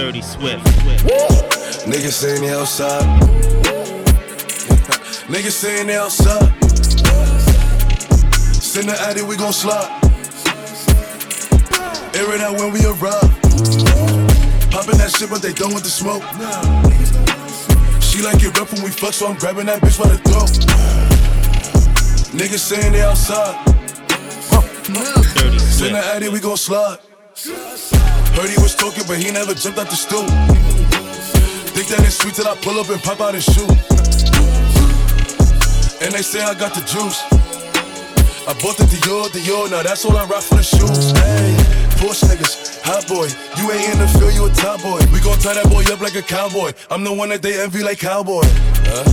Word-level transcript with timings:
Dirty 0.00 0.22
Swift. 0.22 0.64
Niggas 1.84 2.12
saying 2.12 2.40
they 2.40 2.54
outside. 2.54 3.02
Niggas 5.28 5.52
saying 5.52 5.88
they 5.88 5.96
outside. 5.98 6.48
Send 8.54 8.88
the 8.88 8.96
addy, 8.98 9.20
we 9.20 9.36
gon' 9.36 9.52
slide. 9.52 9.90
Air 12.16 12.34
it 12.34 12.40
out 12.40 12.58
when 12.58 12.72
we 12.72 12.80
arrive. 12.86 13.28
Poppin' 14.70 14.96
that 14.96 15.14
shit, 15.14 15.28
but 15.28 15.42
they 15.42 15.52
done 15.52 15.74
with 15.74 15.84
the 15.84 15.90
smoke. 15.90 16.22
She 18.00 18.22
like 18.22 18.42
it 18.42 18.58
rough 18.58 18.72
when 18.72 18.82
we 18.82 18.88
fuck, 18.88 19.12
so 19.12 19.26
I'm 19.26 19.36
grabbing 19.36 19.66
that 19.66 19.82
bitch 19.82 19.98
by 20.00 20.08
the 20.08 20.16
throat. 20.16 20.48
Niggas 22.32 22.58
saying 22.58 22.92
they 22.94 23.02
outside. 23.02 23.54
Send 25.60 25.94
the 25.94 26.02
addy, 26.14 26.30
we 26.30 26.40
gon' 26.40 26.56
slide. 26.56 27.00
Heard 28.36 28.50
he 28.50 28.60
was 28.62 28.74
talking, 28.74 29.04
but 29.06 29.18
he 29.18 29.30
never 29.30 29.54
jumped 29.54 29.78
out 29.78 29.90
the 29.90 29.96
stool. 29.96 30.26
Think 31.74 31.88
that 31.88 32.00
it's 32.06 32.18
sweet 32.18 32.34
till 32.34 32.48
I 32.48 32.54
pull 32.56 32.78
up 32.78 32.88
and 32.88 33.00
pop 33.02 33.20
out 33.20 33.34
his 33.34 33.44
shoe. 33.44 33.68
And 36.02 36.14
they 36.14 36.22
say 36.22 36.40
I 36.40 36.54
got 36.54 36.74
the 36.74 36.80
juice. 36.86 37.20
I 38.48 38.54
bought 38.62 38.76
the 38.78 38.84
Dior, 38.84 39.28
Dior, 39.28 39.70
now 39.70 39.82
that's 39.82 40.04
all 40.04 40.16
I 40.16 40.24
rock 40.24 40.42
for 40.42 40.56
the 40.56 40.62
shoes. 40.62 41.12
Hey, 41.12 41.54
Porsche 42.00 42.26
niggas, 42.26 42.80
hot 42.82 43.06
boy. 43.06 43.28
You 43.60 43.70
ain't 43.70 43.92
in 43.92 43.98
the 43.98 44.08
field, 44.18 44.32
you 44.34 44.46
a 44.46 44.50
top 44.54 44.82
boy. 44.82 44.98
We 45.12 45.20
gon' 45.20 45.38
tie 45.38 45.54
that 45.54 45.68
boy 45.68 45.84
up 45.92 46.00
like 46.00 46.16
a 46.16 46.22
cowboy. 46.22 46.72
I'm 46.90 47.04
the 47.04 47.12
one 47.12 47.28
that 47.28 47.42
they 47.42 47.60
envy 47.60 47.82
like 47.82 47.98
cowboy. 47.98 48.42
Huh? 48.88 49.04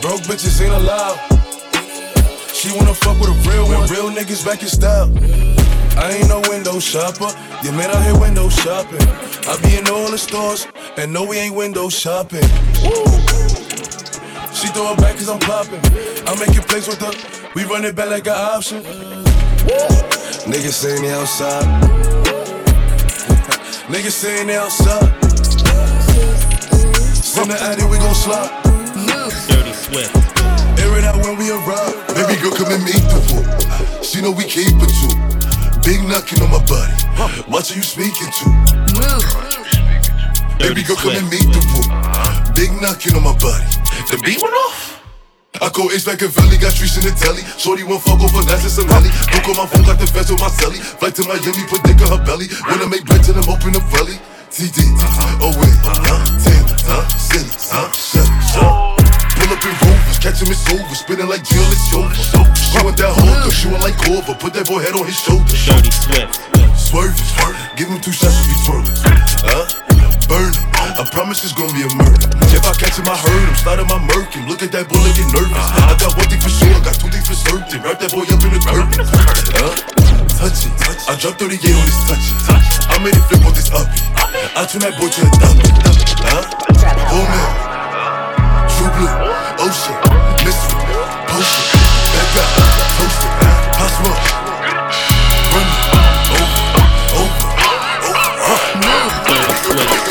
Broke 0.00 0.22
bitches 0.22 0.60
ain't 0.62 0.72
allowed. 0.72 1.20
She 2.52 2.72
wanna 2.76 2.94
fuck 2.94 3.20
with 3.20 3.28
a 3.28 3.38
real 3.50 3.66
one. 3.68 3.88
Real 3.90 4.10
niggas 4.10 4.44
back 4.44 4.62
in 4.62 4.68
style. 4.68 5.10
I 5.96 6.12
ain't 6.18 6.28
no 6.28 6.40
window 6.48 6.78
shopper. 6.78 7.28
You 7.62 7.72
man 7.72 7.90
out 7.90 8.02
here 8.02 8.18
window 8.18 8.48
shopping. 8.48 9.02
I 9.46 9.58
be 9.62 9.76
in 9.76 9.88
all 9.88 10.10
the 10.10 10.18
stores, 10.18 10.66
and 10.96 11.12
no, 11.12 11.24
we 11.24 11.36
ain't 11.38 11.54
window 11.54 11.88
shopping. 11.88 12.42
She 14.54 14.68
throw 14.68 14.92
it 14.92 14.98
back 14.98 15.16
cause 15.16 15.28
I'm 15.28 15.40
popping. 15.40 15.80
I'm 16.26 16.38
making 16.38 16.62
plays 16.62 16.86
with 16.86 17.00
her. 17.00 17.12
We 17.54 17.64
run 17.64 17.84
it 17.84 17.94
back 17.94 18.10
like 18.10 18.26
an 18.26 18.34
option. 18.34 18.82
Niggas 20.46 20.72
saying 20.72 21.02
they 21.02 21.12
outside. 21.12 21.64
Niggas 23.88 24.12
saying 24.12 24.46
they 24.46 24.56
outside. 24.56 25.08
From 27.34 27.48
the 27.48 27.58
addy, 27.60 27.84
we 27.84 27.98
gon' 27.98 28.14
slide. 28.14 28.50
Dirty 29.48 29.72
Swift. 29.72 30.14
Air 30.78 30.98
it 30.98 31.04
out 31.04 31.16
when 31.24 31.36
we 31.36 31.50
arrive. 31.50 32.06
Baby 32.14 32.40
girl, 32.40 32.52
come 32.52 32.72
and 32.72 32.84
meet 32.84 32.94
the 32.94 33.18
woo. 33.28 34.02
She 34.02 34.20
know 34.20 34.30
we 34.30 34.44
keep 34.44 34.68
it 34.68 34.90
too. 35.00 35.31
Big 35.82 36.02
knocking 36.06 36.42
on 36.42 36.50
my 36.50 36.62
body. 36.66 36.94
Watch 37.50 37.70
who 37.70 37.76
you 37.76 37.82
speaking 37.82 38.30
to. 38.30 38.46
Baby 40.58 40.82
girl, 40.86 40.96
come 40.96 41.18
and 41.18 41.28
meet 41.28 41.46
the 41.50 41.58
woo. 41.74 41.82
Big 42.54 42.70
knocking 42.80 43.18
on 43.18 43.24
my 43.26 43.34
body. 43.38 43.66
The 44.10 44.20
beat 44.24 44.38
went 44.38 44.54
off. 44.54 45.02
I 45.60 45.68
go 45.74 45.90
H 45.90 46.06
back 46.06 46.22
and 46.22 46.30
Valley, 46.30 46.56
got 46.56 46.74
trees 46.74 46.96
in 46.96 47.04
the 47.04 47.14
telly. 47.18 47.42
Shorty 47.58 47.82
won't 47.82 48.02
fuck 48.02 48.22
over 48.22 48.42
that's 48.46 48.62
just 48.62 48.78
a 48.78 48.86
melly. 48.86 49.10
Book 49.34 49.50
on 49.50 49.56
my 49.58 49.66
phone, 49.66 49.84
got 49.84 49.98
the 49.98 50.06
fence 50.06 50.30
on 50.30 50.38
my 50.38 50.48
celly. 50.48 50.78
Flight 50.78 51.14
to 51.16 51.26
Miami, 51.26 51.66
put 51.66 51.82
dick 51.82 52.00
on 52.02 52.18
her 52.18 52.24
belly. 52.24 52.46
Wanna 52.70 52.88
make 52.88 53.04
bread 53.04 53.22
to 53.24 53.32
them, 53.32 53.50
open 53.50 53.74
the 53.74 53.82
belly. 53.90 54.16
TD, 54.50 54.78
oh 55.42 55.50
wait, 55.58 55.78
huh? 55.82 56.22
Taylor, 56.40 56.78
huh? 56.86 57.04
Huh? 57.70 57.90
Shut, 57.92 58.28
shut. 58.54 59.01
Pull 59.42 59.58
up 59.58 59.66
in 59.66 59.74
rovers, 59.82 60.22
catch 60.22 60.38
him 60.38 60.54
in 60.54 60.54
silver, 60.54 60.94
spinning 60.94 61.26
like 61.26 61.42
Jill, 61.42 61.66
it's 61.74 61.90
over. 61.90 62.14
She 62.54 62.78
want 62.78 62.94
that 63.02 63.10
holder, 63.10 63.50
she 63.50 63.66
want 63.66 63.82
like 63.82 63.98
Corver, 63.98 64.38
put 64.38 64.54
that 64.54 64.70
boy 64.70 64.78
head 64.78 64.94
on 64.94 65.02
his 65.02 65.18
shoulder. 65.18 65.50
Dirty 65.66 65.90
Swift. 65.90 66.38
Swerve 66.78 67.18
give 67.74 67.90
him 67.90 67.98
two 67.98 68.14
shots 68.14 68.38
if 68.38 68.46
he 68.46 68.54
twirling. 68.62 68.94
Huh? 69.42 69.66
Burn 70.30 70.54
him. 70.54 70.62
I 70.94 71.02
promise 71.10 71.42
it's 71.42 71.50
gonna 71.50 71.74
be 71.74 71.82
a 71.82 71.90
murder. 71.90 72.30
If 72.54 72.62
I 72.62 72.70
catch 72.78 73.02
him, 73.02 73.10
I 73.10 73.18
hurt 73.18 73.34
him. 73.34 73.54
Start 73.58 73.82
my 73.90 73.98
murking. 74.14 74.46
Look 74.46 74.62
at 74.62 74.70
that 74.78 74.86
boy 74.86 75.02
looking 75.02 75.26
nervous. 75.34 75.58
I 75.58 75.98
got 75.98 76.14
one 76.14 76.30
thing 76.30 76.38
for 76.38 76.52
sure, 76.62 76.70
I 76.70 76.78
got 76.78 76.94
two 77.02 77.10
things 77.10 77.26
for 77.26 77.34
certain. 77.34 77.82
Wrap 77.82 77.98
that 77.98 78.14
boy 78.14 78.22
up 78.30 78.38
in 78.46 78.50
the 78.54 78.62
curtain. 78.62 79.10
Huh? 79.58 79.74
Touch 80.38 80.70
it. 80.70 80.74
I 81.10 81.18
dropped 81.18 81.42
38 81.42 81.58
on 81.58 81.82
this 81.82 81.98
touch 82.06 82.26
it. 82.30 82.38
I 82.94 83.02
made 83.02 83.18
it 83.18 83.26
flip 83.26 83.42
on 83.42 83.58
this 83.58 83.74
up. 83.74 83.90
I 84.54 84.62
turn 84.70 84.86
that 84.86 84.94
boy 85.02 85.10
to 85.10 85.20
a 85.26 85.30
dummy. 85.42 85.66
Huh? 86.30 86.46
Oh 87.10 87.26
man. 87.26 87.71
True 88.82 88.90
blue. 88.98 89.14
Ocean. 89.62 89.94
Mystery. 90.42 90.82
Potion. 91.30 91.62
Back 92.10 92.34
up. 92.34 92.50
Toast 92.98 93.22
it. 93.22 93.30
Pop 93.78 93.86
smoke. 93.94 94.18
Run 94.58 95.62
it. 95.62 95.86
Over. 96.34 96.66
Over. 97.14 97.46
Dirty 99.22 99.54
Swift. 99.62 100.02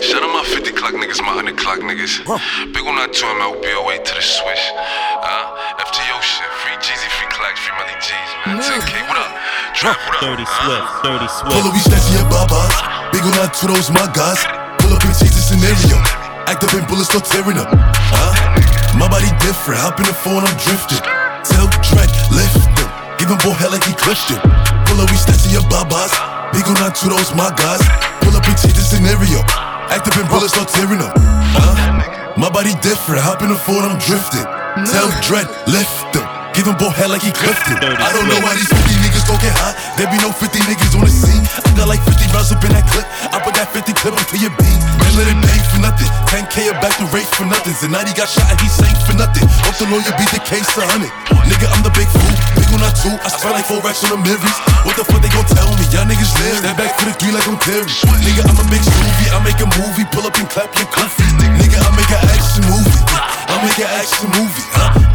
Shout 0.00 0.24
out 0.24 0.32
my 0.32 0.40
50 0.40 0.72
clock 0.72 0.96
niggas, 0.96 1.20
my 1.20 1.36
100 1.36 1.52
clock 1.60 1.84
niggas. 1.84 2.24
Big 2.72 2.80
on 2.88 2.96
that 2.96 3.12
2 3.12 3.28
MLBOA 3.28 4.00
to 4.08 4.12
the 4.16 4.24
swish. 4.24 4.72
Uh, 5.20 5.84
FTO 5.84 6.16
shit, 6.24 6.48
free 6.64 6.80
Jeezy, 6.80 7.12
free 7.12 7.28
Clacks, 7.28 7.60
free 7.60 7.76
Melly 7.76 7.92
G's, 8.00 8.16
man. 8.48 8.56
10K, 8.56 9.04
what 9.04 9.20
up? 9.20 9.36
Trap, 9.76 10.00
what 10.08 10.16
up? 10.16 10.32
Dirty 10.32 10.48
Swift. 10.48 11.04
Dirty 11.04 11.28
Pull 11.28 11.60
Swift. 11.60 11.60
up, 11.60 11.76
we 11.76 11.80
snatching 11.84 12.16
your 12.16 12.28
babas. 12.32 12.72
Big 13.12 13.20
on 13.20 13.36
that 13.36 13.52
to 13.60 13.68
those 13.68 13.92
my 13.92 14.08
guys. 14.16 14.40
Pull 14.80 14.96
up 14.96 15.04
and 15.04 15.12
change 15.12 15.36
the 15.36 15.44
scenario. 15.44 16.00
Act 16.46 16.64
up 16.64 16.74
and 16.74 16.86
bullets 16.86 17.08
start 17.10 17.24
tearing 17.24 17.58
up. 17.58 17.68
Huh? 17.70 18.32
My 18.98 19.08
body 19.08 19.30
different. 19.42 19.80
Hop 19.82 19.98
in 19.98 20.06
the 20.06 20.14
phone, 20.14 20.42
I'm 20.42 20.56
drifting. 20.58 21.02
Tell 21.44 21.66
Drake, 21.82 22.12
lift 22.30 22.62
him. 22.78 22.88
Give 23.18 23.28
him 23.30 23.38
boy 23.42 23.54
hell 23.58 23.74
like 23.74 23.84
he 23.84 23.94
clipped 23.94 24.30
it. 24.30 24.40
Pull 24.86 25.02
up, 25.02 25.10
we 25.10 25.18
snatching 25.18 25.52
your 25.52 25.66
babas. 25.66 26.14
Big 26.54 26.66
on 26.68 26.78
that 26.78 26.94
to 27.02 27.10
those 27.10 27.34
my 27.34 27.50
guys. 27.58 27.82
Pull 28.22 28.34
up 28.36 28.46
and 28.46 28.54
change 28.54 28.78
the 28.78 28.84
scenario. 28.84 29.42
Act 29.90 30.06
up 30.06 30.16
and 30.18 30.28
bullets 30.30 30.54
start 30.54 30.70
tearing 30.70 31.02
up. 31.02 31.14
Huh? 31.18 32.36
My 32.38 32.48
body 32.48 32.74
different. 32.78 33.20
Hop 33.26 33.42
in 33.42 33.50
the 33.50 33.58
phone, 33.58 33.82
I'm 33.82 33.98
drifting. 33.98 34.46
Tell 34.86 35.10
Dread, 35.26 35.50
lift 35.66 36.14
him. 36.14 36.24
Give 36.54 36.68
him 36.68 36.76
boy 36.76 36.92
hell 36.92 37.10
like 37.10 37.24
he 37.24 37.32
clipped 37.32 37.64
it. 37.66 37.80
Dirty 37.80 37.96
I 37.96 38.12
don't 38.12 38.28
know 38.28 38.38
why 38.44 38.54
these 38.54 38.68
50 38.68 38.76
niggas 38.76 38.92
don't 38.92 39.01
get 39.38 39.54
hot. 39.56 39.78
There 39.96 40.08
be 40.10 40.18
no 40.20 40.34
50 40.34 40.58
niggas 40.66 40.92
on 40.98 41.04
the 41.06 41.12
scene. 41.12 41.44
I 41.62 41.70
got 41.78 41.88
like 41.88 42.02
50 42.04 42.26
rounds 42.34 42.50
up 42.52 42.60
in 42.64 42.72
that 42.74 42.84
clip. 42.90 43.06
I 43.32 43.38
put 43.40 43.54
that 43.56 43.70
50 43.70 43.92
clip 43.96 44.14
until 44.16 44.40
you 44.40 44.50
beat. 44.58 44.78
Man, 44.98 45.12
let 45.16 45.30
it 45.30 45.38
bang 45.38 45.62
for 45.70 45.80
nothing. 45.80 46.08
10K 46.28 46.68
a 46.68 46.74
back 46.82 46.92
to 46.98 47.06
race 47.14 47.28
for 47.32 47.46
nothing. 47.46 47.72
Zanati 47.76 48.12
got 48.12 48.28
shot 48.28 48.48
and 48.50 48.58
he 48.60 48.68
sank 48.68 48.96
for 49.04 49.14
nothing. 49.16 49.46
Hope 49.64 49.76
the 49.78 49.88
lawyer 49.88 50.12
beat 50.18 50.32
the 50.34 50.42
case 50.42 50.66
a 50.76 50.84
hundred. 50.84 51.12
Nigga, 51.48 51.68
I'm 51.70 51.84
the 51.84 51.92
big 51.94 52.08
fool. 52.10 52.34
Big 52.56 52.68
on 52.74 52.80
that 52.82 52.96
two. 52.98 53.14
I 53.22 53.28
spent 53.30 53.54
like 53.56 53.66
four 53.68 53.80
racks 53.84 54.02
on 54.04 54.16
the 54.16 54.20
mirrors. 54.20 54.56
What 54.84 54.96
the 54.96 55.04
fuck 55.04 55.20
they 55.22 55.32
gon' 55.32 55.46
tell 55.48 55.70
me? 55.76 55.84
Y'all 55.92 56.08
niggas 56.08 56.32
live. 56.40 56.64
Step 56.64 56.76
back 56.76 56.92
for 56.98 57.06
the 57.08 57.14
three 57.16 57.32
like 57.32 57.46
I'm 57.46 57.58
Terry. 57.60 57.88
Nigga, 58.24 58.42
I'm 58.48 58.58
a 58.58 58.66
big 58.72 58.82
movie. 58.82 59.28
I 59.30 59.38
make 59.44 59.60
a 59.60 59.68
movie. 59.80 60.04
Pull 60.10 60.26
up 60.26 60.36
and 60.40 60.48
clap 60.48 60.72
your 60.76 60.88
comfy. 60.90 61.24
Nigga, 61.60 61.78
I 61.78 61.90
make 61.94 62.10
an 62.10 62.22
action 62.32 62.64
movie. 62.66 63.00
I 63.52 63.54
make 63.60 63.78
an 63.80 63.90
action 63.96 64.28
movie. 64.34 65.11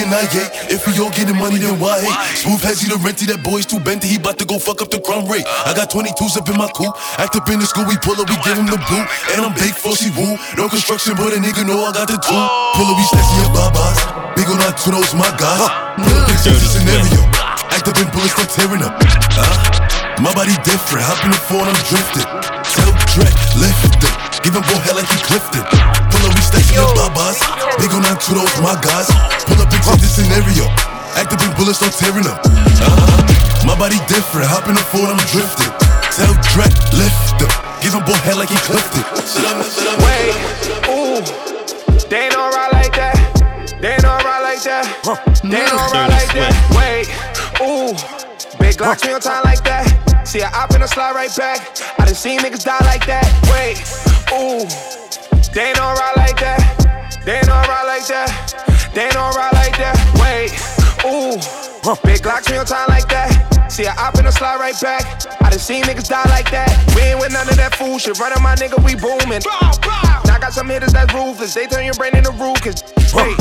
And 0.00 0.08
I 0.08 0.24
If 0.72 0.88
we 0.88 0.96
all 1.02 1.12
getting 1.12 1.36
money, 1.36 1.60
then 1.60 1.76
why 1.76 2.00
hate? 2.00 2.40
Smooth 2.40 2.62
heads, 2.64 2.80
he 2.80 2.88
the 2.88 2.96
renty, 3.04 3.28
that 3.28 3.44
boy's 3.44 3.66
too 3.66 3.76
benty. 3.76 4.08
He 4.08 4.16
bout 4.16 4.38
to 4.40 4.46
go 4.48 4.56
fuck 4.56 4.80
up 4.80 4.88
the 4.88 5.00
crumb 5.00 5.28
rate. 5.28 5.44
I 5.68 5.76
got 5.76 5.92
22s 5.92 6.40
up 6.40 6.48
in 6.48 6.56
my 6.56 6.70
coupe. 6.72 6.96
Act 7.20 7.36
up 7.36 7.48
in 7.52 7.60
the 7.60 7.68
school, 7.68 7.84
we 7.84 8.00
pull 8.00 8.16
up, 8.16 8.28
we 8.28 8.36
give 8.40 8.56
him 8.56 8.68
the 8.70 8.80
boot. 8.88 9.06
And 9.36 9.44
I'm 9.44 9.52
big 9.52 9.76
for 9.76 9.92
she 9.92 10.08
woo. 10.16 10.40
No 10.56 10.68
construction, 10.72 11.12
but 11.18 11.36
a 11.36 11.38
nigga 11.40 11.68
know 11.68 11.76
I 11.84 11.92
got 11.92 12.08
the 12.08 12.16
tool. 12.16 12.44
Pull 12.78 12.88
up, 12.88 12.96
we 12.96 13.04
snatching 13.12 13.38
your 13.44 13.52
babas. 13.52 13.98
Big 14.32 14.48
on 14.48 14.58
that 14.64 14.80
to 14.80 14.88
those 14.96 15.12
my 15.12 15.28
guys. 15.36 15.60
Pull 16.00 16.08
up 16.08 16.28
and 16.32 16.40
change 16.40 16.60
the 16.62 16.68
scenario. 16.72 17.20
Act 17.68 17.84
up 17.88 17.96
in 18.00 18.08
bullets, 18.16 18.32
start 18.32 18.48
tearing 18.48 18.80
up. 18.80 18.96
Huh? 19.36 20.22
My 20.22 20.32
body 20.32 20.54
different, 20.64 21.04
hop 21.04 21.20
in 21.26 21.34
the 21.34 21.42
phone, 21.50 21.66
I'm 21.66 21.80
drifting. 21.90 22.28
Tell 22.62 22.92
Drake, 23.12 23.40
lift 23.60 24.00
it. 24.00 24.14
Give 24.40 24.54
him 24.54 24.64
boy 24.64 24.78
hell 24.86 24.96
like 24.96 25.10
he 25.10 25.18
clipped 25.22 25.54
Pull 26.52 26.60
up, 26.60 26.60
we 26.60 26.60
stacking 26.60 26.76
your 26.76 26.92
babas. 26.94 27.38
Big 27.80 27.92
on 27.92 28.02
that 28.04 28.20
to 28.20 28.32
those 28.36 28.52
my 28.60 28.76
guys. 28.84 29.08
Pull 29.48 29.56
up 29.56 29.72
change 29.72 30.02
the 30.04 30.08
scenario. 30.08 30.68
Act 31.16 31.32
up 31.32 31.40
in 31.44 31.52
bullets, 31.56 31.78
start 31.80 31.92
tearing 31.96 32.26
up. 32.28 32.40
Uh-huh. 32.44 33.66
My 33.66 33.76
body 33.78 33.96
different, 34.08 34.48
hop 34.48 34.68
in 34.68 34.74
the 34.74 34.84
phone, 34.92 35.08
I'm 35.08 35.20
drifting. 35.28 35.72
Tell 36.12 36.32
Drake, 36.52 36.76
lift 36.96 37.40
it. 37.40 37.52
Give 37.82 37.94
him 37.94 38.04
boy 38.04 38.16
hell 38.24 38.38
like 38.38 38.48
he 38.48 38.56
clipped 38.64 38.94
it. 38.96 39.06
Wait, 40.04 40.34
ooh, 40.88 41.20
they 42.08 42.28
ain't 42.28 42.36
alright 42.36 42.72
like 42.72 42.94
that. 42.96 43.16
They 43.80 43.94
ain't 43.94 44.04
alright 44.04 44.42
like 44.42 44.62
that. 44.64 44.84
They 45.42 45.60
ain't 45.60 45.72
alright 45.72 46.10
like 46.10 46.32
that. 46.36 46.54
Wait, 46.76 47.08
ooh, 47.60 47.92
big 48.58 48.76
Glocks 48.76 49.04
me 49.06 49.12
on 49.12 49.20
time 49.20 49.42
like 49.44 49.62
that. 49.64 49.86
See, 50.26 50.42
I 50.42 50.50
op 50.52 50.74
in 50.74 50.82
a 50.82 50.88
slide 50.88 51.14
right 51.14 51.34
back. 51.36 51.60
I 51.98 52.04
done 52.04 52.14
seen 52.14 52.40
niggas 52.40 52.64
die 52.64 52.78
like 52.86 53.04
that. 53.06 53.26
Wait, 53.52 53.78
ooh, 54.32 54.66
they 55.52 55.68
ain't 55.68 55.80
alright 55.80 56.16
like 56.16 56.38
that. 56.40 57.20
They 57.24 57.36
ain't 57.36 57.48
alright 57.48 57.86
like 57.86 58.06
that. 58.08 58.90
They 58.94 59.04
ain't 59.04 59.16
alright 59.16 59.52
like 59.52 59.76
that. 59.78 59.96
Wait, 60.20 60.52
ooh, 61.04 61.36
big 62.04 62.22
Glocks 62.22 62.48
on 62.58 62.66
time 62.66 62.88
like 62.88 63.08
that. 63.08 63.70
See, 63.70 63.86
I 63.86 63.94
op 63.96 64.18
in 64.18 64.26
a 64.26 64.32
slide 64.32 64.60
right 64.60 64.78
back. 64.80 65.04
I 65.40 65.50
done 65.50 65.58
seen 65.58 65.84
niggas 65.84 66.08
die 66.08 66.28
like 66.28 66.50
that. 66.50 66.68
We 66.94 67.02
ain't 67.02 67.20
with 67.20 67.32
none 67.32 67.48
of 67.48 67.56
that 67.56 67.74
fool 67.74 67.98
shit. 67.98 68.18
Running 68.18 68.42
my 68.42 68.54
nigga, 68.54 68.76
we 68.84 68.94
booming. 68.94 69.40
Now 70.24 70.36
I 70.36 70.38
got 70.40 70.52
some 70.52 70.68
hitters 70.68 70.92
that's 70.92 71.12
ruthless. 71.14 71.54
They 71.54 71.66
turn 71.66 71.84
your 71.84 71.94
brain 71.94 72.16
into 72.16 72.32
roof. 72.32 72.60
Cause, 72.60 72.84
wait, 73.14 73.36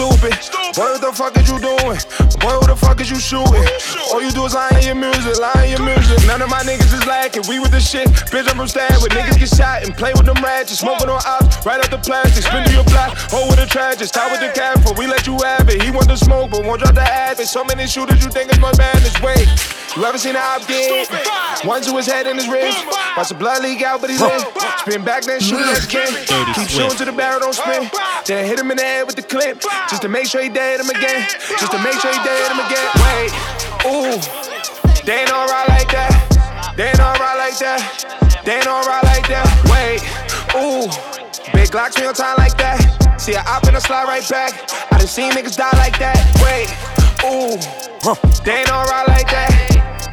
stupid. 0.00 0.32
Boy, 0.72 0.96
what 0.96 1.00
the 1.00 1.12
fuck 1.12 1.36
is 1.36 1.50
you 1.50 1.58
doing? 1.60 2.00
Boy, 2.40 2.54
what 2.56 2.68
the 2.72 2.76
fuck 2.76 3.00
is 3.00 3.10
you 3.10 3.20
shooting? 3.20 3.64
All 4.12 4.22
you 4.22 4.30
do 4.32 4.44
is 4.46 4.54
lie 4.54 4.72
in 4.80 4.84
your 4.86 4.94
music, 4.94 5.36
lie 5.36 5.64
in 5.64 5.76
your 5.76 5.84
music. 5.84 6.16
None 6.26 6.40
of 6.40 6.48
my 6.48 6.62
niggas 6.64 6.92
is 6.94 7.04
lacking. 7.06 7.44
We 7.48 7.60
with 7.60 7.72
the 7.72 7.80
shit. 7.80 8.08
Bitch, 8.32 8.48
I'm 8.48 8.56
from 8.56 8.68
Stanwood. 8.68 9.12
Niggas 9.12 9.38
get 9.38 9.52
shot 9.52 9.84
and 9.84 9.92
play 9.96 10.12
with 10.16 10.24
them 10.24 10.40
ratchets. 10.40 10.80
Smoking 10.80 11.10
on 11.10 11.20
ops, 11.26 11.66
right 11.66 11.80
out 11.82 11.90
the 11.90 11.98
plastic. 11.98 12.44
Spin 12.44 12.64
to 12.64 12.72
your 12.72 12.84
block, 12.84 13.16
hold 13.28 13.50
with 13.50 13.60
the 13.60 13.66
tragic. 13.66 14.08
Stop 14.08 14.32
with 14.32 14.40
the 14.40 14.52
cap 14.56 14.80
for 14.80 14.94
we 14.94 15.06
let 15.06 15.26
you 15.26 15.36
have 15.44 15.68
it. 15.68 15.82
He 15.82 15.90
want 15.90 16.08
the 16.08 16.16
smoke, 16.16 16.50
but 16.50 16.64
won't 16.64 16.80
drop 16.80 16.94
the 16.94 17.04
ass. 17.04 17.38
So 17.50 17.64
many 17.64 17.86
shooters, 17.86 18.24
you 18.24 18.30
think 18.30 18.48
it's 18.48 18.60
my 18.60 18.72
madness. 18.78 19.20
Wait, 19.20 19.48
you 19.96 20.04
ever 20.04 20.18
seen 20.18 20.36
a 20.36 20.40
op 20.40 20.66
get? 20.66 21.39
One 21.70 21.82
to 21.82 21.94
his 21.94 22.06
head 22.06 22.26
and 22.26 22.34
his 22.34 22.48
wrist. 22.48 22.84
Watch 23.16 23.28
the 23.28 23.36
blood 23.36 23.62
leak 23.62 23.80
out, 23.80 24.00
but 24.00 24.10
he's 24.10 24.20
lit. 24.20 24.42
Spin 24.82 25.04
back, 25.04 25.22
then 25.22 25.38
shoot 25.38 25.62
it 25.62 25.86
again. 25.86 26.10
Keep 26.52 26.66
shooting 26.66 26.98
to 26.98 27.04
the 27.04 27.14
barrel, 27.14 27.38
don't 27.38 27.54
spin. 27.54 27.88
Then 28.26 28.44
hit 28.44 28.58
him 28.58 28.72
in 28.72 28.76
the 28.76 28.82
head 28.82 29.06
with 29.06 29.14
the 29.14 29.22
clip. 29.22 29.62
Just 29.86 30.02
to 30.02 30.08
make 30.08 30.26
sure 30.26 30.42
he 30.42 30.48
dead 30.48 30.80
him 30.80 30.90
again. 30.90 31.22
Just 31.62 31.70
to 31.70 31.78
make 31.78 31.94
sure 32.02 32.10
he 32.10 32.18
dead 32.26 32.50
him 32.50 32.58
again. 32.58 32.90
Wait, 33.06 33.30
ooh, 33.86 34.18
they 35.06 35.22
ain't 35.22 35.30
alright 35.30 35.68
like 35.68 35.86
that. 35.94 36.74
They 36.74 36.88
ain't 36.90 36.98
alright 36.98 37.38
like 37.38 37.56
that. 37.62 38.42
They 38.44 38.56
ain't 38.58 38.66
alright 38.66 39.04
like 39.06 39.28
that. 39.30 39.46
Wait, 39.70 40.02
ooh, 40.58 40.90
big 41.54 41.70
Glocks 41.70 41.94
me 42.00 42.06
on 42.10 42.14
time 42.14 42.34
like 42.36 42.58
that. 42.58 42.82
See 43.20 43.36
I 43.36 43.46
op 43.46 43.68
in 43.68 43.76
a 43.76 43.80
slide 43.80 44.10
right 44.10 44.28
back. 44.28 44.58
I 44.90 44.98
done 44.98 45.06
seen 45.06 45.30
niggas 45.30 45.56
die 45.56 45.70
like 45.78 45.96
that. 46.02 46.18
Wait, 46.42 46.66
ooh, 47.22 47.54
they 48.42 48.58
ain't 48.58 48.72
alright 48.72 49.06
like 49.06 49.30
that. 49.30 49.59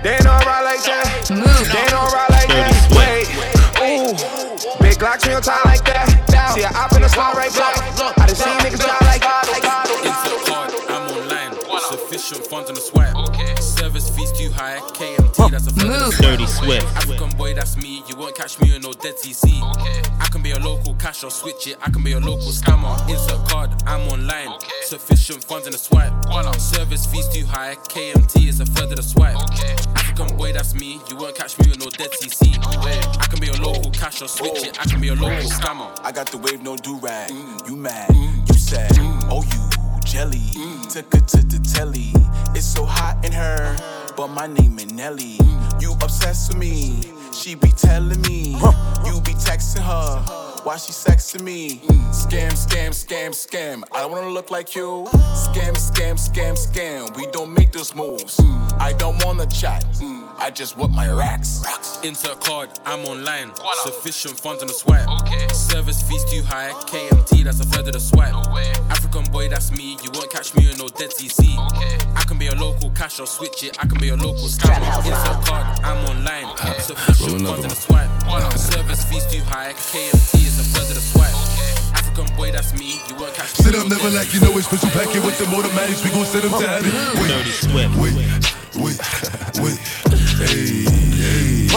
They 0.08 0.14
ain't 0.14 0.26
alright 0.26 0.64
like 0.64 0.84
that. 0.88 1.28
Move. 1.30 1.68
They 1.68 1.84
ain't 1.84 1.92
alright 1.92 2.32
like 2.32 2.48
that. 2.48 2.72
Wait, 2.96 3.28
ooh, 3.84 4.16
big 4.80 4.96
Glocks 4.96 5.28
me 5.28 5.34
on 5.34 5.42
time 5.42 5.60
like 5.66 5.84
that. 5.84 6.08
See 6.56 6.64
I 6.64 6.72
op 6.80 6.96
in 6.96 7.04
a 7.04 7.10
slide 7.10 7.36
right 7.36 7.52
back. 7.52 7.76
I 8.16 8.26
done 8.26 8.34
seen 8.34 8.56
niggas 8.64 8.88
die 8.88 9.04
like 9.04 9.20
that. 9.20 9.52
Insert 10.08 10.48
card, 10.48 10.72
I'm 10.88 11.12
online. 11.12 11.60
Sufficient 11.92 12.48
funds 12.48 12.70
on 12.70 12.76
the 12.76 12.82
swipe. 12.82 13.37
Service 14.18 14.32
fees 14.32 14.48
too 14.48 14.54
high. 14.54 14.80
KMT, 14.80 15.52
that's 15.52 15.68
a 15.68 15.72
third 15.72 16.02
of. 16.02 16.18
Dirty 16.18 16.48
Swift. 16.48 16.86
African 16.98 17.30
boy, 17.38 17.54
that's 17.54 17.78
me. 17.78 18.04
You 18.08 18.16
won't 18.16 18.36
catch 18.36 18.60
me 18.60 18.76
in 18.76 18.82
no 18.82 18.94
dead 18.94 19.16
TC. 19.16 19.62
I 20.20 20.28
can 20.32 20.42
be 20.42 20.52
a 20.52 20.60
local 20.60 20.96
cash 20.96 21.24
or 21.24 21.30
switch 21.30 21.68
it. 21.68 21.78
I 21.82 21.90
can 21.90 22.04
be 22.04 22.14
a 22.14 22.20
local 22.20 22.52
scammer. 22.52 22.98
Insert 23.10 23.48
card, 23.50 23.72
I'm 23.86 24.08
online. 24.08 24.60
Sufficient 24.84 25.44
funds 25.44 25.68
in 25.68 25.74
the 25.74 25.78
swipe. 25.78 26.12
While 26.28 26.48
our 26.48 26.60
service 26.60 27.06
fees 27.06 27.28
too 27.30 27.46
high. 27.46 27.76
KMT 27.76 28.48
is 28.48 28.60
a 28.60 28.66
third 28.66 28.90
of 28.92 28.98
the 28.98 29.04
swipe. 29.04 29.38
African 29.96 30.36
boy, 30.38 30.54
that's 30.54 30.74
me. 30.74 31.00
You 31.10 31.18
won't 31.18 31.36
catch 31.36 31.60
me 31.60 31.72
in 31.72 31.80
no 31.80 31.90
dead 31.90 32.12
TC. 32.12 32.58
I 33.22 33.28
can 33.28 33.40
be 33.40 33.50
a 33.50 33.62
local 33.62 33.92
cash 33.92 34.22
or 34.22 34.28
switch 34.28 34.64
it. 34.66 34.80
I 34.80 34.86
can 34.90 35.00
be 35.00 35.10
a 35.10 35.16
local 35.16 35.50
scammer. 35.50 35.96
I 36.04 36.12
got 36.12 36.28
the 36.32 36.38
wave, 36.38 36.64
no 36.64 36.76
do 36.76 36.98
rag. 36.98 37.30
Mm. 37.30 37.70
You 37.70 37.76
mad, 37.76 38.10
you 38.48 38.56
sad, 38.56 38.92
mm. 38.92 39.30
oh 39.30 39.44
you 39.44 40.02
jelly. 40.06 40.40
Mm. 40.40 40.92
Took 40.92 41.14
her 41.14 41.20
to 41.20 41.38
the 41.44 41.60
telly. 41.60 42.17
It's 42.58 42.66
so 42.66 42.86
hot 42.86 43.24
in 43.24 43.32
her, 43.34 43.78
but 44.16 44.30
my 44.30 44.48
name 44.48 44.80
is 44.80 44.92
Nelly. 44.92 45.38
You 45.80 45.94
obsessed 46.02 46.50
with 46.50 46.58
me, 46.58 47.04
she 47.32 47.54
be 47.54 47.70
telling 47.70 48.20
me. 48.22 48.54
You 49.06 49.22
be 49.22 49.34
texting 49.38 49.84
her. 49.84 50.24
While 50.64 50.80
she 50.80 50.92
sexing 50.92 51.44
me, 51.44 51.82
scam, 52.10 52.54
scam, 52.54 52.90
scam, 52.90 53.30
scam. 53.30 53.84
I 53.92 54.02
don't 54.02 54.12
wanna 54.12 54.32
look 54.32 54.50
like 54.50 54.76
you. 54.76 55.06
Scam, 55.36 55.76
scam, 55.76 56.16
scam, 56.18 56.58
scam. 56.58 57.16
We 57.16 57.28
don't 57.28 57.54
make 57.54 57.74
those 57.74 57.94
moves. 57.94 58.40
I 58.80 58.92
don't 58.98 59.24
wanna 59.24 59.46
chat. 59.46 59.86
I 60.40 60.52
just 60.52 60.78
want 60.78 60.94
my 60.94 61.10
racks. 61.12 61.62
Insert 62.04 62.40
card, 62.42 62.70
I'm 62.86 63.04
online. 63.06 63.52
Sufficient 63.84 64.40
funds 64.40 64.62
on 64.62 64.68
the 64.68 64.74
swipe. 64.74 65.08
Service 65.52 66.02
fees 66.04 66.24
too 66.26 66.44
high. 66.44 66.72
KMT, 66.86 67.44
that's 67.44 67.60
a 67.60 67.66
third 67.66 67.88
of 67.88 67.94
the 67.94 68.00
swipe. 68.00 68.34
African 68.90 69.24
boy, 69.32 69.50
that's 69.50 69.72
me. 69.72 69.98
You 70.04 70.12
won't 70.14 70.32
catch 70.32 70.56
me 70.56 70.70
in 70.72 70.78
no 70.78 70.88
dead 70.88 71.10
TC. 71.12 71.56
I 72.16 72.22
can 72.28 72.38
be 72.38 72.48
a 72.48 72.56
local 72.56 72.90
cash 72.92 73.20
or 73.20 73.26
switch 73.28 73.64
it. 73.64 73.78
I 73.84 73.88
can 73.88 74.00
be 74.00 74.10
a 74.10 74.16
local 74.16 74.48
scammer. 74.48 74.86
Insert 75.06 75.46
card, 75.46 75.80
I'm 75.84 76.06
online. 76.06 76.56
Sufficient 76.80 77.42
funds 77.42 77.64
on 77.66 77.70
the 77.70 77.76
swipe. 77.76 78.10
Service 78.58 79.04
fees 79.06 79.26
too 79.26 79.44
high. 79.46 79.74
KMT 79.74 80.36
is 80.46 80.60
a 80.60 80.64
third 80.64 80.90
of 80.90 80.96
the 80.96 81.02
swipe. 81.02 81.34
African 81.98 82.36
boy, 82.38 82.52
that's 82.52 82.74
me. 82.78 83.02
You 83.10 83.16
won't 83.16 83.34
catch 83.34 83.58
me. 83.60 83.66
Sit 83.66 83.76
in 83.76 83.82
up, 83.82 83.90
never 83.90 84.10
like 84.12 84.34
you 84.34 84.40
know 84.42 84.56
it's 84.58 84.68
special 84.68 84.90
packet 84.90 85.24
with 85.26 85.38
the 85.40 85.46
automatics. 85.56 86.04
We 86.04 86.12
gon' 86.12 86.26
send 86.26 86.44
them 86.46 86.62
to 86.62 86.68
heaven. 86.68 86.92
Wait, 87.20 87.28
Dirty 87.28 87.52
Swift. 87.52 87.96
wait, 87.98 88.14
wait, 88.14 88.98
wait. 89.66 89.80
Hey, 90.38 90.86
hey. 90.86 91.68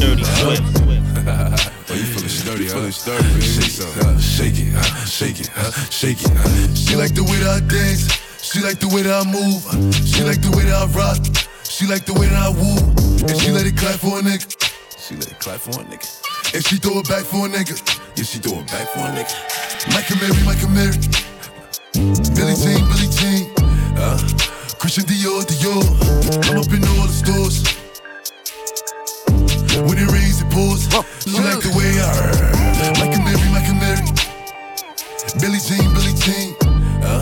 Dirty 0.00 0.24
Swift. 0.24 0.62
Oh, 1.88 1.94
you 1.94 2.04
feeling 2.04 2.28
sturdy, 2.28 2.68
baby. 2.68 3.40
Shake, 3.40 3.80
uh, 4.04 4.18
shake 4.18 4.58
it, 4.60 4.74
uh, 4.76 4.82
shake 5.06 5.40
it, 5.40 5.50
uh, 5.56 5.70
shake 5.88 6.20
it. 6.22 6.30
Uh. 6.30 6.74
She 6.74 6.96
like 6.96 7.14
the 7.14 7.24
way 7.24 7.38
that 7.40 7.56
I 7.56 7.60
dance. 7.66 8.04
She 8.42 8.60
like 8.60 8.80
the 8.80 8.88
way 8.88 9.02
that 9.02 9.16
I 9.16 9.24
move. 9.24 9.64
She 10.06 10.22
like 10.22 10.42
the 10.42 10.50
way 10.54 10.64
that 10.64 10.76
I 10.76 10.86
rock. 10.92 11.24
She 11.64 11.86
like 11.86 12.04
the 12.04 12.12
way 12.12 12.28
that 12.28 12.36
I 12.36 12.50
woo. 12.50 12.76
And 13.26 13.40
she 13.40 13.50
let 13.50 13.64
it 13.66 13.76
clap 13.78 13.98
for 13.98 14.18
a 14.18 14.22
nigga. 14.22 14.44
She 15.00 15.16
let 15.16 15.28
it 15.32 15.38
clap 15.40 15.60
for 15.60 15.80
a 15.80 15.84
nigga. 15.84 16.04
And 16.54 16.64
she 16.66 16.76
throw 16.76 17.00
it 17.00 17.08
back 17.08 17.24
for 17.24 17.46
a 17.46 17.48
nigga. 17.48 17.80
Yeah, 18.16 18.24
she 18.24 18.38
throw 18.38 18.60
it 18.60 18.66
back 18.66 18.88
for 18.92 19.00
a 19.00 19.10
nigga. 19.16 19.32
Micah 19.88 20.16
Mary, 20.20 20.36
Micah 20.44 20.68
Mary. 20.68 20.98
Billy 22.36 22.54
Jean. 22.60 22.99
Christian 24.80 25.04
Dior, 25.04 25.44
Dior. 25.44 25.84
I'm 26.48 26.56
up 26.56 26.72
in 26.72 26.82
all 26.88 27.04
the 27.04 27.12
stores. 27.12 27.60
When 29.84 29.98
it 29.98 30.08
rains, 30.10 30.40
it 30.40 30.48
pours. 30.48 30.88
She 31.20 31.36
like 31.36 31.60
the 31.60 31.68
way 31.76 32.00
I 32.00 32.08
Micah 32.96 33.20
Mary, 33.20 33.48
Micah 33.52 33.76
Mary. 33.76 34.00
Billy 35.38 35.60
Jean, 35.60 35.84
Billy 35.92 36.14
Jean. 36.24 36.56
Uh, 37.04 37.20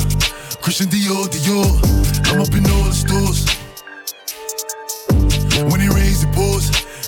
Christian 0.62 0.86
Dior, 0.86 1.26
Dior. 1.26 1.66
I'm 2.30 2.40
up 2.40 2.54
in 2.54 2.64
all 2.70 2.84
the 2.84 2.94
stores. 2.94 3.42
When 5.66 5.80
it 5.80 5.90
rains, 5.90 5.96
it 5.96 5.96
pours. 5.96 5.97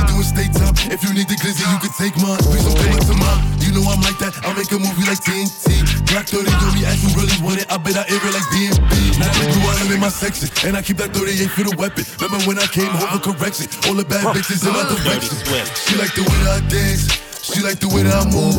nights 0.00 0.12
we 0.12 0.16
doing 0.16 0.28
state 0.28 0.52
time. 0.56 0.74
If 0.90 1.02
you 1.04 1.12
need 1.14 1.28
the 1.28 1.36
glizzy, 1.36 1.64
you 1.68 1.78
can 1.80 1.92
take 1.96 2.16
mine. 2.20 2.38
Please 2.40 2.64
don't 2.64 2.76
come 2.76 2.96
up 2.96 3.04
to 3.06 3.16
mine. 3.16 3.40
You 3.60 3.70
know 3.76 3.84
I'm 3.88 4.00
like 4.00 4.18
that. 4.18 4.32
I'll 4.44 4.56
make 4.56 4.70
a 4.72 4.78
movie 4.78 5.04
like 5.06 5.20
TNT. 5.20 5.84
Black 6.10 6.26
30 6.26 6.50
on 6.50 6.74
me, 6.74 6.84
as 6.84 6.98
you 7.02 7.10
really 7.14 7.36
want 7.44 7.60
it. 7.60 7.66
I 7.70 7.76
bet 7.78 7.96
I 7.96 8.04
air 8.08 8.20
it 8.20 8.32
like 8.34 8.48
DMB. 8.50 8.92
Now 9.20 9.30
I 9.30 9.44
do 9.52 9.60
island 9.60 9.92
in 9.94 10.00
my 10.00 10.10
section. 10.10 10.48
And 10.66 10.76
I 10.76 10.82
keep 10.82 10.96
that 10.98 11.12
38 11.14 11.50
for 11.50 11.64
the 11.64 11.74
weapon. 11.76 12.04
Remember 12.18 12.40
when 12.48 12.58
I 12.58 12.66
came 12.66 12.90
home 12.90 13.20
for 13.20 13.32
correction? 13.34 13.68
All 13.86 13.94
the 13.94 14.04
bad 14.04 14.24
bitches 14.34 14.64
in 14.66 14.72
my 14.72 14.84
direction. 14.88 15.36
She 15.76 15.94
like 15.96 16.14
the 16.16 16.24
way 16.24 16.38
that 16.44 16.52
I 16.58 16.68
dance. 16.68 17.06
She 17.40 17.62
like 17.62 17.78
the 17.80 17.88
way 17.88 18.02
that 18.02 18.14
I 18.14 18.24
move. 18.28 18.56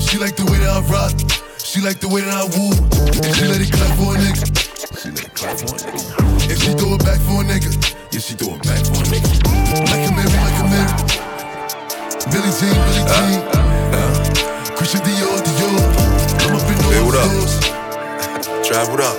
She 0.00 0.18
like 0.18 0.36
the 0.36 0.46
way 0.46 0.58
that 0.58 0.70
I 0.70 0.80
rock. 0.88 1.14
She 1.58 1.80
like 1.80 1.98
the 1.98 2.08
way 2.08 2.20
that 2.22 2.34
I 2.34 2.44
woo. 2.54 2.72
And 3.24 3.32
she 3.34 3.44
let 3.46 3.60
it 3.60 3.72
clap 3.72 3.92
for 3.98 4.14
a 4.14 4.18
nigga. 4.18 4.44
She 5.00 5.10
let 5.10 5.24
it 5.24 5.34
clap 5.34 5.56
for 5.58 5.74
a 5.74 5.78
nigga. 5.80 6.50
And 6.50 6.58
she 6.60 6.70
throw 6.76 6.94
it 6.94 7.04
back 7.04 7.20
for 7.24 7.40
a 7.40 7.44
nigga. 7.44 7.72
Yeah, 8.12 8.20
she 8.20 8.34
throw 8.34 8.54
it 8.54 8.62
back 8.62 8.84
for 8.84 9.02
a 9.02 9.06
nigga. 9.10 9.53
Like 10.74 10.90
a 10.90 11.06
Mary, 11.06 11.30
like 11.30 11.74
a 11.74 11.86
Mary. 11.86 12.34
Billy 12.34 12.50
Jean, 12.58 12.74
Billy 12.74 13.04
Jean. 13.06 13.40
Uh, 13.94 14.10
Christian 14.76 15.00
Dior, 15.06 15.38
Dior. 15.46 15.78
I'm 16.42 16.56
up 16.56 16.66
in 16.66 16.74
all 16.82 16.90
Hey, 16.90 17.02
what 17.06 17.14
up? 17.14 17.30
stores. 17.30 17.54
Drive 18.66 18.88
what 18.90 19.00
up? 19.00 19.16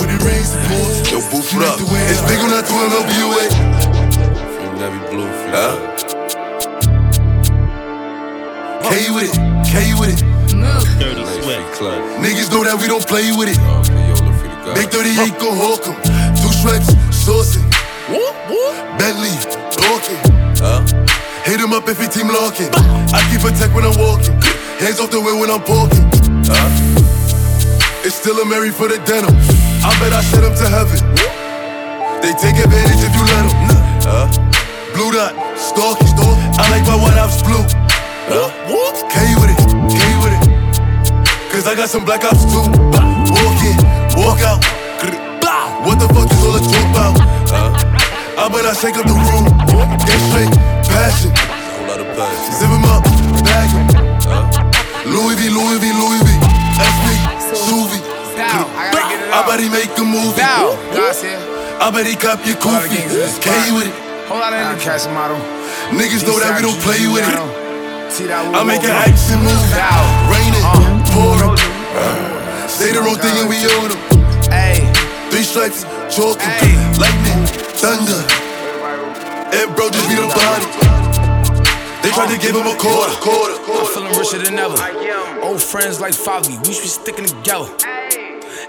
When 0.00 0.08
it 0.08 0.20
rains, 0.24 0.50
it 0.54 0.60
pours. 0.68 0.96
Yo, 1.12 1.18
boof 1.30 1.44
She 1.50 1.56
it 1.56 1.60
like 1.60 1.68
up. 1.68 1.78
the 1.78 1.84
way 1.92 2.00
It's 2.08 2.22
big 2.24 2.40
on 2.40 2.50
that 2.56 2.64
12 2.64 2.92
LBUA. 3.04 3.44
Navy 4.78 5.00
blue. 5.10 5.28
Huh? 5.52 5.74
K 8.88 9.10
with 9.12 9.28
it, 9.28 9.34
K 9.68 9.92
with 10.00 10.10
it. 10.16 10.20
Dirty 10.98 11.24
Swift. 11.42 11.76
Club. 11.76 12.00
Niggas 12.24 12.50
know 12.50 12.64
that 12.64 12.76
we 12.80 12.86
don't 12.88 13.06
play 13.06 13.30
with 13.36 13.48
it. 13.50 13.58
Okay, 13.60 14.08
yo, 14.08 14.14
look 14.24 14.34
for 14.40 14.48
the 14.48 14.56
guy. 14.64 14.74
Big 14.74 14.88
38 14.90 15.38
go 15.38 15.52
hawk 15.54 15.86
'em. 15.86 15.94
Two 16.34 16.50
stripes, 16.52 16.94
saucing. 17.12 17.66
Bentley, 18.98 19.30
talking. 19.70 20.37
Huh? 20.58 20.82
Hit 21.46 21.60
him 21.60 21.72
up 21.72 21.88
if 21.88 21.98
he 22.00 22.06
team 22.08 22.28
locking. 22.28 22.68
I 23.14 23.22
keep 23.30 23.46
a 23.46 23.50
tech 23.54 23.70
when 23.74 23.86
I'm 23.86 23.94
walking. 23.98 24.34
Hands 24.82 24.98
off 25.00 25.10
the 25.10 25.20
wheel 25.20 25.38
when 25.38 25.50
I'm 25.50 25.62
parking. 25.62 26.06
It's 28.02 28.14
still 28.14 28.38
a 28.38 28.46
Mary 28.46 28.70
for 28.70 28.88
the 28.88 28.98
denim. 29.06 29.34
I 29.86 29.94
bet 30.02 30.12
I 30.12 30.22
send 30.22 30.44
him 30.44 30.54
to 30.58 30.66
heaven. 30.66 30.98
They 32.22 32.34
take 32.34 32.58
advantage 32.58 33.02
if 33.06 33.14
you 33.14 33.24
let 33.30 33.46
them. 33.46 33.54
Blue 34.94 35.12
dot, 35.14 35.34
stalking. 35.58 36.10
I 36.58 36.66
like 36.74 36.84
my 36.86 36.98
white 36.98 37.18
ops 37.18 37.42
blue. 37.42 37.62
K 39.08 39.34
with 39.40 39.50
it, 39.54 39.60
K 39.88 39.98
with 40.20 40.34
it. 40.36 40.42
Cause 41.50 41.66
I 41.66 41.74
got 41.74 41.88
some 41.88 42.04
black 42.04 42.24
ops 42.24 42.44
too. 42.44 42.66
Walk 43.30 43.60
in, 43.62 43.78
walk 44.18 44.42
out. 44.42 44.62
What 45.86 45.98
the 45.98 46.08
fuck 46.12 46.30
is 46.30 46.44
all 46.44 46.52
the 46.52 46.60
talk 46.60 46.86
about? 46.90 47.14
I 48.36 48.48
bet 48.50 48.66
Gang 49.78 50.22
straight, 50.30 50.52
passion. 50.90 51.32
Zip 52.52 52.70
him 52.70 52.84
up, 52.90 53.04
bag 53.46 53.70
him. 53.70 53.86
Louis 55.06 55.36
V, 55.38 55.48
Louis 55.50 55.78
V, 55.78 55.92
Louis 55.94 56.20
V. 56.26 56.30
SB, 56.78 57.06
Suvi. 57.54 58.00
I 58.38 59.44
bet 59.46 59.60
he 59.60 59.68
make 59.68 59.96
a 59.98 60.04
movie. 60.04 60.42
I 60.42 61.90
bet 61.92 62.06
he 62.06 62.14
cop 62.16 62.44
your 62.46 62.56
koofy. 62.56 63.02
K 63.40 63.48
with 63.72 63.86
it. 63.86 63.94
Whole 64.28 64.38
lot 64.38 64.52
of 64.52 64.80
cash 64.80 65.06
model. 65.06 65.38
Niggas 65.94 66.26
know 66.26 66.38
that 66.38 66.56
we 66.56 66.62
don't 66.66 66.80
play 66.82 67.06
with 67.08 67.26
it. 67.26 67.38
I 68.54 68.64
make 68.64 68.82
an 68.82 68.90
action 68.90 69.38
movie. 69.40 69.78
Raining, 70.28 70.66
pouring. 71.14 71.56
Say 72.68 72.92
the 72.92 73.00
wrong 73.00 73.16
thing 73.16 73.36
and 73.38 73.48
we 73.48 73.62
own 73.78 73.88
them. 73.94 74.00
Three 75.30 75.42
strikes, 75.42 75.84
chalking, 76.10 76.78
lightning, 76.98 77.46
thunder. 77.78 78.47
And 79.52 79.74
bro 79.74 79.90
just 79.90 80.08
beat 80.08 80.18
a 80.18 80.28
body. 80.28 80.66
They 82.02 82.10
tried 82.10 82.30
to 82.30 82.38
give 82.38 82.54
him 82.54 82.66
a 82.66 82.76
quarter, 82.78 83.12
quarter, 83.20 83.56
I'm 83.58 83.86
feeling 83.86 84.14
richer 84.18 84.38
than 84.38 84.58
ever. 84.58 84.76
Old 85.42 85.62
friends 85.62 86.00
like 86.00 86.12
Favi, 86.12 86.56
we 86.66 86.72
should 86.72 86.82
be 86.82 86.88
sticking 86.88 87.26
together. 87.26 87.68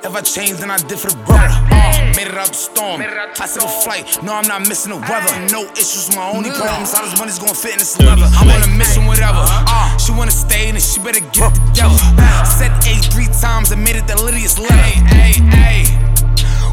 If 0.01 0.15
I 0.15 0.21
change, 0.21 0.59
then 0.59 0.71
I 0.71 0.77
did 0.77 0.97
for 0.97 1.11
the 1.11 1.17
better. 1.27 1.51
Uh, 1.51 2.13
made 2.15 2.27
it 2.27 2.37
out 2.37 2.47
the 2.47 2.53
storm. 2.53 3.01
Classic 3.35 3.61
flight. 3.83 4.23
No, 4.23 4.33
I'm 4.33 4.47
not 4.47 4.67
missing 4.67 4.91
the 4.91 4.99
weather. 4.99 5.29
No 5.51 5.67
issues, 5.73 6.15
my 6.15 6.31
only 6.31 6.49
problem 6.51 6.83
is 6.83 6.93
how 6.93 7.03
this 7.03 7.19
money's 7.19 7.37
gonna 7.37 7.53
fit 7.53 7.73
in 7.73 7.79
this 7.79 7.99
leather. 7.99 8.23
I'm 8.39 8.47
on 8.47 8.63
a 8.63 8.71
mission, 8.77 9.05
whatever. 9.05 9.43
Uh, 9.43 9.97
she 9.97 10.11
wanna 10.13 10.31
stay, 10.31 10.71
then 10.71 10.79
she 10.79 10.99
better 10.99 11.19
get 11.35 11.51
it 11.51 11.59
together. 11.75 11.99
Said 12.47 12.71
A 12.87 12.95
three 13.11 13.27
times 13.41 13.71
and 13.71 13.83
made 13.83 13.97
it 13.97 14.07
the 14.07 14.15
littiest 14.15 14.57
letter. 14.57 14.73
Hey, 15.11 15.39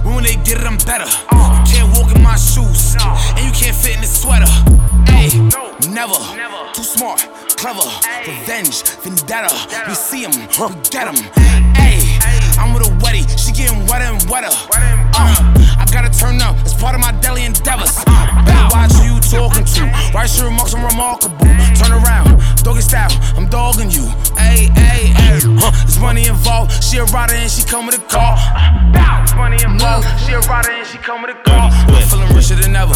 When 0.07 0.23
they 0.23 0.37
get 0.37 0.61
it, 0.61 0.67
I'm 0.67 0.79
better. 0.79 1.05
You 1.05 1.63
can't 1.67 1.91
walk 1.99 2.15
in 2.15 2.23
my 2.23 2.37
shoes, 2.37 2.97
and 2.97 3.45
you 3.45 3.53
can't 3.53 3.77
fit 3.77 3.97
in 3.97 4.01
this 4.01 4.23
sweater. 4.23 4.47
Hey, 5.11 5.29
never. 5.91 6.17
Too 6.73 6.83
smart, 6.83 7.21
clever. 7.57 7.83
Revenge, 8.27 8.83
vendetta. 9.03 9.51
We 9.89 9.95
see 9.95 10.23
him, 10.23 10.33
we 10.33 10.75
get 10.91 11.09
him. 11.09 11.17
Hey, 11.75 12.01
I'm 12.59 12.73
with 12.73 12.87
a 12.87 12.91
wetty, 13.05 13.27
she 13.37 13.53
getting 13.53 13.87
wetter 13.87 14.05
and 14.05 14.23
wetter. 14.31 14.55
Uh, 14.73 15.56
gotta 15.97 16.12
turn 16.12 16.43
up, 16.43 16.55
it's 16.61 16.75
part 16.75 16.95
of 16.95 17.00
my 17.00 17.12
daily 17.25 17.45
endeavors. 17.45 17.97
Uh, 18.07 18.45
better 18.45 18.69
watch 18.69 18.93
who 19.00 19.15
you 19.15 19.21
talking 19.21 19.65
to. 19.65 19.83
Right 20.12 20.29
sure 20.29 20.45
remarks 20.45 20.75
I'm 20.75 20.85
remarkable. 20.85 21.49
Turn 21.81 21.93
around, 21.93 22.37
doggy 22.62 22.83
style, 22.83 23.09
I'm 23.37 23.49
dogging 23.49 23.91
you. 23.91 24.05
Hey, 24.37 24.69
hey, 24.76 25.09
hey. 25.17 25.41
Huh, 25.57 25.73
there's 25.73 25.99
money 25.99 26.26
involved. 26.26 26.85
She 26.85 26.99
a 26.99 27.05
rider 27.05 27.35
and 27.35 27.50
she 27.50 27.65
come 27.65 27.87
with 27.87 27.97
a 27.97 28.05
car. 28.12 28.37
There's 28.93 29.35
money 29.37 29.57
involved. 29.65 30.07
She 30.21 30.33
a 30.33 30.41
rider 30.41 30.71
and 30.71 30.87
she 30.87 30.99
come 30.99 31.23
with 31.23 31.31
a 31.31 31.41
car. 31.49 31.71
I'm 31.73 32.03
feeling 32.09 32.29
richer 32.37 32.57
than 32.57 32.76
ever. 32.76 32.93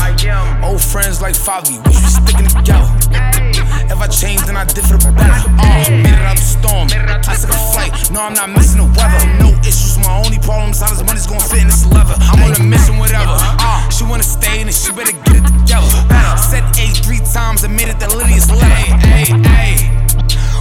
Old 0.63 0.83
friends 0.83 1.23
like 1.23 1.35
Favi, 1.35 1.81
we 1.87 1.93
sticking 1.95 2.49
together. 2.49 3.50
If 3.91 3.99
I 3.99 4.07
change, 4.07 4.41
then 4.47 4.57
I 4.57 4.65
the 4.65 5.13
better. 5.19 5.43
Uh, 5.59 5.91
made 5.91 6.15
it 6.15 6.23
out 6.23 6.37
the 6.39 6.47
storm. 6.47 6.87
I 6.95 7.35
took 7.35 7.51
a 7.51 7.59
flight. 7.75 7.91
No, 8.13 8.23
I'm 8.23 8.35
not 8.35 8.51
missing 8.51 8.79
the 8.79 8.87
weather. 8.87 9.19
No 9.43 9.51
issues. 9.67 9.99
My 9.99 10.15
only 10.15 10.39
problem 10.39 10.71
is 10.71 10.81
how 10.81 10.95
this 10.95 11.03
money's 11.03 11.27
gonna 11.27 11.43
fit 11.43 11.63
in 11.63 11.67
this 11.67 11.85
leather. 11.87 12.15
I'm 12.31 12.39
on 12.43 12.55
a 12.55 12.63
mission, 12.63 12.99
whatever. 12.99 13.35
Uh, 13.35 13.89
she 13.91 14.05
wanna 14.05 14.23
stay, 14.23 14.63
then 14.63 14.73
she 14.73 14.93
better 14.93 15.13
get 15.27 15.43
it 15.43 15.47
together. 15.47 15.91
Said 16.39 16.63
A 16.79 16.87
three 17.03 17.19
times 17.35 17.65
and 17.65 17.75
made 17.75 17.89
it 17.89 17.99
the 17.99 18.07
littiest 18.07 18.51
hey, 18.63 19.35
hey. 19.43 20.00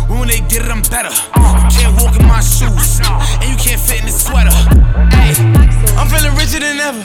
When 0.09 0.27
they 0.27 0.41
get 0.49 0.65
it, 0.65 0.71
I'm 0.73 0.81
better. 0.89 1.13
You 1.37 1.69
can't 1.69 1.93
walk 2.01 2.17
in 2.17 2.25
my 2.27 2.41
shoes, 2.41 2.99
and 3.39 3.47
you 3.47 3.55
can't 3.55 3.79
fit 3.79 4.01
in 4.01 4.05
this 4.09 4.25
sweater. 4.25 4.51
Hey, 5.13 5.31
I'm 5.95 6.09
feeling 6.09 6.33
richer 6.35 6.59
than 6.59 6.81
ever. 6.81 7.01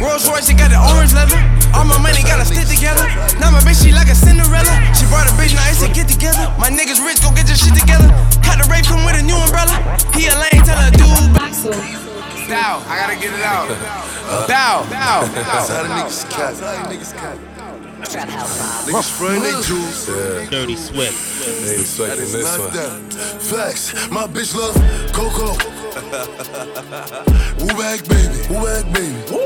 Rolls 0.00 0.24
Royce, 0.26 0.48
she 0.48 0.54
got 0.54 0.70
the 0.72 0.80
orange 0.80 1.12
leather. 1.12 1.36
All 1.76 1.84
my 1.84 1.98
money 2.00 2.22
gotta 2.24 2.44
stick 2.48 2.66
together. 2.66 3.04
Now 3.38 3.50
my 3.52 3.60
bitch, 3.62 3.84
she 3.84 3.92
like 3.92 4.08
a 4.08 4.14
Cinderella. 4.14 4.72
She 4.96 5.04
brought 5.06 5.28
a 5.28 5.34
bitch, 5.36 5.54
now 5.54 5.66
it's 5.68 5.82
a 5.82 5.90
get 5.92 6.08
together. 6.08 6.48
My 6.58 6.70
niggas 6.70 7.04
rich, 7.04 7.20
go 7.22 7.30
get 7.36 7.46
your 7.46 7.58
shit 7.58 7.74
together. 7.76 8.08
Had 8.42 8.58
the 8.62 8.66
rape 8.70 8.86
come 8.86 9.04
with 9.04 9.18
a 9.20 9.22
new 9.22 9.36
umbrella. 9.36 9.74
He 10.16 10.26
a 10.26 10.34
lame, 10.34 10.64
tell 10.64 10.78
her 10.78 10.90
dude. 10.90 11.34
Bow, 12.48 12.80
I 12.88 12.96
gotta 12.96 13.16
get 13.20 13.34
it 13.34 13.44
out. 13.44 13.68
Bow, 14.48 14.86
bow, 14.88 15.26
That's 15.34 15.68
how 15.68 15.84
bow. 15.84 16.08
the 16.08 16.94
niggas 16.96 17.12
cat. 17.12 17.57
That's 17.98 18.14
how 18.14 18.24
the 18.26 18.92
niggas 18.92 19.02
spraying 19.14 19.42
they 19.42 19.52
juice. 19.62 20.06
Dirty 20.50 20.76
Swift. 20.76 21.46
They 21.64 21.80
expecting 21.80 22.22
It's 22.22 22.32
this 22.32 22.58
one. 22.58 22.72
that. 22.72 23.12
Facts. 23.42 24.08
My 24.10 24.26
bitch 24.26 24.54
love 24.54 24.74
Coco. 25.12 25.56
Woo 27.58 27.74
bag 27.78 28.06
baby. 28.08 28.38
Woo 28.48 28.64
bag 28.64 28.84
baby. 28.92 29.14
Woo. 29.30 29.38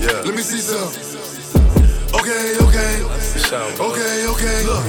Yeah. 0.00 0.22
Let 0.24 0.34
me 0.34 0.42
see 0.42 0.58
some. 0.60 0.88
Okay, 2.14 2.56
okay. 2.62 3.02
Okay, 3.78 4.26
okay. 4.26 4.64
Look, 4.64 4.84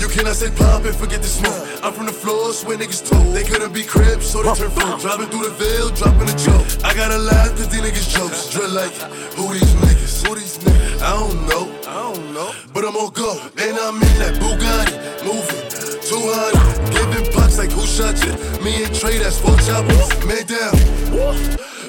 you 0.00 0.08
cannot 0.08 0.34
say 0.36 0.50
pop 0.50 0.84
and 0.84 0.94
forget 0.94 1.22
the 1.22 1.28
smoke. 1.28 1.54
I'm 1.82 1.92
from 1.92 2.06
the 2.06 2.12
floors 2.12 2.64
where 2.64 2.76
niggas 2.76 3.08
told. 3.08 3.34
They 3.34 3.44
couldn't 3.44 3.72
be 3.72 3.84
cribs, 3.84 4.26
so 4.28 4.42
they 4.42 4.52
turn 4.54 4.70
full. 4.70 4.98
Driving 4.98 5.28
through 5.28 5.44
the 5.48 5.54
veil, 5.54 5.88
dropping 5.90 6.28
a 6.28 6.36
joke. 6.36 6.66
I 6.84 6.92
gotta 6.94 7.18
laugh 7.18 7.50
cause 7.56 7.68
these 7.68 7.80
niggas 7.80 8.10
jokes. 8.12 8.50
Drill 8.50 8.70
like, 8.70 8.92
who 9.36 9.52
these 9.54 9.62
niggas? 9.74 9.91
Who 10.32 10.38
these 10.38 10.56
niggas? 10.64 11.02
I 11.02 11.12
don't 11.12 11.46
know. 11.46 11.68
I 11.86 12.08
don't 12.08 12.32
know. 12.32 12.50
But 12.72 12.86
I'm 12.86 12.96
on 12.96 13.12
go. 13.12 13.36
And 13.60 13.76
I'm 13.76 13.96
in 14.00 14.16
that 14.16 14.40
Bugatti. 14.40 14.96
Moving. 15.28 15.60
200. 16.08 16.88
Giving 16.88 17.32
pucks 17.34 17.58
like 17.58 17.70
who 17.70 17.84
shot 17.84 18.16
you? 18.24 18.32
Me 18.64 18.82
and 18.82 18.94
Trey, 18.96 19.18
that's 19.18 19.36
four 19.36 19.52
choppers. 19.60 20.08
Man 20.24 20.48
down. 20.48 20.72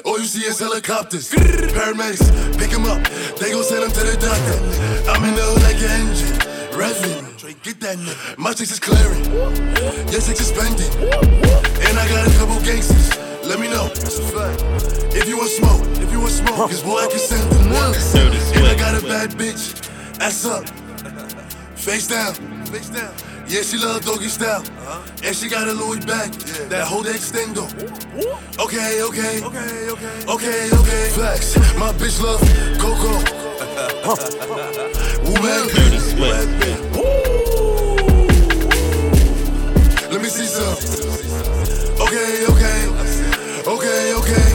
All 0.04 0.20
you 0.20 0.26
see 0.26 0.44
is 0.44 0.58
helicopters. 0.60 1.32
Paramedics, 1.32 2.28
pick 2.58 2.68
him 2.68 2.84
up. 2.84 3.00
They 3.40 3.50
gon' 3.50 3.64
send 3.64 3.84
him 3.84 3.92
to 3.92 4.04
the 4.12 4.16
doctor. 4.20 4.60
I'm 5.08 5.24
in 5.24 5.34
the 5.34 5.40
hood 5.40 5.62
like 5.64 5.80
an 5.80 6.04
engine. 6.04 6.36
Revving. 6.76 7.38
Trey, 7.38 7.56
get 7.62 7.80
that 7.80 7.96
nigga. 7.96 8.36
My 8.36 8.52
chicks 8.52 8.72
is 8.72 8.80
clearing. 8.80 9.24
Your 10.12 10.20
chicks 10.20 10.44
is 10.44 10.52
spending. 10.52 10.92
And 11.00 11.96
I 11.96 12.04
got 12.12 12.28
a 12.28 12.32
couple 12.36 12.60
gangsters. 12.60 13.33
Let 13.46 13.60
me 13.60 13.68
know. 13.68 13.88
That's 13.88 14.18
a 14.18 14.22
fact. 14.22 14.62
If 15.14 15.28
you 15.28 15.36
want 15.36 15.50
smoke, 15.50 15.82
if 16.02 16.10
you 16.10 16.20
want 16.20 16.32
smoke, 16.32 16.70
cause 16.70 16.82
boy, 16.82 16.98
I 16.98 17.08
can 17.08 17.18
send 17.18 17.50
them 17.52 17.70
ones. 17.72 18.12
Dirty 18.12 18.38
And 18.58 18.66
I 18.66 18.74
got 18.74 19.00
a 19.00 19.06
bad 19.06 19.30
bitch. 19.30 19.88
Ass 20.20 20.46
up. 20.46 20.68
Face 21.76 22.08
down. 22.08 22.34
Face 22.66 22.88
down. 22.88 23.12
Yeah, 23.46 23.60
she 23.60 23.76
love 23.76 24.04
doggy 24.04 24.28
style. 24.28 24.62
Uh-huh. 24.62 25.02
And 25.22 25.36
she 25.36 25.48
got 25.48 25.68
a 25.68 25.72
Louis 25.72 26.00
bag. 26.06 26.32
That 26.70 26.86
hold 26.86 27.06
extendo. 27.06 27.68
Okay, 28.58 29.02
okay. 29.02 29.42
Okay, 29.44 29.90
okay. 29.90 30.24
Okay, 30.26 30.70
okay. 30.72 31.08
Flex. 31.10 31.56
My 31.76 31.92
bitch 31.92 32.22
love 32.22 32.40
Coco. 32.80 33.20
Woo 35.24 35.34
bag 35.44 35.68
Dirty 35.74 36.00
Let 40.10 40.22
me 40.22 40.28
see 40.28 40.46
some. 40.46 40.78
Okay, 42.00 42.46
okay. 42.46 42.53
Okay, 43.74 44.14
okay. 44.14 44.46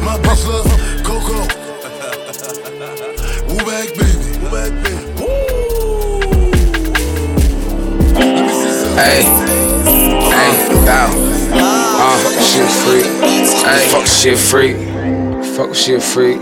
My 0.00 0.16
bitch 0.16 0.48
love 0.48 0.64
Coco. 1.04 1.36
Woo 3.48 3.60
bag 3.68 3.88
baby. 3.98 4.28
Woo 4.40 4.48
bag 4.50 4.72
baby. 4.82 5.04
Let 8.16 8.44
me 8.46 8.48
see 8.48 8.72
some. 8.72 8.96
Hey, 8.96 9.20
hey, 10.32 10.52
bow. 10.86 11.12
Uh, 11.52 12.16
shit 12.40 12.70
free. 12.80 13.04
Hey, 13.62 13.84
fuck 13.90 14.06
shit 14.06 14.38
free. 14.38 14.72
Fuck 15.54 15.74
shit 15.74 16.02
free. 16.02 16.38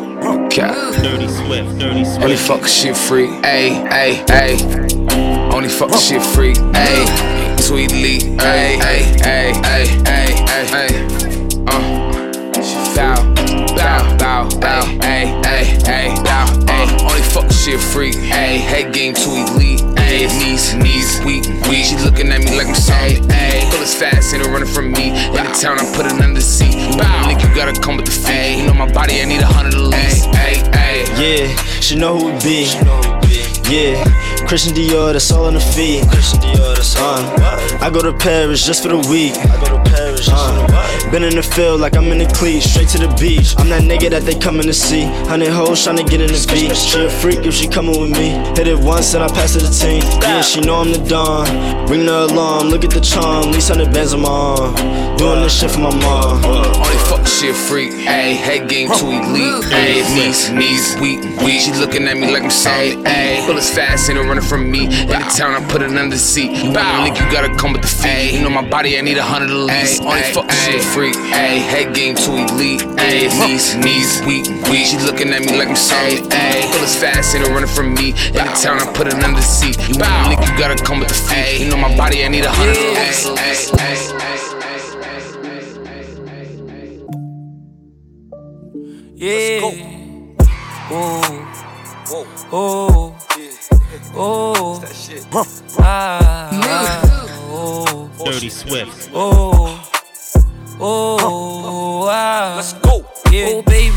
Cap. 0.51 0.95
Dirty 1.03 1.27
Swift. 1.27 1.79
Dirty 1.81 2.05
Only 2.23 2.37
fuck 2.37 2.65
shit 2.69 2.97
free. 2.97 3.27
Ay, 3.43 3.83
ay, 3.91 4.23
ay. 4.29 4.57
Only 5.53 5.69
fuck 5.69 5.93
shit 5.99 6.23
free. 6.23 6.55
Ay, 6.75 7.05
sweetly. 7.59 8.37
Ay, 8.39 8.79
ay, 8.81 9.03
ay, 9.25 9.53
ay, 9.65 9.89
ay, 10.07 10.45
ay, 10.47 10.69
ay. 10.73 10.91
Uh, 11.67 12.04
bow, 12.95 13.35
bow, 13.75 14.17
bow, 14.19 14.49
bow. 14.61 14.83
Ay, 15.03 15.27
ay, 15.45 15.79
ay, 15.87 16.15
bow. 16.23 16.47
Ay, 16.69 16.85
uh-huh. 16.85 17.09
only 17.11 17.23
fuck 17.23 17.51
shit 17.51 17.81
free. 17.81 18.13
Ay, 18.31 18.59
head 18.59 18.93
game 18.95 19.15
too 19.15 19.31
elite. 19.31 19.83
Ay, 19.99 20.27
knees, 20.39 20.75
knees, 20.75 21.21
weak, 21.25 21.45
weak. 21.69 21.85
She 21.85 21.97
looking 21.97 22.31
at 22.31 22.41
me 22.41 22.57
like 22.57 22.69
I'm 22.69 22.75
sorry. 22.75 23.19
Ay, 23.31 23.67
pull 23.71 23.83
as 23.83 23.95
fast, 23.95 24.35
ain't 24.35 24.45
no 24.45 24.51
running 24.53 24.69
from 24.69 24.93
me. 24.93 25.11
In 25.11 25.43
the 25.45 25.57
town, 25.61 25.79
I 25.79 25.85
put 25.95 26.07
it 26.07 26.13
under 26.13 26.35
the 26.35 26.41
seat. 26.41 26.75
Bow, 26.97 27.29
nigga, 27.29 27.49
you 27.49 27.55
gotta 27.55 27.79
come 27.81 27.97
with 27.97 28.07
the 28.07 28.13
feet. 28.13 28.59
You 28.59 28.67
know 28.67 28.75
my 28.75 28.91
body, 28.93 29.21
I 29.21 29.25
need 29.25 29.43
a 29.43 29.47
hundred 29.47 29.75
at 29.75 29.81
least. 29.81 30.29
Ay, 30.29 30.63
ay. 30.73 30.97
Yeah, 31.19 31.57
she 31.81 31.97
know 31.97 32.19
who 32.19 32.27
we 32.27 32.39
be. 32.41 32.61
Yeah, 33.71 34.05
Christian 34.47 34.75
Dior, 34.75 35.13
that's 35.13 35.31
all 35.33 35.47
on 35.47 35.55
the 35.55 35.61
feet. 35.61 36.07
Christian 36.09 36.41
Dior, 36.41 36.75
that's 36.75 36.97
all. 36.97 37.19
Uh, 37.19 37.79
I 37.81 37.91
go 37.91 38.03
to 38.03 38.13
Paris 38.13 38.65
just 38.65 38.83
for 38.83 38.89
the 38.89 38.99
week. 39.09 39.35
I 39.37 39.61
go 39.61 39.77
to 39.77 39.91
Paris 39.91 40.27
just 40.27 40.31
for 40.31 40.53
the 40.53 40.75
uh, 40.77 41.01
week. 41.03 41.13
Been 41.13 41.23
in 41.23 41.37
the 41.37 41.43
field 41.43 41.81
like 41.81 41.97
I'm 41.97 42.11
in 42.13 42.19
the 42.19 42.27
cleats, 42.27 42.71
straight 42.71 42.89
to 42.89 42.99
the 42.99 43.09
beach. 43.21 43.55
I'm 43.59 43.69
that 43.69 43.83
nigga 43.83 44.11
that 44.11 44.23
they 44.23 44.35
coming 44.35 44.67
to 44.67 44.75
see. 44.75 45.05
Hundred 45.29 45.51
hoes 45.51 45.87
tryna 45.87 46.09
get 46.09 46.21
in 46.21 46.29
the 46.29 46.41
beach. 46.53 46.77
She 46.77 47.05
a 47.05 47.11
freak 47.11 47.47
if 47.47 47.55
she 47.55 47.69
coming 47.69 48.01
with 48.01 48.11
me. 48.11 48.31
Hit 48.57 48.67
it 48.67 48.79
once 48.79 49.15
and 49.15 49.23
I 49.23 49.29
pass 49.29 49.53
to 49.53 49.59
the 49.59 49.71
team. 49.71 50.03
Yeah, 50.23 50.43
she 50.43 50.61
know 50.61 50.77
I'm 50.77 50.93
the 50.93 50.99
Don. 50.99 51.47
Ring 51.89 52.07
the 52.07 52.25
alarm, 52.25 52.69
look 52.69 52.85
at 52.85 52.91
the 52.91 53.01
charm. 53.01 53.53
Least 53.53 53.69
hundred 53.69 53.93
bands 53.93 54.13
on 54.13 54.23
my 54.23 54.29
arm. 54.29 54.75
Doing 55.17 55.41
this 55.43 55.61
shit 55.61 55.71
for 55.71 55.81
my 55.81 55.95
mom. 55.95 56.45
Only 56.45 56.99
fuck 57.07 57.27
shit 57.27 57.55
freak, 57.55 57.93
ayy. 58.11 58.35
Head 58.35 58.69
game 58.69 58.89
too 58.89 59.07
elite, 59.07 59.65
ayy. 59.71 60.03
Knees, 60.15 60.51
knees, 60.51 60.97
weak, 61.01 61.23
weak. 61.47 61.61
She 61.61 61.73
looking 61.73 62.09
at 62.09 62.17
me 62.17 62.33
like 62.33 62.43
I'm 62.43 62.51
sorry, 62.51 62.97
ayy. 63.07 63.47
Pull 63.47 63.57
as 63.57 63.71
fast, 63.71 64.11
ain't 64.11 64.19
no 64.19 64.27
running 64.35 64.49
from 64.49 64.71
me. 64.71 64.85
In 64.85 65.09
the 65.09 65.33
town, 65.37 65.55
I 65.55 65.65
put 65.71 65.83
it 65.83 65.91
under 65.91 66.11
the 66.11 66.19
seat. 66.19 66.51
You 66.51 66.73
want 66.73 66.99
a 66.99 67.03
link, 67.03 67.21
you 67.21 67.27
gotta 67.31 67.55
come 67.55 67.73
with 67.73 67.83
the 67.83 67.89
fee. 67.89 68.37
You 68.37 68.43
know 68.43 68.51
my 68.51 68.69
body, 68.69 68.99
I 68.99 69.01
need 69.01 69.19
a 69.19 69.23
hundred 69.23 69.51
at 69.51 69.57
least. 69.57 70.03
Only 70.03 70.23
fuck 70.35 70.51
shit 70.51 70.83
free. 70.83 71.13
Ayy, 71.13 71.63
head 71.63 71.95
game 71.95 72.17
too 72.17 72.35
elite. 72.35 72.83
Ayy, 72.99 73.31
knees, 73.39 73.77
knees, 73.77 74.23
weak, 74.27 74.47
weak. 74.69 74.87
She 74.87 74.99
looking 74.99 75.31
at 75.31 75.43
me 75.43 75.57
like 75.57 75.69
I'm 75.69 75.77
sorry. 75.77 76.19
Ayy, 76.19 76.67
pull 76.73 76.83
as 76.83 76.97
fast, 76.99 77.35
ain't 77.35 77.47
no 77.47 77.55
running 77.55 77.71
from 77.71 77.95
me. 77.95 78.11
In 78.35 78.43
the 78.43 78.59
town, 78.59 78.81
I 78.81 78.93
put 78.93 79.07
it 79.07 79.15
under 79.15 79.37
the 79.37 79.43
seat. 79.43 79.79
You 79.89 79.99
want 79.99 80.27
a 80.27 80.29
link, 80.31 80.41
you 80.51 80.59
gotta 80.59 80.83
come 80.83 80.99
with 80.99 81.09
the 81.09 81.15
fee. 81.15 81.65
You 81.65 81.71
know 81.71 81.77
my 81.77 81.95
body, 81.97 82.25
I 82.25 82.29
need 82.29 82.45
a 82.45 82.51
hundred 82.51 82.77
at 82.77 82.91
least. 82.99 83.31
Yeah. 89.17 89.61
Oh. 92.57 93.14
Oh. 94.15 94.83
Oh. 95.33 95.47
Ah. 95.79 96.51
ah, 96.53 97.51
Oh. 97.51 98.11
Dirty 98.25 98.49
Swift. 98.49 99.11
Oh. 99.15 99.91
Oh. 100.81 102.09
Ah. 102.11 102.55
Let's 102.57 102.73
go. 102.75 103.05
Yeah. 103.31 103.47
Oh, 103.51 103.63
baby. 103.63 103.95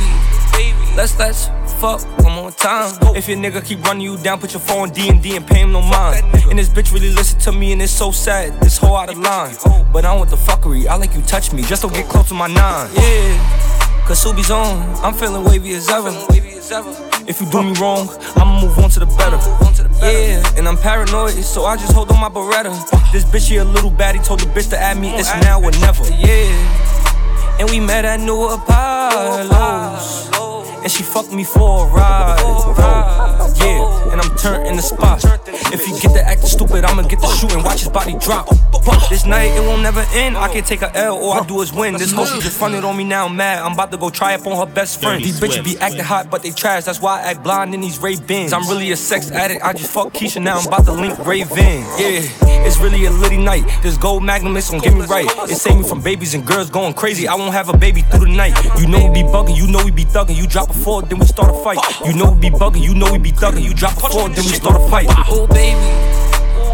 Let's 0.96 1.18
let's 1.20 1.46
fuck 1.80 2.02
one 2.24 2.34
more 2.34 2.50
time. 2.50 2.92
If 3.16 3.28
your 3.30 3.38
nigga 3.38 3.64
keep 3.64 3.84
running 3.84 4.02
you 4.02 4.18
down, 4.18 4.40
put 4.40 4.54
your 4.54 4.60
phone 4.60 4.90
D 4.90 5.10
and 5.10 5.22
D 5.22 5.36
and 5.36 5.46
pay 5.46 5.60
him 5.60 5.72
no 5.72 5.82
mind. 5.82 6.26
And 6.50 6.58
this 6.58 6.70
bitch 6.70 6.92
really 6.92 7.12
listen 7.12 7.40
to 7.42 7.52
me, 7.52 7.72
and 7.72 7.82
it's 7.84 7.92
so 7.92 8.10
sad. 8.10 8.60
This 8.62 8.80
whole 8.80 8.96
out 8.96 9.10
of 9.12 9.20
line. 9.20 9.54
But 9.94 10.06
I 10.06 10.10
don't 10.10 10.18
want 10.18 10.32
the 10.32 10.38
fuckery. 10.38 10.88
I 10.88 10.96
like 10.96 11.14
you 11.14 11.22
touch 11.22 11.54
me 11.54 11.62
just 11.62 11.84
to 11.84 11.90
get 11.90 12.08
close 12.10 12.30
to 12.30 12.34
my 12.34 12.48
nine. 12.48 12.90
Yeah. 12.96 13.87
Cause 14.08 14.24
Subi's 14.24 14.50
on, 14.50 14.82
I'm 15.04 15.14
feeling 15.14 15.44
wavy 15.44 15.74
as 15.74 15.90
ever. 15.90 16.12
If 17.28 17.42
you 17.42 17.50
do 17.52 17.62
me 17.62 17.74
wrong, 17.78 18.08
I'ma 18.38 18.62
move 18.62 18.78
on 18.80 18.90
to 18.92 19.00
the 19.02 19.06
better. 19.06 19.38
Yeah, 20.02 20.42
and 20.56 20.66
I'm 20.66 20.78
paranoid, 20.78 21.34
so 21.44 21.66
I 21.66 21.76
just 21.76 21.92
hold 21.92 22.10
on 22.12 22.20
my 22.22 22.30
Beretta. 22.30 22.72
This 23.12 23.26
bitch 23.26 23.50
here 23.50 23.64
a 23.64 23.66
little 23.66 23.92
baddie, 23.92 24.24
told 24.24 24.40
the 24.40 24.46
bitch 24.46 24.70
to 24.70 24.78
add 24.80 24.98
me, 24.98 25.10
it's 25.10 25.34
now 25.42 25.62
or 25.62 25.72
never. 25.72 26.06
Yeah, 26.08 27.60
and 27.60 27.70
we 27.70 27.82
met 27.82 28.06
at 28.06 28.22
New 28.22 28.48
Apollo's. 28.48 30.30
And 30.84 30.90
she 30.90 31.04
fucked 31.18 31.34
me 31.34 31.44
for 31.44 31.88
a 31.88 31.90
ride. 31.90 32.38
Yeah, 33.58 34.12
and 34.12 34.22
I'm 34.22 34.38
turned 34.38 34.68
in 34.68 34.76
the 34.76 34.84
spot. 34.84 35.26
If 35.74 35.88
you 35.88 36.00
get 36.00 36.14
the 36.14 36.22
acting 36.24 36.46
stupid, 36.46 36.86
I'ma 36.86 37.02
get 37.04 37.20
the 37.20 37.28
shooting, 37.28 37.64
watch 37.64 37.80
his 37.80 37.90
body 37.90 38.16
drop. 38.20 38.48
This 39.10 39.26
night, 39.26 39.52
it 39.58 39.62
won't 39.62 39.82
never 39.82 40.06
end. 40.14 40.38
I 40.38 40.48
can 40.48 40.64
take 40.64 40.84
a 40.84 40.96
L, 40.96 41.18
all 41.18 41.34
I 41.34 41.46
do 41.46 41.62
is 41.62 41.74
win. 41.74 41.96
This 41.96 42.12
hoe, 42.12 42.26
she 42.26 42.40
just 42.40 42.60
fronted 42.60 42.84
on 42.84 42.96
me 42.96 43.04
now, 43.04 43.26
I'm 43.26 43.36
mad. 43.36 43.64
I'm 43.64 43.74
about 43.74 43.90
to 43.92 43.98
go 43.98 44.12
try 44.12 44.36
up 44.36 44.46
on 44.46 44.56
her 44.68 44.72
best 44.72 45.02
friend. 45.02 45.24
These 45.24 45.40
bitches 45.40 45.64
be 45.64 45.78
acting 45.80 46.04
hot, 46.04 46.30
but 46.30 46.44
they 46.44 46.52
trash. 46.52 46.84
That's 46.84 47.02
why 47.02 47.20
I 47.20 47.32
act 47.32 47.44
blind 47.44 47.74
in 47.74 47.82
these 47.82 48.00
Ray-Bans. 48.00 48.54
I'm 48.54 48.68
really 48.68 48.92
a 48.92 48.96
sex 48.96 49.32
addict. 49.32 49.64
I 49.64 49.74
just 49.74 49.92
fuck 49.92 50.14
Keisha 50.14 50.42
now. 50.42 50.60
I'm 50.60 50.68
about 50.68 50.86
to 50.86 50.92
link 50.92 51.18
Ray 51.26 51.44
Raven. 51.44 51.82
Yeah, 51.98 52.66
it's 52.68 52.80
really 52.80 53.06
a 53.06 53.12
litty 53.12 53.38
night. 53.38 53.66
This 53.82 53.98
gold 53.98 54.24
magnum 54.24 54.56
is 54.58 54.70
gon' 54.70 54.82
get 54.82 54.94
me 54.94 55.06
right. 55.06 55.26
It 55.50 55.56
save 55.56 55.78
me 55.78 55.84
from 55.88 56.02
babies 56.02 56.36
and 56.36 56.46
girls 56.46 56.70
going 56.70 56.94
crazy. 56.94 57.28
I 57.28 57.36
won't 57.36 57.54
have 57.54 57.70
a 57.70 57.78
baby 57.78 58.02
through 58.04 58.26
the 58.26 58.36
night. 58.36 58.54
You 58.80 58.88
know 58.88 59.04
we 59.08 59.24
be 59.24 59.28
bugging, 59.28 59.56
you 59.56 59.68
know 59.68 59.84
we 59.84 59.92
be 59.92 60.06
thugging. 60.06 60.36
You 60.36 60.48
drop 60.48 60.70
a 60.70 60.74
four, 60.74 61.02
then 61.10 61.20
we 61.20 61.26
start 61.26 61.50
a 61.50 61.64
fight. 61.64 61.80
You 62.06 62.14
know 62.14 62.32
we 62.32 62.50
be 62.50 62.50
bugging, 62.50 62.82
you 62.82 62.94
know 62.94 63.12
we 63.12 63.18
be 63.18 63.32
thugging. 63.32 63.64
You 63.64 63.74
drop 63.74 63.98
a 63.98 64.10
four, 64.10 64.30
then 64.30 64.44
we 64.44 64.54
start 64.54 64.82
a 64.82 64.90
fight. 64.90 65.08
Oh 65.28 65.48
baby. 65.48 65.80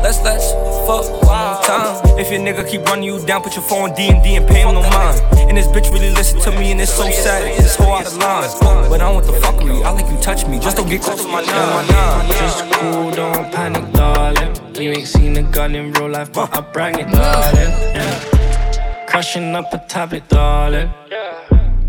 Let's 0.03 0.21
let's 0.21 0.51
fuck 0.85 1.07
one 1.23 1.39
more 1.39 1.63
time. 1.63 2.19
If 2.19 2.29
your 2.29 2.41
nigga 2.41 2.69
keep 2.69 2.83
running 2.83 3.05
you 3.05 3.25
down, 3.25 3.41
put 3.41 3.55
your 3.55 3.63
phone 3.63 3.93
D 3.95 4.09
and 4.09 4.21
D 4.21 4.35
and 4.35 4.45
pay 4.45 4.61
him 4.61 4.73
no 4.73 4.81
mind. 4.81 5.21
And 5.47 5.57
this 5.57 5.67
bitch 5.67 5.91
really 5.93 6.11
listen 6.11 6.41
to 6.41 6.51
me, 6.51 6.71
and 6.71 6.81
it's 6.81 6.93
so 6.93 7.09
sad. 7.09 7.57
This 7.57 7.75
whole 7.77 7.93
out 7.93 8.05
of 8.05 8.17
line. 8.17 8.49
But 8.89 8.99
I 9.01 9.05
don't 9.05 9.15
want 9.15 9.27
the 9.27 9.33
fuckery. 9.33 9.81
I 9.81 9.91
like 9.91 10.11
you 10.11 10.19
touch 10.19 10.45
me, 10.45 10.59
just 10.59 10.75
don't 10.75 10.89
get 10.89 11.01
close 11.01 11.21
to 11.21 11.27
my 11.29 11.41
nine. 11.41 11.87
nine. 11.87 12.27
Just 12.31 12.69
cool, 12.73 13.11
don't 13.11 13.49
panic, 13.53 13.93
darling. 13.93 14.53
You 14.75 14.91
ain't 14.91 15.07
seen 15.07 15.37
a 15.37 15.43
gun 15.43 15.73
in 15.73 15.93
real 15.93 16.09
life, 16.09 16.33
but 16.33 16.53
I 16.53 16.59
bring 16.59 16.99
it, 16.99 17.09
darling. 17.09 17.71
Yeah. 17.95 19.05
Crushing 19.07 19.55
up 19.55 19.73
a 19.73 19.77
tablet, 19.87 20.27
darling. 20.27 20.91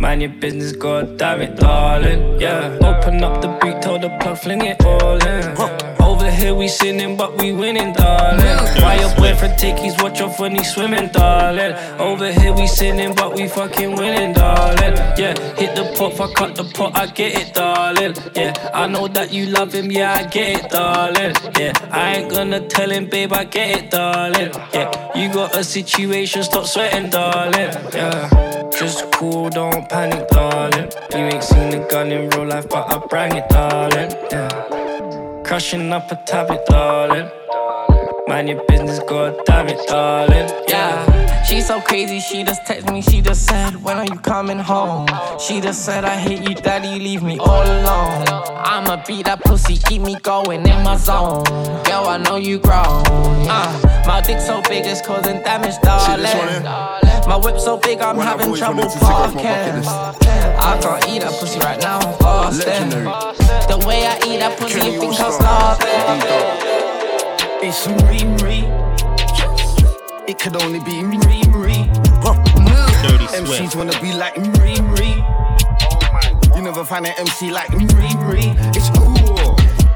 Mind 0.05 0.21
your 0.21 0.33
business, 0.33 0.73
god 0.73 1.17
damn 1.17 1.41
it, 1.41 1.57
darling. 1.57 2.39
Yeah. 2.39 2.77
Open 2.83 3.25
up 3.25 3.41
the 3.41 3.49
beat, 3.63 3.81
tell 3.81 3.99
the 3.99 4.11
plug, 4.21 4.37
fling 4.37 4.61
it 4.61 4.85
all 4.85 5.17
in. 5.17 5.57
Over 5.99 6.31
here 6.31 6.55
we 6.55 6.69
sinning, 6.69 7.17
but 7.17 7.41
we 7.41 7.53
winning, 7.53 7.95
darling. 7.95 8.59
Why 8.83 8.97
your 9.01 9.15
boyfriend 9.17 9.59
take 9.59 9.79
his 9.79 9.97
watch 10.03 10.21
off 10.21 10.39
when 10.39 10.57
he 10.57 10.63
swimming, 10.63 11.09
darling? 11.09 11.73
Over 11.99 12.31
here 12.31 12.53
we 12.53 12.67
sinning, 12.67 13.15
but 13.15 13.35
we 13.35 13.49
fucking 13.49 13.97
winning, 13.97 14.35
darling. 14.35 14.95
Yeah, 15.17 15.39
hit 15.57 15.75
the 15.75 15.91
pot, 15.97 16.13
fuck 16.19 16.39
up 16.43 16.55
the 16.55 16.65
pot, 16.65 16.95
I 16.95 17.07
get 17.07 17.41
it, 17.41 17.55
darling. 17.55 18.15
Yeah, 18.37 18.53
I 18.75 18.87
know 18.87 19.09
that 19.09 19.33
you 19.33 19.47
love 19.47 19.73
him, 19.73 19.91
yeah, 19.91 20.13
I 20.13 20.25
get 20.27 20.67
it, 20.67 20.71
darling. 20.71 21.35
Yeah, 21.59 21.73
I 21.91 22.17
ain't 22.17 22.31
gonna 22.31 22.61
tell 22.69 22.91
him, 22.91 23.07
babe, 23.07 23.33
I 23.33 23.45
get 23.45 23.85
it, 23.85 23.91
darling. 23.91 24.53
Yeah, 24.75 25.17
you 25.17 25.33
got 25.33 25.57
a 25.57 25.65
situation, 25.65 26.43
stop 26.43 26.67
sweating, 26.67 27.09
darling. 27.09 27.73
Yeah. 27.95 28.65
Just 28.79 29.13
cool, 29.13 29.51
don't 29.51 29.89
panic, 29.95 30.27
darling. 30.29 30.91
You 31.13 31.25
ain't 31.33 31.45
seen 31.45 31.73
a 31.73 31.89
gun 31.89 32.11
in 32.11 32.29
real 32.31 32.47
life, 32.49 32.69
but 32.69 32.85
I 32.93 32.99
bring 33.07 33.37
it, 33.37 33.49
darling. 33.49 34.11
Yeah. 34.33 35.43
Crushing 35.45 35.93
up 35.93 36.11
a 36.11 36.17
tablet, 36.27 36.67
darling. 36.67 37.31
Mind 38.27 38.49
your 38.49 38.65
business, 38.67 38.99
god 39.09 39.37
damn 39.47 39.69
it, 39.69 39.87
darling. 39.87 40.49
Yeah, 40.67 41.45
she 41.45 41.61
so 41.61 41.81
crazy, 41.81 42.19
she 42.19 42.43
just 42.43 42.67
text 42.67 42.91
me, 42.91 43.03
she 43.03 43.21
just 43.21 43.47
said, 43.47 43.85
When 43.85 43.97
are 43.99 44.07
you 44.07 44.19
coming 44.19 44.59
home? 44.59 45.07
She 45.39 45.61
just 45.61 45.85
said, 45.85 46.05
I 46.05 46.17
hate 46.17 46.43
you, 46.49 46.57
daddy, 46.57 46.99
leave 46.99 47.23
me 47.23 47.39
all 47.39 47.63
alone. 47.63 48.25
I'ma 48.73 49.05
beat 49.07 49.27
that 49.27 49.43
pussy, 49.45 49.77
keep 49.77 50.03
me 50.03 50.17
going 50.23 50.67
in 50.67 50.83
my 50.83 50.97
zone. 50.97 51.45
Girl, 51.85 52.07
I 52.15 52.17
know 52.17 52.37
you 52.37 52.59
grown. 52.59 53.05
Uh, 53.57 54.03
my 54.07 54.21
dick 54.23 54.41
so 54.41 54.61
big, 54.63 54.87
it's 54.87 55.07
causing 55.07 55.41
damage, 55.43 55.79
darling. 55.83 57.14
My 57.27 57.37
whip 57.37 57.59
so 57.59 57.77
big, 57.79 58.01
I'm 58.01 58.19
having 58.19 58.55
trouble 58.55 58.85
parking. 59.01 59.47
I 59.47 60.79
can't 60.81 61.09
eat 61.09 61.23
that 61.23 61.37
pussy 61.41 61.59
right 61.61 61.81
now, 61.81 61.99
I'm 62.21 62.53
fasting. 62.53 62.91
The 63.69 63.87
way 63.87 64.07
I 64.07 64.17
eat 64.27 64.39
that 64.39 64.59
pussy, 64.59 64.91
you 64.91 65.01
think 65.01 65.19
I'm 65.19 65.33
starving. 65.33 66.55
It's 67.63 67.89
Marie 67.89 68.25
Marie. 68.25 68.69
It 70.29 70.39
could 70.39 70.57
only 70.63 70.81
be 70.81 71.03
Marie 71.03 71.45
Marie. 71.49 71.89
Dirty 73.05 73.27
MCs 73.27 73.57
Swift. 73.57 73.77
wanna 73.77 73.99
be 74.01 74.13
like 74.13 74.37
Marie 74.37 74.81
Marie. 74.81 75.25
You 76.55 76.63
never 76.63 76.85
find 76.85 77.07
an 77.07 77.15
MC 77.19 77.51
like 77.51 77.71
Marie 77.73 78.15
Marie. 78.17 78.55
It's 78.75 78.91
cool. 78.91 79.14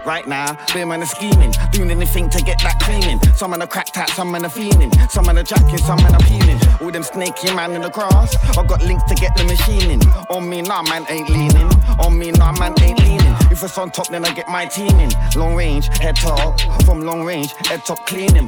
Right 0.09 0.27
now, 0.27 0.57
beer 0.73 0.87
man 0.87 1.03
are 1.03 1.05
scheming, 1.05 1.53
doing 1.71 1.91
anything 1.91 2.31
to 2.31 2.43
get 2.43 2.59
that 2.61 2.81
cleaning. 2.81 3.21
Some 3.35 3.51
man 3.51 3.61
are 3.61 3.67
cracked 3.67 3.99
out, 3.99 4.09
some 4.09 4.33
man 4.33 4.43
are 4.47 4.49
fiending, 4.49 4.91
some 5.11 5.27
man 5.27 5.37
are 5.37 5.43
jacking, 5.43 5.77
some 5.77 5.99
man 5.99 6.15
are 6.15 6.21
peeling. 6.21 6.59
All 6.81 6.91
them 6.91 7.03
snaky 7.03 7.53
man 7.55 7.73
in 7.73 7.83
the 7.83 7.91
grass, 7.91 8.35
I 8.57 8.65
got 8.65 8.81
links 8.81 9.05
to 9.13 9.15
get 9.15 9.37
the 9.37 9.45
machining. 9.45 10.01
On 10.31 10.49
me, 10.49 10.63
nah, 10.63 10.81
man 10.81 11.05
ain't 11.11 11.29
leaning. 11.29 11.69
On 12.01 12.19
me, 12.19 12.33
nah, 12.33 12.53
man 12.53 12.73
ain't 12.81 12.99
leaning. 13.01 13.35
If 13.53 13.63
it's 13.63 13.77
on 13.77 13.91
top, 13.91 14.09
then 14.09 14.25
I 14.25 14.33
get 14.33 14.49
my 14.49 14.65
team 14.65 14.99
in. 14.99 15.11
Long 15.37 15.55
range, 15.55 15.89
head 15.99 16.17
top. 16.17 16.59
From 16.87 17.03
long 17.03 17.23
range, 17.23 17.53
head 17.67 17.85
top 17.85 18.07
cleaning. 18.07 18.47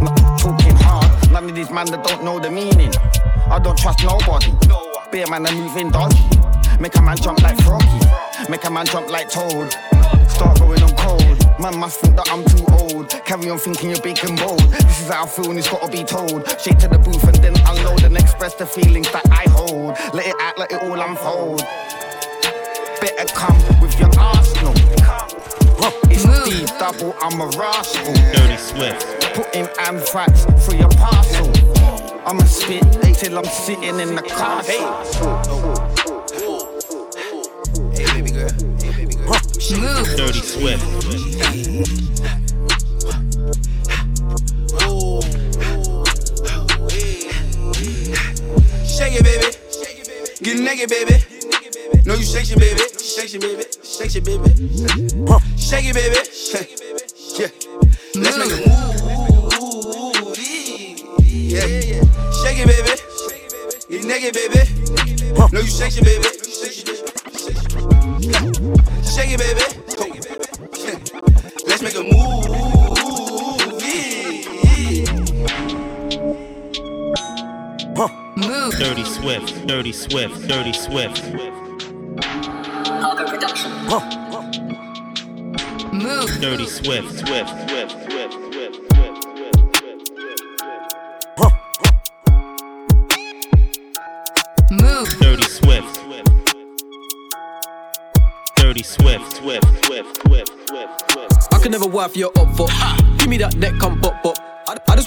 Not 0.00 0.16
talking 0.40 0.76
hard, 0.76 1.30
none 1.30 1.44
of 1.44 1.54
these 1.54 1.70
man 1.70 1.88
that 1.88 2.04
don't 2.04 2.24
know 2.24 2.40
the 2.40 2.50
meaning. 2.50 2.90
I 3.50 3.58
don't 3.58 3.76
trust 3.76 4.02
nobody. 4.02 4.54
Beer 5.12 5.26
man 5.28 5.46
are 5.46 5.52
moving 5.52 5.90
dodgy. 5.90 6.24
Make 6.80 6.96
a 6.96 7.02
man 7.02 7.18
jump 7.18 7.42
like 7.42 7.60
Froggy. 7.60 8.00
Make 8.48 8.64
a 8.64 8.70
man 8.70 8.86
jump 8.86 9.10
like 9.10 9.28
Toad. 9.28 9.76
Start 10.26 10.58
going. 10.58 10.81
Man 11.60 11.78
must 11.78 12.00
think 12.00 12.16
that 12.16 12.28
I'm 12.30 12.44
too 12.44 12.64
old. 12.72 13.10
Carry 13.24 13.50
on 13.50 13.58
thinking 13.58 13.90
you're 13.90 14.00
big 14.00 14.18
and 14.24 14.38
bold. 14.38 14.60
This 14.60 15.02
is 15.02 15.08
how 15.08 15.24
I 15.24 15.26
feel 15.28 15.50
and 15.50 15.58
it's 15.58 15.68
gotta 15.68 15.90
be 15.90 16.02
told. 16.02 16.48
Shake 16.60 16.78
to 16.78 16.88
the 16.88 16.98
booth 16.98 17.22
and 17.24 17.36
then 17.36 17.54
unload 17.66 18.02
and 18.04 18.16
express 18.16 18.54
the 18.54 18.66
feelings 18.66 19.10
that 19.12 19.26
I 19.30 19.48
hold. 19.50 19.96
Let 20.14 20.26
it 20.26 20.34
act 20.40 20.58
like 20.58 20.72
it 20.72 20.82
all 20.82 21.00
unfold. 21.00 21.60
Better 23.00 23.26
come 23.34 23.56
with 23.80 23.98
your 23.98 24.10
arsenal. 24.18 24.74
It's 26.10 26.24
D 26.24 26.66
double, 26.78 27.14
I'm 27.20 27.40
a 27.40 27.46
rascal. 27.58 28.12
Dirty 28.32 28.56
Swift. 28.56 29.06
Putting 29.34 29.68
anthrax 29.86 30.44
for 30.66 30.74
your 30.74 30.90
parcel. 30.90 31.50
I'ma 32.26 32.44
spit 32.44 32.82
till 33.18 33.38
I'm 33.38 33.44
sitting 33.44 34.00
in 34.00 34.14
the 34.14 34.22
castle. 34.22 34.88
Hey, 37.94 38.06
baby 38.20 38.30
girl. 38.30 38.50
Hey, 38.80 39.04
baby 39.04 39.14
girl. 39.14 40.04
Dirty 40.16 40.40
Swift. 40.40 41.21
Shake 48.86 49.14
it, 49.14 49.24
baby. 49.24 49.48
Get 50.42 50.58
naked, 50.60 50.90
baby. 50.90 51.16
No, 52.04 52.14
you 52.14 52.24
shake 52.24 52.50
it, 52.50 52.58
baby. 52.58 52.82
Shake 52.98 53.34
it, 53.34 53.40
baby. 53.40 53.64
Shake 53.82 54.14
it, 54.16 54.24
baby. 54.24 54.50
Shake 55.56 55.86
it, 55.86 55.94
baby. 55.94 56.18
Yeah. 57.38 57.48
Let's 58.14 58.36
make 58.36 58.50
a 58.50 58.56
move. 58.60 58.82
Yeah. 61.24 61.66
Shake 62.42 62.58
it, 62.58 62.66
baby. 62.68 62.94
Get 63.88 64.04
naked, 64.04 64.34
baby. 64.34 64.60
No, 65.50 65.60
you 65.60 65.66
shake 65.66 65.96
it, 65.96 66.04
baby. 66.04 66.28
Shake 66.52 66.78
it, 66.78 66.86
baby. 66.86 67.12
Let's 69.02 69.16
make 69.16 69.78
a 69.78 69.81
Swift, 79.46 79.66
Dirty 79.66 79.92
Swift, 79.92 80.48
Dirty 80.48 80.72
Swift. 80.72 81.24
Auger 82.86 83.24
production. 83.26 83.72
Move. 85.92 86.30
Dirty 86.40 86.66
Swift, 86.66 87.10
Swift, 87.18 87.48
Swift, 87.68 87.90
Swift, 87.90 88.34
Swift. 88.52 89.22
Move. 94.70 95.08
Dirty 95.18 95.42
Swift. 95.42 96.00
Dirty 98.56 98.82
Swift, 98.82 99.36
Swift, 99.36 99.66
Swift, 99.84 100.24
Swift, 100.26 100.68
Swift, 100.68 101.10
Swift. 101.10 101.48
I 101.52 101.58
can 101.60 101.72
never 101.72 101.86
wife 101.88 102.16
your 102.16 102.30
up 102.38 102.56
for. 102.56 102.68
Give 103.18 103.28
me 103.28 103.38
that 103.38 103.56
neck, 103.56 103.74
come 103.80 104.00
pop 104.00 104.21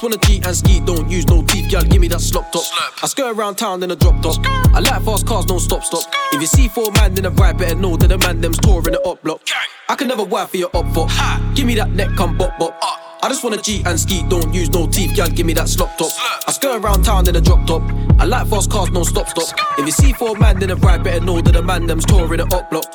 wanna 0.06 0.18
cheat 0.18 0.46
and 0.46 0.56
ski, 0.56 0.80
don't 0.80 1.10
use 1.10 1.26
no 1.28 1.42
teeth, 1.42 1.72
girl. 1.72 1.82
Give 1.82 2.00
me 2.00 2.08
that 2.10 2.22
slop 2.22 2.52
top. 2.52 2.64
I 3.02 3.08
skirt 3.08 3.36
around 3.36 3.56
town, 3.56 3.80
then 3.80 3.92
I 3.92 3.96
drop 3.96 4.22
top. 4.22 4.38
I 4.76 4.80
like 4.80 5.02
fast 5.04 5.26
cars, 5.26 5.46
don't 5.46 5.60
stop 5.60 5.84
stop. 5.84 6.04
If 6.32 6.42
you 6.42 6.48
see 6.48 6.68
four 6.68 6.92
man, 6.92 7.16
then 7.16 7.26
a 7.26 7.32
ride, 7.32 7.58
better 7.58 7.76
know 7.76 7.98
that 7.98 8.08
the 8.08 8.18
man 8.20 8.40
them's 8.40 8.60
touring 8.60 8.94
the 8.94 9.02
up 9.02 9.24
block. 9.24 9.42
I 9.90 9.96
can 9.96 10.08
never 10.08 10.24
wife 10.24 10.50
for 10.52 10.58
your 10.58 10.70
up 10.76 10.86
for. 10.94 11.08
Give 11.56 11.66
me 11.66 11.74
that 11.76 11.90
neck, 11.90 12.10
come 12.16 12.38
bop 12.38 12.58
bop. 12.60 12.78
I 13.24 13.30
just 13.30 13.44
wanna 13.44 13.58
cheat 13.58 13.88
and 13.88 14.00
ski, 14.00 14.24
don't 14.30 14.54
use 14.54 14.70
no 14.70 14.86
teeth, 14.86 15.16
girl. 15.16 15.28
Give 15.28 15.46
me 15.46 15.54
that 15.54 15.70
slop 15.70 15.98
top. 15.98 16.12
I 16.48 16.52
skirt 16.52 16.84
around 16.84 17.04
town, 17.04 17.26
then 17.26 17.36
I 17.36 17.40
drop 17.40 17.66
top. 17.66 17.82
I 18.20 18.26
like 18.26 18.48
fast 18.48 18.70
cars, 18.70 18.92
no 18.92 19.04
stop 19.04 19.28
stop. 19.30 19.48
If 19.80 19.86
you 19.88 19.92
see 19.92 20.14
four 20.14 20.38
man, 20.38 20.60
then 20.60 20.70
a 20.70 20.76
ride, 20.76 21.04
better 21.04 21.24
know 21.26 21.42
that 21.42 21.52
the 21.52 21.64
man 21.64 21.88
them's 21.88 22.06
touring 22.06 22.38
the 22.38 22.56
up 22.56 22.70
block. 22.70 22.86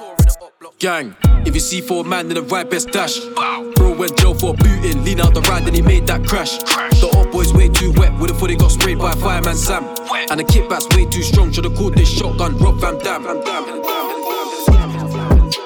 Gang, 0.79 1.15
if 1.45 1.55
you 1.55 1.61
see 1.61 1.81
four 1.81 2.05
man, 2.05 2.29
then 2.29 2.37
the 2.37 2.43
right 2.43 2.69
best 2.69 2.91
dash. 2.91 3.19
Bro 3.77 3.97
went 3.99 4.17
jail 4.17 4.35
for 4.35 4.51
a 4.51 4.57
booting, 4.57 5.05
lean 5.05 5.21
out 5.21 5.35
the 5.35 5.41
ride, 5.43 5.65
then 5.65 5.75
he 5.75 5.83
made 5.83 6.07
that 6.07 6.27
crash. 6.27 6.59
The 7.01 7.11
up 7.19 7.33
boy's 7.33 7.53
way 7.53 7.69
too 7.69 7.93
wet, 7.93 8.19
with 8.19 8.31
a 8.31 8.35
foot 8.35 8.51
he 8.51 8.57
got 8.57 8.71
sprayed 8.71 8.99
by 8.99 9.13
fireman 9.13 9.57
Sam. 9.57 9.85
And 10.31 10.41
the 10.41 10.45
kickback's 10.45 10.89
way 10.97 11.05
too 11.07 11.23
strong, 11.23 11.53
should've 11.53 11.75
called 11.77 11.95
this 11.95 12.09
shotgun 12.09 12.57
Rob 12.59 12.81
Van 12.81 12.99
Dam. 12.99 13.23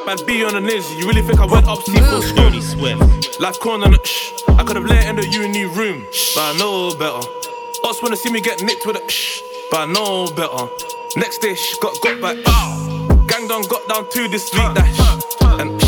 Man, 0.06 0.18
be 0.26 0.44
on 0.44 0.54
the 0.54 0.60
ninja. 0.60 0.98
You 0.98 1.08
really 1.08 1.22
think 1.22 1.40
I 1.40 1.46
went 1.46 1.66
up 1.66 1.78
C4 1.80 2.36
Dirty 2.36 2.60
Swift. 2.60 3.40
Life 3.40 3.58
corner, 3.60 3.88
no, 3.88 3.98
shh. 4.04 4.32
I 4.48 4.64
could 4.64 4.76
have 4.76 4.84
let 4.86 5.06
in 5.06 5.16
the 5.16 5.26
uni 5.26 5.64
room, 5.64 6.04
but 6.34 6.42
I 6.42 6.58
know 6.58 6.94
better. 6.96 7.26
Us 7.84 8.02
wanna 8.02 8.16
see 8.16 8.30
me 8.30 8.40
get 8.40 8.62
nicked 8.62 8.86
with 8.86 8.96
a 8.96 9.10
shh, 9.10 9.40
but 9.70 9.88
I 9.88 9.92
know 9.92 10.26
better. 10.34 10.68
Next 11.16 11.38
day, 11.38 11.54
shh, 11.54 11.76
got 11.80 12.00
got 12.02 12.20
back. 12.20 12.36
Shh. 12.46 12.83
Gang 13.44 13.60
done 13.60 13.68
got 13.68 13.86
down 13.88 14.08
to 14.08 14.28
this 14.28 14.48
that 14.48 14.88
shh, 14.88 15.60
and 15.60 15.78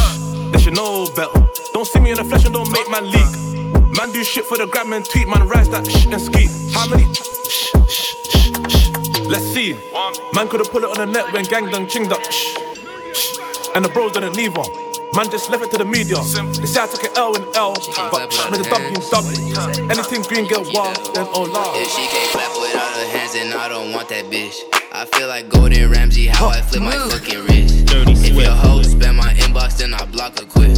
they 0.53 0.59
should 0.59 0.75
know 0.75 1.07
better. 1.17 1.41
Don't 1.73 1.87
see 1.87 2.01
me 2.01 2.11
in 2.11 2.17
the 2.17 2.25
flesh 2.25 2.45
and 2.45 2.53
don't 2.53 2.71
make 2.71 2.91
man 2.91 3.11
leak. 3.11 3.97
Man 3.97 4.13
do 4.13 4.23
shit 4.23 4.45
for 4.45 4.59
the 4.59 4.67
gram 4.67 4.93
and 4.93 5.03
tweet, 5.03 5.27
man 5.27 5.49
rise 5.49 5.71
that 5.71 5.87
shh 5.87 6.05
and 6.05 6.21
ski. 6.21 6.49
How 6.75 6.87
many? 6.87 7.07
Let's 9.25 9.47
see. 9.47 9.73
Man 10.35 10.49
could've 10.49 10.71
put 10.71 10.83
it 10.83 10.91
on 10.91 10.99
the 10.99 11.07
net 11.07 11.33
when 11.33 11.45
gang 11.45 11.71
done 11.71 11.87
chinged 11.87 12.13
up. 12.13 12.21
And 13.75 13.83
the 13.83 13.89
bros 13.89 14.13
didn't 14.13 14.37
leave 14.37 14.53
her. 14.53 14.69
Man 15.15 15.31
just 15.31 15.49
left 15.49 15.65
it 15.65 15.71
to 15.71 15.79
the 15.79 15.87
media. 15.87 16.17
They 16.61 16.67
say 16.67 16.83
I 16.83 16.87
took 16.89 17.05
an 17.05 17.17
L 17.17 17.37
and 17.37 17.57
L, 17.57 17.73
but 18.13 18.29
made 18.51 18.61
a 18.61 18.69
W 18.69 18.87
and 18.87 19.01
W. 19.01 19.89
Anything 19.89 20.23
green 20.29 20.47
get 20.47 20.61
wild, 20.75 20.97
then 21.15 21.27
oh 21.33 21.49
lord. 21.49 21.81
If 21.81 21.89
she 21.89 22.05
can't 22.05 22.33
clap 22.37 22.53
without 22.61 22.93
her 23.01 23.09
hands, 23.17 23.33
then 23.33 23.57
I 23.57 23.69
don't 23.69 23.93
want 23.95 24.11
that 24.11 24.27
bitch. 24.27 24.76
I 24.99 25.05
feel 25.05 25.29
like 25.29 25.51
Gordon 25.51 25.91
Ramsay, 25.91 26.25
how 26.25 26.49
I 26.49 26.63
flip 26.63 26.81
my 26.81 26.93
fucking 26.93 27.45
wrist. 27.45 27.85
If 27.93 28.35
your 28.35 28.51
hoe 28.51 28.81
spam 28.81 29.17
my 29.17 29.35
inbox, 29.35 29.77
then 29.77 29.93
I 29.93 30.03
block 30.07 30.39
her 30.39 30.47
quick. 30.47 30.71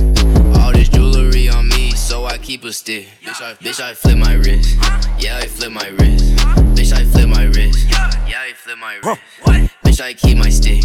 All 0.59 0.73
this 0.73 0.89
jewelry 0.89 1.49
on 1.49 1.69
me, 1.69 1.93
so 1.93 2.25
I 2.25 2.37
keep 2.37 2.65
a 2.65 2.73
stick. 2.73 3.07
Bitch, 3.23 3.41
I, 3.41 3.55
bitch, 3.55 3.81
I 3.81 3.95
flip 3.95 4.19
my 4.19 4.35
wrist. 4.35 4.77
Yeah, 5.21 5.37
I 5.37 5.47
flip 5.47 5.71
my 5.71 5.87
wrist. 6.01 6.35
Bitch, 6.75 6.93
I 6.93 7.05
flip 7.05 7.29
my 7.29 7.45
wrist. 7.45 7.89
Yeah, 8.27 8.41
I 8.41 8.55
flip 8.57 8.79
my 8.79 8.97
wrist. 8.97 9.21
Bitch, 9.85 10.01
I 10.01 10.15
keep 10.15 10.37
my 10.37 10.51
stick. 10.51 10.83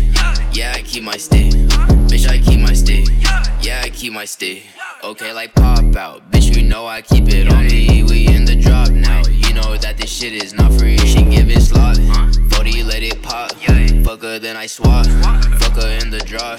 Yeah, 0.52 0.74
I 0.76 0.84
keep 0.84 1.02
my 1.02 1.18
stick. 1.18 1.54
Bitch, 2.14 2.30
I 2.30 2.38
keep 2.38 2.60
my 2.60 2.74
stick. 2.74 3.08
Yeah, 3.64 3.82
I 3.84 3.90
keep 3.90 4.14
my 4.14 4.26
stick. 4.26 4.62
Okay, 5.04 5.34
like 5.34 5.56
pop 5.56 5.96
out. 5.96 6.30
Bitch, 6.30 6.56
you 6.56 6.62
know 6.62 6.86
I 6.86 7.02
keep 7.02 7.28
it 7.30 7.52
on 7.52 7.66
me. 7.66 8.04
We 8.04 8.28
in 8.28 8.46
the 8.46 8.56
drop 8.56 8.92
now. 8.92 9.24
Know 9.54 9.78
that 9.78 9.98
this 9.98 10.12
shit 10.12 10.34
is 10.34 10.54
not 10.54 10.74
free. 10.74 10.98
She 10.98 11.22
give 11.24 11.50
it 11.50 11.62
slot. 11.62 11.98
40, 12.54 12.84
let 12.84 13.04
it 13.04 13.22
pop. 13.22 13.52
Fuck 14.04 14.24
her, 14.24 14.40
then 14.40 14.58
I 14.58 14.66
swap. 14.66 15.06
Fuck 15.06 15.76
her 15.82 16.00
in 16.02 16.10
the 16.10 16.20
draw. 16.20 16.58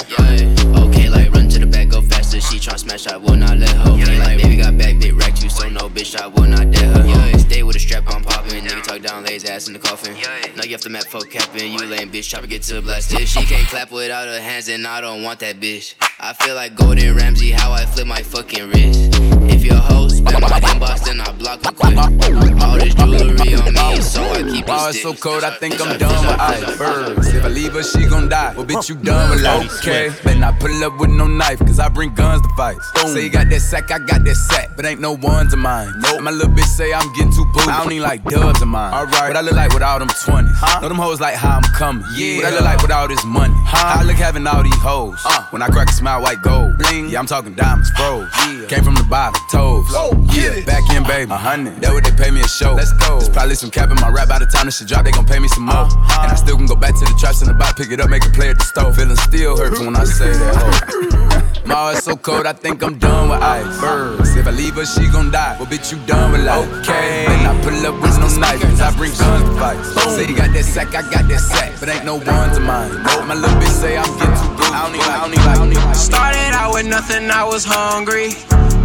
Okay, 0.86 1.08
like 1.08 1.32
run 1.32 1.48
to 1.48 1.58
the 1.58 1.66
back, 1.66 1.88
go 1.88 2.00
faster. 2.00 2.40
She 2.40 2.58
tryna 2.58 2.78
smash, 2.78 3.06
I 3.08 3.16
will 3.16 3.36
not 3.36 3.58
let 3.58 3.70
her. 3.70 3.90
Okay, 3.92 4.18
like 4.18 4.40
baby 4.40 4.56
got 4.56 4.78
back, 4.78 4.98
big 5.00 5.14
rack 5.14 5.42
you, 5.42 5.50
no 5.70 5.88
bitch, 5.88 6.18
I 6.20 6.26
will 6.26 6.46
not 6.46 6.70
dare 6.70 6.92
her. 6.92 7.06
Yeah. 7.06 7.36
Stay 7.38 7.62
with 7.62 7.76
a 7.76 7.78
strap, 7.78 8.04
I'm 8.08 8.22
popping. 8.22 8.64
Nigga 8.64 8.82
talk 8.82 9.02
down, 9.02 9.24
lay 9.24 9.34
his 9.34 9.44
ass 9.44 9.66
in 9.66 9.72
the 9.72 9.78
coffin. 9.78 10.16
Yeah. 10.16 10.52
Now 10.56 10.64
you 10.64 10.72
have 10.72 10.80
to 10.82 10.90
map 10.90 11.04
for 11.04 11.20
capping. 11.20 11.72
You 11.72 11.84
lame 11.86 12.10
bitch, 12.10 12.30
try 12.30 12.40
to 12.40 12.46
get 12.46 12.62
to 12.64 12.74
the 12.74 12.82
blasted. 12.82 13.26
She 13.28 13.44
can't 13.46 13.66
clap 13.68 13.90
without 13.90 14.26
her 14.26 14.40
hands, 14.40 14.68
and 14.68 14.86
I 14.86 15.00
don't 15.00 15.22
want 15.22 15.40
that 15.40 15.60
bitch. 15.60 15.94
I 16.20 16.32
feel 16.32 16.54
like 16.54 16.74
Gordon 16.74 17.16
Ramsay, 17.16 17.50
how 17.50 17.72
I 17.72 17.86
flip 17.86 18.06
my 18.06 18.22
fucking 18.22 18.70
wrist. 18.70 19.14
If 19.50 19.64
your 19.64 19.76
hoe 19.76 20.08
spam 20.08 20.40
my 20.40 20.60
inbox, 20.60 21.04
then 21.04 21.20
I 21.20 21.32
block 21.32 21.64
her 21.64 21.72
quick. 21.72 21.96
All 21.96 22.78
this 22.78 22.94
jewelry 22.94 23.54
on 23.54 23.72
me, 23.74 24.00
so 24.00 24.22
I 24.22 24.42
keep 24.42 24.68
it 24.68 24.96
is 24.96 25.02
so 25.02 25.14
cold, 25.14 25.44
I 25.44 25.50
think 25.56 25.80
I'm 25.80 25.98
done 25.98 26.26
with 26.26 26.40
icebergs. 26.40 27.34
If 27.34 27.44
I 27.44 27.48
leave 27.48 27.72
her, 27.72 27.82
she 27.82 28.06
gon' 28.06 28.28
die. 28.28 28.54
Well, 28.56 28.66
bitch, 28.66 28.88
you 28.88 28.96
done 28.96 29.30
with 29.30 29.42
life. 29.42 29.70
Okay, 29.78 30.10
better 30.24 30.38
not 30.38 30.58
pull 30.60 30.84
up 30.84 30.98
with 30.98 31.10
no 31.10 31.26
knife, 31.26 31.58
cause 31.60 31.78
I 31.78 31.88
bring 31.88 32.14
guns 32.14 32.42
to 32.42 32.48
fight. 32.56 32.76
Say 33.06 33.24
you 33.24 33.30
got 33.30 33.48
that 33.50 33.60
sack, 33.60 33.90
I 33.90 33.98
got 33.98 34.24
that 34.24 34.34
sack, 34.34 34.70
but 34.76 34.84
ain't 34.84 35.00
no 35.00 35.12
ones 35.12 35.53
of 35.54 35.60
mine. 35.60 35.88
Nope. 35.98 36.20
My 36.20 36.30
little 36.30 36.52
bitch 36.52 36.66
say 36.66 36.92
I'm 36.92 37.10
getting 37.14 37.32
too 37.32 37.46
booty. 37.46 37.70
I 37.70 37.82
don't 37.82 37.92
even 37.92 38.02
like 38.02 38.22
dubs 38.24 38.60
of 38.60 38.68
mine. 38.68 38.92
Alright, 38.92 39.28
what 39.28 39.36
I 39.36 39.40
look 39.40 39.54
like 39.54 39.72
with 39.72 39.82
all 39.82 39.98
them 39.98 40.08
20s. 40.08 40.50
Huh? 40.52 40.80
Know 40.80 40.88
them 40.88 40.98
hoes 40.98 41.20
like 41.20 41.34
how 41.34 41.56
I'm 41.56 41.62
coming. 41.72 42.04
Yeah. 42.16 42.36
What 42.36 42.46
I 42.46 42.50
look 42.50 42.64
like 42.64 42.82
with 42.82 42.90
all 42.90 43.08
this 43.08 43.24
money. 43.24 43.54
How 43.64 44.00
I 44.00 44.02
look 44.02 44.16
having 44.16 44.46
all 44.46 44.62
these 44.62 44.76
hoes. 44.82 45.18
Uh. 45.24 45.46
When 45.50 45.62
I 45.62 45.68
crack 45.68 45.88
a 45.88 45.92
smile, 45.92 46.20
white 46.20 46.42
gold. 46.42 46.76
Bling. 46.78 47.08
Yeah, 47.08 47.20
I'm 47.20 47.26
talking 47.26 47.54
diamonds, 47.54 47.90
froze. 47.96 48.28
Yeah. 48.44 48.66
Came 48.66 48.84
from 48.84 48.96
the 48.96 49.06
bottom, 49.08 49.40
toes. 49.50 49.86
Oh, 49.90 50.12
yeah, 50.34 50.60
back 50.66 50.84
in, 50.94 51.04
baby. 51.04 51.30
A 51.30 51.36
hundred. 51.36 51.80
That 51.80 51.92
what 51.94 52.04
they 52.04 52.12
pay 52.12 52.30
me 52.30 52.40
a 52.40 52.48
show. 52.48 52.74
Let's 52.74 52.92
go. 52.92 53.18
There's 53.18 53.30
probably 53.30 53.54
some 53.54 53.70
cap 53.70 53.90
in 53.90 53.96
my 53.96 54.08
rap 54.10 54.28
by 54.28 54.38
the 54.40 54.46
time 54.46 54.66
this 54.66 54.78
shit 54.78 54.88
drop, 54.88 55.04
they 55.04 55.12
gon' 55.12 55.26
pay 55.26 55.38
me 55.38 55.48
some 55.48 55.64
more. 55.64 55.86
And 55.86 56.32
I 56.32 56.34
still 56.34 56.56
can 56.56 56.66
go 56.66 56.74
back 56.76 56.94
to 56.94 57.04
the 57.04 57.16
traps 57.18 57.40
in 57.42 57.48
the 57.48 57.54
box, 57.54 57.74
pick 57.74 57.92
it 57.92 58.00
up, 58.00 58.10
make 58.10 58.24
a 58.26 58.30
play 58.30 58.50
at 58.50 58.58
the 58.58 58.64
store. 58.64 58.92
Feeling 58.92 59.16
still 59.16 59.56
hurt 59.56 59.78
when 59.78 59.94
I 59.96 60.04
say 60.04 60.32
that. 60.32 60.54
Oh. 60.90 61.60
My 61.66 61.74
heart's 61.74 62.04
so 62.04 62.14
cold, 62.16 62.44
I 62.46 62.52
think 62.52 62.82
I'm 62.82 62.98
done 62.98 63.30
with 63.30 63.40
ice. 63.40 63.64
icebergs. 63.64 64.36
If 64.36 64.46
I 64.46 64.50
leave 64.50 64.74
her, 64.74 64.84
she 64.84 65.08
gon' 65.08 65.30
die. 65.34 65.56
Well, 65.58 65.66
bitch, 65.66 65.90
you 65.90 65.98
done 66.06 66.30
with 66.30 66.46
life. 66.46 66.62
Okay. 66.78 67.26
Then 67.26 67.42
I 67.50 67.52
pull 67.66 67.74
up 67.82 67.98
with 67.98 68.14
no 68.22 68.30
knife, 68.38 68.62
cause 68.62 68.80
I 68.80 68.94
bring 68.94 69.10
guns 69.18 69.42
to 69.42 69.54
fight. 69.58 69.78
Say 70.14 70.30
you 70.30 70.36
got 70.36 70.54
that 70.54 70.62
sack, 70.62 70.94
I 70.94 71.02
got 71.10 71.26
that 71.26 71.42
sack, 71.42 71.74
but 71.80 71.88
ain't 71.90 72.04
no 72.06 72.22
ones 72.22 72.56
of 72.56 72.62
mine. 72.62 72.94
Nope. 73.02 73.26
My 73.26 73.34
little 73.34 73.58
bitch 73.58 73.74
say 73.74 73.98
I'm 73.98 74.06
getting 74.14 74.38
too 74.38 74.54
blue. 74.54 74.70
I 74.70 74.86
don't 74.86 74.94
even, 74.94 75.10
I 75.10 75.18
don't 75.18 75.34
even, 75.34 75.48
I 75.50 75.54
don't 75.58 75.72
even. 75.74 75.94
Started 75.94 76.54
out 76.54 76.70
with 76.74 76.86
nothing, 76.86 77.30
I 77.30 77.42
was 77.42 77.66
hungry. 77.66 78.30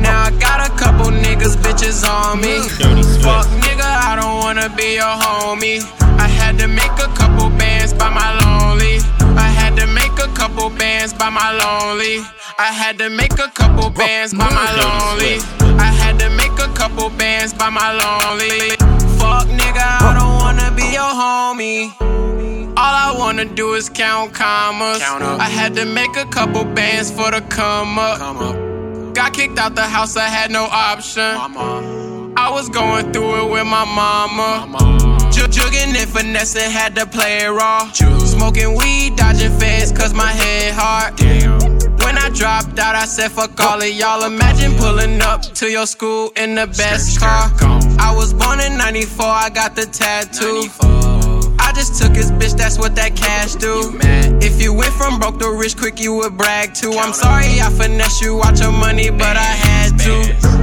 Now 0.01 0.25
I 0.25 0.31
got 0.41 0.65
a 0.65 0.71
couple 0.73 1.13
niggas, 1.13 1.55
bitches 1.61 2.01
on 2.01 2.41
me. 2.41 2.65
Mm. 2.81 3.21
Fuck 3.21 3.45
nigga, 3.61 3.85
I 3.85 4.17
don't 4.17 4.41
wanna 4.41 4.73
be 4.73 4.97
your 4.97 5.15
homie. 5.21 5.85
I 6.17 6.27
had 6.27 6.57
to 6.59 6.67
make 6.67 6.95
a 6.97 7.09
couple 7.13 7.49
bands 7.61 7.93
by 7.93 8.09
my 8.09 8.29
lonely. 8.41 8.97
I 9.79 9.83
had 9.83 9.87
to 9.87 9.93
make 9.93 10.19
a 10.19 10.27
couple 10.35 10.69
bands 10.71 11.13
by 11.13 11.29
my 11.29 11.51
lonely. 11.53 12.19
I 12.57 12.65
had 12.65 12.97
to 12.99 13.09
make 13.09 13.39
a 13.39 13.47
couple 13.47 13.89
bands 13.89 14.33
by 14.33 14.49
my 14.49 14.69
lonely. 14.75 15.39
I 15.79 15.85
had 15.85 16.19
to 16.19 16.29
make 16.31 16.51
a 16.59 16.67
couple 16.73 17.09
bands 17.11 17.53
by 17.53 17.69
my 17.69 17.93
lonely. 17.93 18.71
Fuck 19.17 19.47
nigga, 19.47 19.87
I 20.01 20.13
don't 20.19 20.35
wanna 20.35 20.69
be 20.75 20.83
your 20.83 21.13
homie. 21.21 21.93
All 22.75 22.93
I 23.05 23.15
wanna 23.17 23.45
do 23.45 23.75
is 23.75 23.87
count 23.87 24.33
commas. 24.33 25.01
I 25.01 25.47
had 25.49 25.73
to 25.75 25.85
make 25.85 26.17
a 26.17 26.25
couple 26.25 26.65
bands 26.65 27.09
for 27.09 27.31
the 27.31 27.39
come 27.39 27.97
up. 27.97 28.19
Got 29.13 29.31
kicked 29.31 29.57
out 29.57 29.75
the 29.75 29.87
house, 29.87 30.17
I 30.17 30.27
had 30.27 30.51
no 30.51 30.65
option. 30.65 31.37
I 32.35 32.49
was 32.51 32.67
going 32.67 33.13
through 33.13 33.45
it 33.45 33.49
with 33.49 33.65
my 33.65 33.85
mama. 33.85 35.18
Ju- 35.31 35.47
Jugging 35.47 35.95
and 35.95 36.09
finessing, 36.09 36.69
had 36.69 36.95
to 36.95 37.05
play 37.05 37.39
it 37.43 37.49
raw. 37.49 37.89
Smoking 37.91 38.75
weed, 38.75 39.15
dodging 39.15 39.51
feds, 39.59 39.91
cause 39.91 40.13
my 40.13 40.31
head 40.31 40.73
hard. 40.75 41.19
When 42.03 42.17
I 42.17 42.29
dropped 42.29 42.79
out, 42.79 42.95
I 42.95 43.05
said, 43.05 43.31
fuck 43.31 43.59
all 43.59 43.79
of 43.81 43.87
y'all. 43.87 44.23
Imagine 44.23 44.73
pulling 44.77 45.21
up 45.21 45.41
to 45.41 45.67
your 45.69 45.85
school 45.85 46.31
in 46.35 46.55
the 46.55 46.67
best 46.67 47.19
car. 47.19 47.51
I 47.99 48.13
was 48.15 48.33
born 48.33 48.59
in 48.59 48.77
94, 48.77 49.25
I 49.25 49.49
got 49.49 49.75
the 49.75 49.85
tattoo. 49.85 50.67
I 51.59 51.71
just 51.73 52.01
took 52.01 52.15
his 52.15 52.31
bitch, 52.31 52.57
that's 52.57 52.79
what 52.79 52.95
that 52.95 53.15
cash 53.15 53.53
do. 53.55 53.97
If 54.41 54.61
you 54.61 54.73
went 54.73 54.93
from 54.93 55.19
broke 55.19 55.39
to 55.39 55.51
rich 55.51 55.77
quick, 55.77 55.99
you 55.99 56.13
would 56.15 56.37
brag 56.37 56.73
too. 56.73 56.93
I'm 56.93 57.13
sorry 57.13 57.59
I 57.61 57.69
finesse 57.69 58.21
you, 58.21 58.35
watch 58.37 58.59
your 58.61 58.71
money, 58.71 59.09
but 59.11 59.37
I 59.37 59.53
had 59.67 59.99
to. 59.99 60.58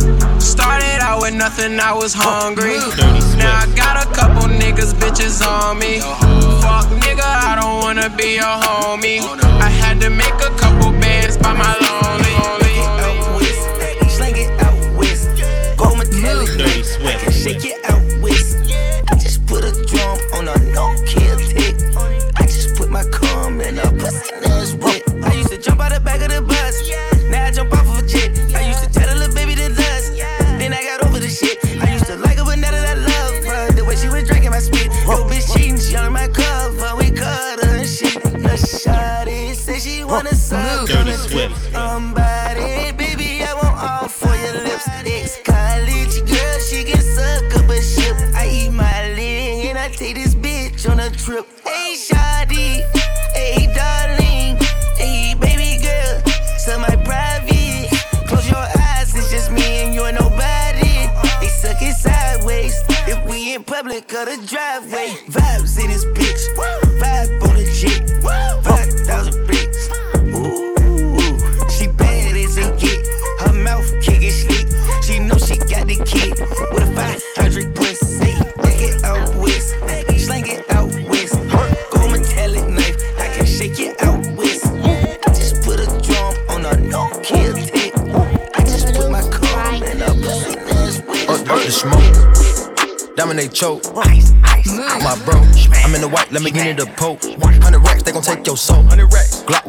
Started 0.46 1.00
out 1.02 1.22
with 1.22 1.34
nothing, 1.34 1.80
I 1.80 1.92
was 1.92 2.14
hungry. 2.14 2.78
Now 3.36 3.62
I 3.62 3.66
got 3.74 4.06
a 4.06 4.06
couple 4.14 4.48
niggas, 4.48 4.94
bitches 4.94 5.44
on 5.44 5.78
me. 5.80 5.98
Fuck 6.62 6.86
nigga, 7.02 7.26
I 7.26 7.58
don't 7.60 7.82
wanna 7.82 8.08
be 8.16 8.34
your 8.34 8.44
homie. 8.44 9.18
Oh, 9.22 9.36
I 9.60 9.68
had 9.68 10.00
to 10.02 10.08
make 10.08 10.34
a 10.34 10.54
couple 10.56 10.92
bands 10.92 11.36
by 11.36 11.52
my 11.52 11.74
lonely. 11.82 11.96
Dirty 16.56 16.82
Shake 17.32 17.64
it 17.64 17.84
out. 17.90 18.00
I 19.10 19.14
just 19.18 19.44
put 19.46 19.64
a 19.64 19.72
drum 19.86 20.18
on 20.32 20.48
a 20.48 20.54
tick. 21.06 21.74
I 22.36 22.42
just 22.42 22.76
put 22.76 22.88
my 22.88 23.04
cum 23.10 23.60
in 23.60 23.78
a 23.78 23.90
pussy 23.90 24.32
whip. 24.76 25.02
I 25.24 25.34
used 25.34 25.50
to 25.50 25.58
jump 25.58 25.80
out 25.80 25.92
the 25.92 26.00
back 26.00 26.22
of 26.22 26.30
the 26.30 26.40
bus. 26.40 27.05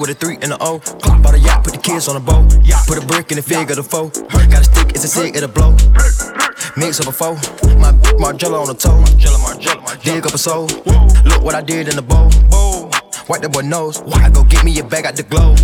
With 0.07 0.15
a 0.15 0.25
three 0.25 0.37
and 0.41 0.51
a 0.53 0.57
O. 0.61 0.79
Glock 0.79 1.21
bought 1.21 1.35
a 1.35 1.39
yacht, 1.39 1.63
put 1.63 1.73
the 1.73 1.79
kids 1.79 2.07
on 2.07 2.15
a 2.15 2.19
boat. 2.19 2.49
Put 2.87 2.97
a 2.97 3.05
brick 3.05 3.31
in 3.31 3.37
the 3.37 3.41
fig 3.41 3.69
of 3.71 3.77
the 3.77 3.83
foe. 3.83 4.09
Got 4.09 4.61
a 4.61 4.63
stick, 4.63 4.89
it's 4.91 5.03
a 5.03 5.07
cig, 5.07 5.35
it'll 5.35 5.49
blow. 5.49 5.71
Mix 6.77 6.99
up 6.99 7.07
a 7.07 7.11
foe. 7.11 7.35
My 7.77 7.91
Margiela 8.21 8.61
on 8.61 8.67
the 8.67 8.75
toe. 8.75 9.03
Dig 10.03 10.25
up 10.25 10.33
a 10.33 10.37
soul. 10.37 10.67
Look 11.25 11.43
what 11.43 11.55
I 11.55 11.61
did 11.61 11.89
in 11.89 11.95
the 11.95 12.01
bowl. 12.01 12.29
Wipe 13.27 13.41
that 13.41 13.51
boy 13.51 13.61
nose. 13.61 14.01
I 14.13 14.29
go 14.29 14.43
get 14.43 14.63
me 14.63 14.79
a 14.79 14.83
bag 14.83 15.05
out 15.05 15.15
the 15.15 15.23
globe. 15.23 15.59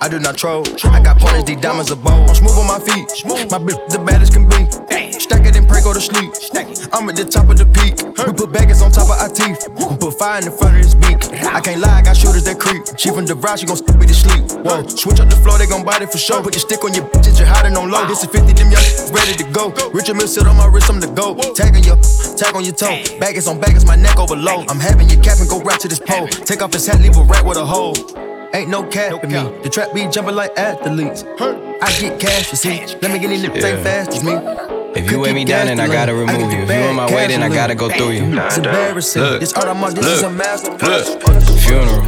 I 0.00 0.08
do 0.08 0.18
not 0.18 0.36
troll. 0.36 0.64
I 0.84 1.02
got 1.02 1.18
pointers, 1.18 1.44
these 1.44 1.60
diamonds 1.60 1.90
are 1.92 1.96
bold. 1.96 2.30
I'm 2.30 2.34
smooth 2.34 2.56
on 2.56 2.66
my 2.66 2.80
feet. 2.80 3.08
My 3.50 3.58
bitch 3.58 3.88
the 3.90 3.98
baddest 3.98 4.32
can 4.32 4.48
be. 4.48 4.91
Go 5.82 5.92
to 5.92 6.00
sleep. 6.00 6.30
I'm 6.92 7.08
at 7.08 7.16
the 7.16 7.24
top 7.24 7.50
of 7.50 7.58
the 7.58 7.66
peak. 7.66 7.98
We 8.22 8.32
put 8.32 8.52
baggers 8.52 8.82
on 8.82 8.92
top 8.92 9.10
of 9.10 9.18
our 9.18 9.28
teeth. 9.28 9.66
We 9.74 9.96
put 9.98 10.14
fire 10.14 10.38
in 10.38 10.44
the 10.46 10.54
front 10.54 10.78
of 10.78 10.82
his 10.84 10.94
beak. 10.94 11.18
I 11.42 11.60
can't 11.60 11.80
lie, 11.80 11.98
I 11.98 12.02
got 12.02 12.16
shooters 12.16 12.44
that 12.44 12.60
creep. 12.60 12.86
She 12.96 13.10
from 13.10 13.26
the 13.26 13.34
ride, 13.34 13.58
she 13.58 13.66
gon' 13.66 13.76
stick 13.76 13.96
me 13.98 14.06
to 14.06 14.14
sleep. 14.14 14.62
Whoa, 14.62 14.86
switch 14.86 15.18
up 15.18 15.28
the 15.28 15.34
floor, 15.34 15.58
they 15.58 15.66
gon' 15.66 15.82
bite 15.82 16.02
it 16.02 16.12
for 16.12 16.18
sure. 16.18 16.42
Put 16.42 16.54
your 16.54 16.62
stick 16.62 16.84
on 16.84 16.94
your 16.94 17.04
bitches, 17.10 17.38
you're 17.38 17.48
hiding 17.48 17.76
on 17.76 17.90
low. 17.90 18.06
This 18.06 18.22
is 18.22 18.30
50, 18.30 18.52
them 18.52 18.70
young 18.70 18.86
ready 19.10 19.34
to 19.42 19.46
go. 19.50 19.74
Richard 19.90 20.14
Mille 20.14 20.28
sit 20.28 20.46
on 20.46 20.56
my 20.56 20.66
wrist, 20.66 20.88
I'm 20.88 21.00
the 21.00 21.10
go. 21.10 21.34
Tag 21.54 21.74
on 21.74 21.82
your, 21.82 21.98
tag 22.38 22.54
on 22.54 22.62
your 22.62 22.78
toe. 22.78 23.02
Baggers 23.18 23.48
on 23.48 23.58
baggers, 23.58 23.84
my 23.84 23.96
neck 23.96 24.18
over 24.18 24.36
low. 24.36 24.62
I'm 24.70 24.78
having 24.78 25.10
your 25.10 25.20
cap 25.20 25.42
and 25.42 25.48
go 25.50 25.58
right 25.60 25.80
to 25.80 25.88
this 25.88 25.98
pole. 25.98 26.28
Take 26.28 26.62
off 26.62 26.72
his 26.72 26.86
hat, 26.86 27.00
leave 27.00 27.16
a 27.16 27.24
rat 27.24 27.44
with 27.44 27.58
a 27.58 27.66
hole. 27.66 27.98
Ain't 28.54 28.70
no 28.70 28.86
cap 28.86 29.24
in 29.24 29.32
me. 29.32 29.42
The 29.64 29.70
trap 29.70 29.94
be 29.94 30.06
jumping 30.06 30.36
like 30.36 30.54
athletes. 30.56 31.24
I 31.82 31.90
get 31.98 32.20
cash, 32.20 32.52
you 32.52 32.56
see. 32.56 32.78
Let 33.02 33.10
me 33.10 33.18
get 33.18 33.32
in 33.32 33.42
the 33.42 33.50
ain't 33.50 33.82
fast 33.82 34.14
as 34.14 34.22
me. 34.22 34.81
If 34.94 35.10
you 35.10 35.20
weigh 35.20 35.32
me 35.32 35.44
down, 35.44 35.66
then 35.66 35.80
I 35.80 35.86
gotta 35.86 36.14
remove 36.14 36.52
you. 36.52 36.60
If 36.60 36.68
you 36.68 36.74
in 36.74 36.96
my 36.96 37.06
way, 37.06 37.26
then 37.26 37.42
I 37.42 37.48
gotta 37.48 37.74
go 37.74 37.88
through 37.88 38.10
you. 38.10 38.38
It's 38.38 38.58
embarrassing. 38.58 39.22
Look, 39.22 39.40
This 39.40 39.52
art 39.54 39.66
I'm 39.66 39.82
on, 39.82 39.94
this 39.94 40.04
is 40.06 40.22
a 40.22 40.30
masterpiece. 40.30 41.64
Funeral. 41.64 42.04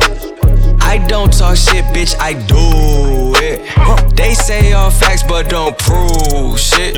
I 0.82 0.98
don't 1.08 1.32
talk 1.32 1.56
shit, 1.56 1.84
bitch, 1.86 2.14
I 2.20 2.34
do 2.34 3.23
it. 3.58 4.16
They 4.16 4.34
say 4.34 4.72
all 4.72 4.90
facts, 4.90 5.22
but 5.22 5.48
don't 5.48 5.76
prove 5.78 6.58
shit. 6.58 6.94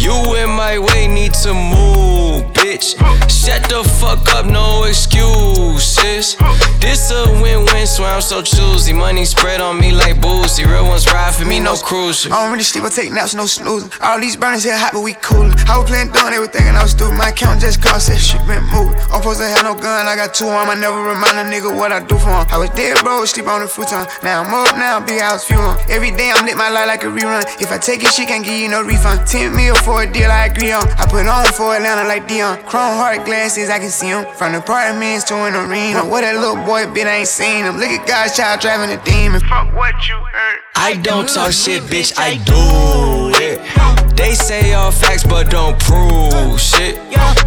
You 0.00 0.14
in 0.36 0.50
my 0.50 0.78
way, 0.78 1.06
need 1.06 1.34
to 1.44 1.54
move, 1.54 2.44
bitch. 2.52 2.96
Shut 3.28 3.62
the 3.68 3.82
fuck 3.98 4.28
up, 4.34 4.46
no 4.46 4.84
excuses. 4.84 6.36
This 6.80 7.10
a 7.10 7.24
win-win, 7.42 7.86
so 7.86 8.04
I'm 8.04 8.20
so 8.20 8.42
choosy. 8.42 8.92
Money 8.92 9.24
spread 9.24 9.60
on 9.60 9.78
me 9.80 9.92
like 9.92 10.20
boozy. 10.20 10.64
Real 10.64 10.84
ones 10.84 11.06
ride 11.06 11.34
for 11.34 11.44
me, 11.44 11.60
no 11.60 11.74
cruise. 11.76 12.26
I 12.26 12.30
don't 12.30 12.52
really 12.52 12.64
sleep, 12.64 12.84
I 12.84 12.90
take 12.90 13.12
naps, 13.12 13.34
no 13.34 13.46
snoozing. 13.46 13.90
All 14.00 14.20
these 14.20 14.36
burners 14.36 14.64
here 14.64 14.76
hot, 14.76 14.92
but 14.92 15.02
we 15.02 15.14
coolin'. 15.14 15.52
I 15.68 15.78
was 15.78 15.88
playing 15.88 16.12
doing 16.12 16.34
everything 16.34 16.66
and 16.68 16.76
I 16.76 16.82
was 16.82 16.92
stupid. 16.92 17.16
My 17.16 17.30
account 17.30 17.60
just 17.60 17.82
cost 17.82 18.08
that 18.08 18.18
shit 18.18 18.44
been 18.46 18.64
moved. 18.68 18.96
I'm 19.10 19.20
supposed 19.22 19.40
to 19.40 19.46
have 19.46 19.64
no 19.64 19.74
gun, 19.74 20.06
I 20.06 20.16
got 20.16 20.34
two 20.34 20.48
on. 20.48 20.68
I 20.68 20.74
never 20.74 21.02
remind 21.02 21.36
a 21.40 21.44
nigga 21.48 21.74
what 21.74 21.92
I 21.92 22.00
do 22.00 22.18
for 22.18 22.30
him. 22.30 22.46
I 22.50 22.58
was 22.58 22.70
dead, 22.70 23.02
bro, 23.02 23.24
sleep 23.24 23.48
on 23.48 23.60
the 23.60 23.68
futon. 23.68 24.06
Now 24.22 24.42
I'm 24.44 24.52
up, 24.52 24.76
now 24.76 25.00
big 25.00 25.20
house 25.20 25.46
view 25.48 25.58
on. 25.58 25.78
Every 25.90 26.12
day 26.12 26.30
I'm 26.32 26.46
lit 26.46 26.56
my 26.56 26.70
life 26.70 26.86
like 26.86 27.02
a 27.02 27.06
rerun. 27.06 27.42
If 27.60 27.72
I 27.72 27.78
take 27.78 28.04
it, 28.04 28.12
she 28.12 28.24
can't 28.24 28.44
give 28.44 28.54
you 28.54 28.68
no 28.68 28.82
refund. 28.82 29.26
10 29.26 29.54
mil 29.54 29.74
for 29.74 30.04
a 30.04 30.06
deal, 30.10 30.30
I 30.30 30.46
agree 30.46 30.70
on. 30.70 30.86
I 30.94 31.04
put 31.10 31.26
on 31.26 31.44
for 31.52 31.74
Atlanta 31.74 32.06
like 32.06 32.28
Deion. 32.28 32.64
Chrome 32.66 32.94
heart 32.94 33.24
glasses, 33.26 33.68
I 33.68 33.80
can 33.80 33.90
see 33.90 34.06
him. 34.06 34.24
From 34.36 34.52
the 34.52 34.58
apartments 34.58 35.24
to 35.24 35.34
an 35.34 35.54
arena. 35.54 36.06
What 36.06 36.20
that 36.20 36.36
little 36.36 36.62
boy 36.64 36.86
bit, 36.94 37.08
I 37.08 37.26
ain't 37.26 37.28
seen 37.28 37.64
him. 37.64 37.76
Look 37.76 37.90
at 37.90 38.06
God's 38.06 38.36
child 38.36 38.60
driving 38.60 38.96
a 38.96 39.02
demon. 39.02 39.40
Fuck 39.40 39.74
what 39.74 39.94
you 40.08 40.14
heard. 40.14 40.58
I 40.76 40.94
don't 41.02 41.26
mm. 41.26 41.34
talk 41.34 41.52
shit, 41.52 41.82
bitch, 41.82 42.14
I 42.16 42.38
do 42.44 43.19
it. 43.64 44.16
They 44.16 44.34
say 44.34 44.74
all 44.74 44.90
facts, 44.90 45.24
but 45.24 45.50
don't 45.50 45.78
prove 45.78 46.60
shit. 46.60 46.96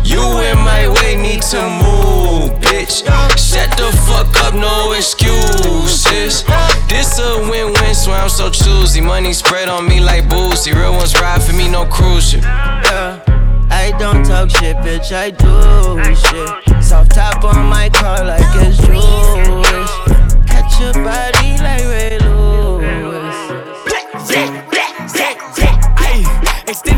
You 0.04 0.22
in 0.42 0.58
my 0.58 0.88
way, 0.88 1.16
need 1.16 1.42
to 1.54 1.62
move, 1.62 2.52
bitch. 2.60 3.04
Shut 3.38 3.70
the 3.78 3.92
fuck 4.06 4.36
up, 4.44 4.54
no 4.54 4.94
excuses. 4.94 6.44
This 6.88 7.20
a 7.20 7.40
win-win, 7.50 7.96
so 7.96 8.12
I'm 8.12 8.30
so 8.30 8.50
choosy. 8.50 9.02
Money 9.02 9.34
spread 9.34 9.70
on 9.70 9.88
me 9.88 10.00
like 10.00 10.28
boozy. 10.30 10.74
Real 10.74 10.94
ones 10.94 11.14
ride 11.20 11.42
for 11.42 11.54
me, 11.54 11.70
no 11.70 11.86
cruise 11.86 12.32
shit. 12.32 12.42
Yeah. 12.44 13.20
I 13.70 13.92
don't 13.98 14.24
talk 14.24 14.50
shit, 14.50 14.78
bitch, 14.78 15.12
I 15.12 15.32
do 15.32 16.16
shit. 16.16 16.84
Soft 16.84 17.12
top 17.12 17.44
on 17.44 17.66
my 17.66 17.90
car 17.90 18.24
like 18.24 18.42
it's 18.66 18.78
Jewish. 18.78 19.92
Catch 20.48 20.80
your 20.80 20.94
body 20.94 21.58
like 21.62 21.84
Ray 21.84 22.18
Lewis. 22.20 23.36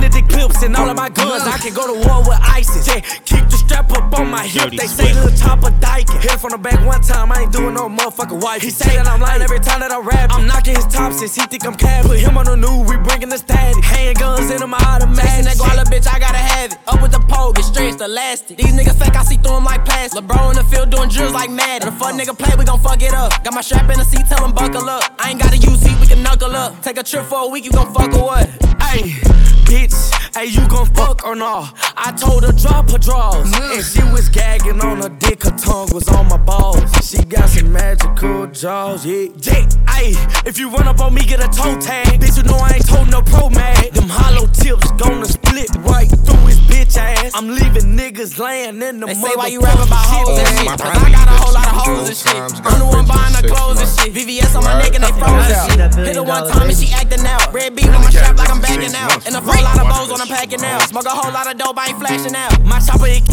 The 0.05 0.21
clips 0.21 0.63
and 0.63 0.75
all 0.77 0.89
of 0.89 0.95
my 0.95 1.09
guns. 1.09 1.43
I 1.43 1.57
can 1.57 1.73
go 1.73 1.87
to 1.91 2.07
war 2.07 2.19
with 2.21 2.39
ISIS. 2.39 2.87
Yeah, 2.87 3.01
keep 3.25 3.43
the 3.49 3.57
strap 3.57 3.91
up 3.91 4.13
on 4.17 4.29
my 4.29 4.45
hip. 4.45 4.71
They 4.71 4.87
say 4.87 5.13
little 5.13 5.35
top 5.35 5.63
of 5.63 5.77
diking. 5.81 6.21
Hit 6.21 6.39
from 6.39 6.51
the 6.51 6.57
back 6.57 6.79
one 6.85 7.01
time, 7.01 7.31
I 7.31 7.41
ain't 7.41 7.51
doing 7.51 7.73
no 7.73 7.89
motherfucking 7.89 8.41
wife. 8.41 8.61
He 8.61 8.69
say 8.69 8.95
that 8.95 9.07
I'm 9.07 9.19
lying 9.19 9.41
every 9.41 9.59
time 9.59 9.81
that 9.81 9.91
I 9.91 9.99
rap. 9.99 10.31
I'm 10.31 10.47
knocking 10.47 10.75
his 10.75 10.85
top 10.85 11.11
since 11.11 11.35
he 11.35 11.41
think 11.47 11.65
I'm 11.65 11.75
cab. 11.75 12.05
Put 12.05 12.19
him 12.19 12.37
on 12.37 12.45
the 12.45 12.55
new, 12.55 12.85
we 12.87 12.95
bringing 12.97 13.29
the 13.29 13.37
static. 13.37 13.83
Handguns 13.83 14.51
in 14.53 14.69
my 14.69 14.77
automatic. 14.77 15.25
Chasing 15.25 15.45
that 15.45 15.57
guala 15.57 15.83
bitch, 15.83 16.07
I 16.07 16.19
gotta 16.19 16.37
have 16.37 16.71
it. 16.71 16.77
Up 16.87 17.01
with 17.01 17.11
the 17.11 17.19
pole, 17.19 17.51
get 17.51 17.65
stretched 17.65 17.99
elastic. 17.99 18.57
These 18.57 18.73
niggas 18.73 18.97
fake, 18.97 19.15
I 19.15 19.23
see 19.23 19.37
through 19.37 19.57
'em 19.57 19.65
like 19.65 19.83
plastic. 19.83 20.23
LeBron 20.23 20.51
in 20.51 20.55
the 20.57 20.63
field 20.63 20.91
doing 20.91 21.09
drills 21.09 21.33
like 21.33 21.49
mad. 21.49 21.83
If 21.83 21.89
a 21.89 21.91
fuck 21.91 22.13
nigga 22.13 22.37
play, 22.37 22.55
we 22.57 22.63
gon' 22.63 22.79
fuck 22.79 23.01
it 23.01 23.13
up. 23.13 23.43
Got 23.43 23.53
my 23.53 23.61
strap 23.61 23.89
in 23.89 23.99
the 23.99 24.05
seat, 24.05 24.25
tell 24.29 24.43
him 24.45 24.53
buckle 24.53 24.87
up. 24.89 25.03
I 25.19 25.31
ain't 25.31 25.41
gotta 25.41 25.57
use 25.57 25.81
heat, 25.81 25.99
we 25.99 26.07
can 26.07 26.23
knuckle 26.23 26.55
up. 26.55 26.81
Take 26.81 26.97
a 26.97 27.03
trip 27.03 27.25
for 27.25 27.39
a 27.45 27.47
week, 27.47 27.65
you 27.65 27.71
gon' 27.71 27.93
fuck 27.93 28.13
or 28.13 28.23
what? 28.23 28.47
Ayy, 28.79 29.17
bitch, 29.65 29.95
hey, 30.35 30.45
you 30.45 30.67
gon' 30.67 30.85
fuck 30.87 31.25
or 31.25 31.35
nah? 31.35 31.69
I 31.97 32.11
told 32.11 32.43
her 32.43 32.51
drop 32.51 32.89
her 32.91 32.97
drawers. 32.97 33.51
And 33.53 33.83
she 33.83 34.03
was 34.13 34.29
gagging 34.29 34.81
on 34.81 35.01
her 35.01 35.09
dick, 35.09 35.43
her 35.43 35.57
tongue 35.57 35.89
was 35.93 36.07
on 36.09 36.27
my 36.29 36.37
balls. 36.37 36.79
She 37.05 37.23
got 37.25 37.49
some 37.49 37.71
magical 37.71 38.47
jaws, 38.47 39.05
yeah. 39.05 39.27
Yeah, 39.41 39.65
ayy, 39.97 40.47
if 40.47 40.57
you 40.57 40.69
run 40.69 40.87
up 40.87 40.99
on 40.99 41.13
me, 41.13 41.21
get 41.25 41.39
a 41.39 41.47
toe 41.47 41.79
tag. 41.79 42.19
Bitch, 42.19 42.37
you 42.37 42.43
know 42.43 42.57
I 42.57 42.75
ain't 42.75 42.87
told 42.87 43.09
no 43.09 43.21
pro 43.21 43.49
mag. 43.49 43.93
Them 43.93 44.09
hollow 44.09 44.47
tips 44.47 44.91
gonna 44.93 45.25
split 45.25 45.69
right 45.87 46.09
through 46.09 46.45
his 46.47 46.59
bitch 46.59 46.97
ass. 46.97 47.31
I'm 47.33 47.47
leaving 47.49 47.97
niggas 47.97 48.39
laying 48.39 48.81
in 48.81 48.99
the 48.99 49.07
They 49.07 49.13
say 49.15 49.33
why 49.35 49.47
you 49.47 49.61
rap 49.61 49.75
about 49.75 50.05
hoes 50.05 50.39
and 50.39 50.47
shit. 50.47 50.67
Cause 50.67 50.81
I 50.81 51.09
got 51.11 51.27
a 51.27 51.37
whole 51.41 51.53
lot 51.53 51.67
of 51.67 51.75
hoes 51.83 52.07
and 52.09 52.17
shit. 52.17 52.65
I'm 52.65 52.79
the 52.79 52.85
one 52.85 53.05
buying 53.05 53.33
the 53.33 53.47
clothes 53.47 53.81
and 53.81 53.89
shit. 53.89 54.13
VVS 54.13 54.55
on 54.55 54.63
my 54.63 54.79
neck 54.79 54.95
and 54.95 55.03
they 55.03 55.13
froze 55.15 55.49
and 55.49 55.95
shit. 55.95 56.07
Hit 56.07 56.15
her 56.15 56.23
one 56.23 56.47
time 56.49 56.69
and 56.69 56.77
she 56.77 56.93
acting 56.93 57.25
out. 57.25 57.53
Red 57.53 57.75
beat 57.75 57.89
on 57.89 58.01
my 58.01 58.09
strap 58.09 58.37
like 58.37 58.49
I'm 58.49 58.61
backing 58.61 58.95
out. 58.95 59.25
And 59.25 59.35
a 59.35 59.41
whole 59.55 59.63
lot 59.63 59.79
of 59.79 59.87
bows 59.87 60.11
when 60.11 60.21
I'm 60.21 60.27
packing 60.27 60.63
out. 60.63 60.81
Smoke 60.83 61.05
a 61.05 61.09
whole 61.09 61.31
lot 61.31 61.51
of 61.51 61.57
dope, 61.57 61.77
I 61.77 61.87
ain't 61.87 61.99
flashing 61.99 62.35
out. 62.35 62.61
My 62.63 62.79
chopper, 62.79 63.07
it 63.07 63.23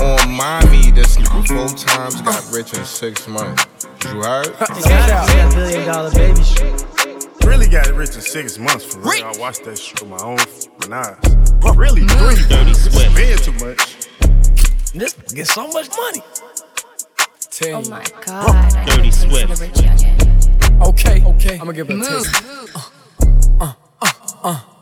On 0.00 0.30
mommy, 0.30 0.90
this 0.92 1.16
nigga 1.16 1.46
four 1.48 1.68
times 1.76 2.20
got 2.22 2.44
rich 2.52 2.74
in 2.74 2.84
six 2.84 3.26
months. 3.28 3.66
You 4.04 4.22
heard? 4.22 4.46
That 4.58 5.52
billion 5.54 5.86
dollar 5.86 6.10
baby 6.12 6.42
shit. 6.42 6.84
Really 7.44 7.68
got 7.68 7.88
rich 7.94 8.14
in 8.14 8.20
six 8.20 8.58
months 8.58 8.84
for 8.84 9.00
real. 9.00 9.24
I 9.24 9.32
watched 9.38 9.64
that 9.64 9.78
shit 9.78 10.00
with 10.00 10.10
my 10.10 10.18
own 10.18 10.38
f***ing 10.38 10.92
eyes. 10.92 11.16
Really, 11.76 12.02
three. 12.02 12.36
Dirty 12.48 12.74
Swift. 12.74 13.16
Spend 13.16 13.42
too 13.42 13.52
much. 13.64 13.96
This 14.92 15.14
get 15.34 15.46
so 15.46 15.66
much 15.68 15.88
money. 15.96 16.22
Tell 17.50 17.82
Oh 17.84 17.90
my 17.90 18.04
god. 18.24 18.86
Dirty 18.86 19.10
Swift. 19.10 19.62
Okay, 20.82 21.24
okay. 21.24 21.54
I'm 21.54 21.66
gonna 21.66 21.72
give 21.72 21.88
her 21.88 21.94
a 21.94 22.04
taste. 22.04 22.42
Uh, 22.74 22.80
uh, 23.60 23.72
uh, 24.00 24.12
uh. 24.44 24.60
He 24.60 24.77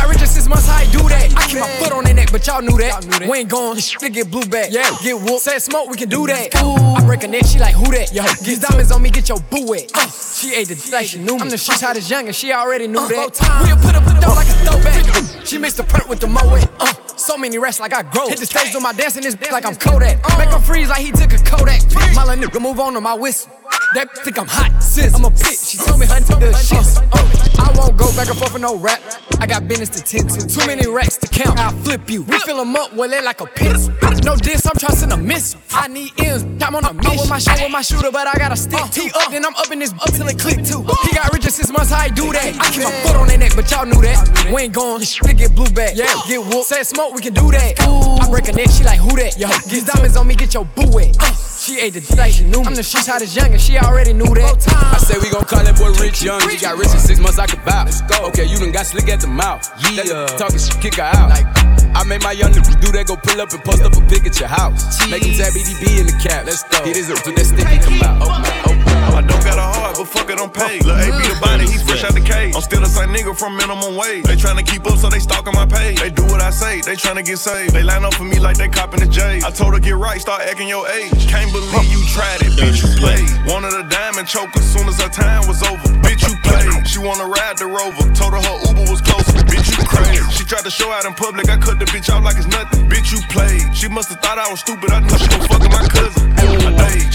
got 0.00 0.08
rich 0.08 0.20
in 0.20 0.26
six 0.26 0.48
months, 0.48 0.66
how 0.66 0.82
you 0.82 0.92
do 0.92 1.08
that? 1.08 1.32
I 1.36 1.46
keep 1.46 1.60
my 1.60 1.68
foot 1.78 1.92
on 1.92 2.04
their 2.04 2.14
neck, 2.14 2.32
but 2.32 2.46
y'all 2.46 2.62
knew 2.62 2.76
that. 2.78 3.28
We 3.28 3.38
ain't 3.38 3.50
going 3.50 3.76
to 3.78 4.10
get 4.10 4.30
blue 4.30 4.44
back. 4.46 4.72
Yeah, 4.72 4.88
get 5.02 5.16
whooped. 5.16 5.42
Said 5.42 5.58
smoke, 5.60 5.90
we 5.90 5.96
can 5.96 6.08
do 6.08 6.26
that. 6.26 6.56
I 6.56 7.04
break 7.04 7.22
a 7.24 7.28
neck, 7.28 7.46
she 7.46 7.58
like, 7.58 7.74
who 7.74 7.90
that? 7.92 8.12
Yo, 8.12 8.22
get 8.44 8.60
diamonds 8.60 8.92
on 8.92 9.02
me, 9.02 9.10
get 9.10 9.28
your 9.28 9.40
boo 9.50 9.66
wet. 9.66 9.90
Uh, 9.94 10.08
she 10.08 10.54
ate 10.54 10.68
the 10.68 10.74
d 10.74 10.90
like 10.92 11.06
she 11.06 11.18
knew 11.18 11.36
me. 11.36 11.42
I'm 11.42 11.50
the 11.50 11.58
streets 11.58 11.82
hottest 11.82 12.10
young 12.10 12.26
and 12.26 12.34
she 12.34 12.52
already 12.52 12.86
knew 12.86 13.06
that. 13.08 13.36
We'll 13.62 13.76
put 13.76 13.94
up 13.94 14.04
the 14.04 14.16
dough 14.20 14.34
like 14.34 14.48
a 14.48 14.56
throwback. 14.64 15.46
She 15.46 15.58
mixed 15.58 15.76
the 15.76 15.84
perk 15.84 16.08
with 16.08 16.20
the 16.20 16.26
moet. 16.26 16.68
Uh, 16.78 16.92
so 17.16 17.36
many 17.36 17.58
rest 17.58 17.80
like 17.80 17.92
I 17.92 18.02
grow. 18.02 18.28
Hit 18.28 18.38
the 18.38 18.46
stage 18.46 18.72
with 18.72 18.82
my 18.82 18.92
dancing 18.92 19.22
this 19.22 19.34
bitch 19.36 19.52
like 19.52 19.66
I'm 19.66 19.76
Kodak. 19.76 20.16
Make 20.38 20.50
him 20.50 20.62
freeze 20.62 20.88
like 20.88 21.00
he 21.00 21.12
took 21.12 21.32
a 21.32 21.38
Kodak. 21.38 21.82
My 22.14 22.24
little 22.24 22.44
nigga 22.44 22.60
move 22.60 22.80
on 22.80 22.94
to 22.94 23.00
my 23.00 23.14
whistle. 23.14 23.52
That 23.92 24.06
think 24.18 24.38
I'm 24.38 24.46
hot, 24.46 24.70
sis. 24.80 25.12
I'm 25.14 25.24
a 25.24 25.30
bitch. 25.30 25.66
She 25.66 25.78
told 25.78 25.98
me 25.98 26.06
honey 26.06 26.22
the 26.38 26.54
shit. 26.54 26.78
Uh, 27.10 27.26
I 27.58 27.74
won't 27.74 27.98
go 27.98 28.06
back 28.14 28.30
and 28.30 28.38
forth 28.38 28.52
for 28.52 28.60
no 28.60 28.76
rap. 28.76 29.02
I 29.40 29.48
got 29.48 29.66
business 29.66 29.90
to 29.98 30.00
tend 30.06 30.30
to. 30.30 30.46
Too 30.46 30.64
many 30.64 30.86
racks 30.86 31.16
to 31.16 31.26
count. 31.26 31.58
I'll 31.58 31.74
flip 31.82 32.08
you. 32.08 32.22
We 32.22 32.38
fill 32.46 32.58
them 32.58 32.76
up, 32.76 32.94
well, 32.94 33.08
they 33.08 33.20
like 33.20 33.40
a 33.40 33.46
piss. 33.46 33.88
No 34.22 34.36
diss, 34.36 34.64
I'm 34.64 34.78
trusting 34.78 35.10
a 35.10 35.16
miss. 35.16 35.56
I 35.72 35.88
need 35.88 36.12
M's. 36.20 36.44
I'm 36.62 36.76
on 36.76 36.84
a 36.84 36.94
mission. 36.94 37.18
with 37.18 37.30
my 37.30 37.38
shit 37.40 37.60
with 37.60 37.72
my 37.72 37.82
shooter, 37.82 38.12
but 38.12 38.28
I 38.28 38.38
gotta 38.38 38.54
stick. 38.54 38.78
Uh, 38.78 38.84
uh, 38.84 38.88
T 38.94 39.10
up, 39.10 39.30
then 39.32 39.44
I'm 39.44 39.56
up 39.56 39.72
in 39.72 39.80
this 39.80 39.92
up 39.92 40.12
till 40.14 40.28
it 40.28 40.38
click 40.38 40.62
too. 40.62 40.84
Uh, 40.86 40.94
he 41.02 41.10
got 41.10 41.32
rich 41.32 41.46
in 41.46 41.50
six 41.50 41.68
months, 41.72 41.90
how 41.90 42.06
he 42.06 42.12
do 42.12 42.30
that? 42.30 42.46
I 42.46 42.70
keep 42.70 42.84
my 42.84 42.92
foot 43.02 43.16
on 43.16 43.26
their 43.26 43.38
neck, 43.38 43.52
but 43.56 43.68
y'all 43.72 43.86
knew 43.86 44.00
that. 44.02 44.52
We 44.54 44.62
ain't 44.62 44.72
going 44.72 45.02
to 45.02 45.34
get 45.34 45.52
blue 45.56 45.70
back. 45.70 45.96
Yeah, 45.96 46.06
get 46.28 46.38
whooped. 46.46 46.66
Said 46.70 46.84
smoke, 46.84 47.12
we 47.12 47.22
can 47.22 47.34
do 47.34 47.50
that. 47.50 47.74
I 47.80 48.30
break 48.30 48.46
a 48.46 48.52
neck, 48.52 48.70
she 48.70 48.84
like, 48.84 49.00
who 49.00 49.16
that? 49.16 49.36
Yo, 49.36 49.48
get 49.68 49.84
diamonds 49.84 50.16
on 50.16 50.28
me, 50.28 50.36
get 50.36 50.54
your 50.54 50.64
boo 50.64 50.86
wet. 50.94 51.16
She 51.60 51.78
ate 51.78 51.92
the 51.92 52.16
like 52.16 52.32
she 52.32 52.44
knew 52.44 52.60
me. 52.60 52.66
I'm 52.66 52.74
the 52.74 52.82
streets 52.82 53.06
hottest 53.06 53.36
young 53.36 53.52
and 53.52 53.60
she 53.60 53.76
already 53.84 54.12
knew 54.12 54.32
that. 54.34 54.66
I 54.68 54.98
say 54.98 55.18
we 55.18 55.30
gon' 55.30 55.44
call 55.44 55.64
that 55.64 55.76
boy 55.78 55.92
Rich 56.02 56.22
Young. 56.22 56.40
He 56.48 56.58
got 56.58 56.78
rich 56.78 56.92
in 56.92 57.00
six 57.00 57.20
months, 57.20 57.38
I 57.38 57.46
could 57.46 57.64
bow. 57.64 57.84
Let's 57.84 58.02
go. 58.02 58.26
Okay, 58.28 58.44
you 58.44 58.58
done 58.58 58.72
got 58.72 58.86
slick 58.86 59.08
at 59.08 59.20
the 59.20 59.28
mouth. 59.28 59.66
Yeah. 59.92 60.26
Talking 60.38 60.58
shit, 60.58 60.80
kick 60.80 60.94
her 60.96 61.08
out. 61.08 61.30
Like, 61.30 61.46
I 61.94 62.04
made 62.04 62.22
my 62.22 62.32
young 62.32 62.52
niggas 62.52 62.80
do 62.80 62.92
that, 62.92 63.06
go 63.06 63.16
pull 63.16 63.40
up 63.40 63.52
and 63.52 63.62
post 63.64 63.82
up 63.82 63.96
a 63.96 64.00
pic 64.08 64.26
at 64.26 64.38
your 64.38 64.48
house. 64.48 64.98
Make 65.10 65.24
him 65.24 65.34
tap 65.34 65.52
EDB 65.52 66.00
in 66.00 66.06
the 66.06 66.16
cap. 66.22 66.46
Let's 66.46 66.62
go. 66.64 66.84
Hit 66.84 66.96
his 66.96 67.10
up 67.10 67.22
that 67.24 67.46
sticky 67.46 67.78
come 67.78 68.02
out. 68.02 68.79
I 69.20 69.22
don't 69.28 69.44
got 69.44 69.60
a 69.60 69.68
heart, 69.76 70.00
but 70.00 70.08
fuck 70.08 70.32
it, 70.32 70.40
I'm 70.40 70.48
paid. 70.48 70.80
Lil' 70.88 70.96
A 70.96 71.04
be 71.12 71.28
the 71.28 71.36
body, 71.44 71.68
he 71.68 71.76
fresh 71.84 72.00
out 72.08 72.16
the 72.16 72.24
cage. 72.24 72.56
I'm 72.56 72.64
still 72.64 72.80
the 72.80 72.88
same 72.88 73.12
nigga 73.12 73.36
from 73.36 73.52
minimum 73.52 73.92
wage. 73.92 74.24
They 74.24 74.32
tryna 74.32 74.64
keep 74.64 74.88
up, 74.88 74.96
so 74.96 75.12
they 75.12 75.20
stalking 75.20 75.52
my 75.52 75.68
page. 75.68 76.00
They 76.00 76.08
do 76.08 76.24
what 76.24 76.40
I 76.40 76.48
say, 76.48 76.80
they 76.80 76.96
tryna 76.96 77.20
get 77.20 77.36
saved. 77.36 77.76
They 77.76 77.84
line 77.84 78.00
up 78.00 78.16
for 78.16 78.24
me 78.24 78.40
like 78.40 78.56
they 78.56 78.72
copping 78.72 79.04
the 79.04 79.10
J. 79.12 79.44
I 79.44 79.52
told 79.52 79.76
her 79.76 79.80
get 79.80 80.00
right, 80.00 80.16
start 80.16 80.40
acting 80.48 80.72
your 80.72 80.88
age. 80.88 81.28
Can't 81.28 81.52
believe 81.52 81.92
you 81.92 82.00
tried 82.16 82.40
it, 82.40 82.56
bitch, 82.56 82.80
you 82.80 82.88
played. 82.96 83.28
Wanted 83.44 83.76
a 83.76 83.84
diamond 83.92 84.24
choke 84.24 84.56
as 84.56 84.64
soon 84.64 84.88
as 84.88 84.96
her 84.96 85.12
time 85.12 85.44
was 85.44 85.60
over. 85.68 85.84
Bitch, 86.00 86.24
you 86.24 86.32
played. 86.40 86.88
She 86.88 86.96
wanna 86.96 87.28
ride 87.28 87.60
the 87.60 87.68
rover. 87.68 88.08
Told 88.16 88.32
her 88.32 88.40
her 88.40 88.56
Uber 88.72 88.88
was 88.88 89.04
closer. 89.04 89.36
Bitch, 89.44 89.68
you 89.68 89.84
crazy. 89.84 90.24
She 90.32 90.48
tried 90.48 90.64
to 90.64 90.72
show 90.72 90.88
out 90.96 91.04
in 91.04 91.12
public, 91.12 91.50
I 91.52 91.60
cut 91.60 91.78
the 91.78 91.84
bitch 91.92 92.08
off 92.08 92.24
like 92.24 92.40
it's 92.40 92.48
nothing. 92.48 92.88
Bitch, 92.88 93.12
you 93.12 93.20
played. 93.28 93.68
She 93.76 93.84
must've 93.92 94.16
thought 94.24 94.40
I 94.40 94.48
was 94.48 94.60
stupid, 94.60 94.88
I 94.88 95.04
knew 95.04 95.18
she 95.20 95.28
was 95.36 95.44
fucking 95.44 95.68
my 95.68 95.84
cousin. 95.92 96.30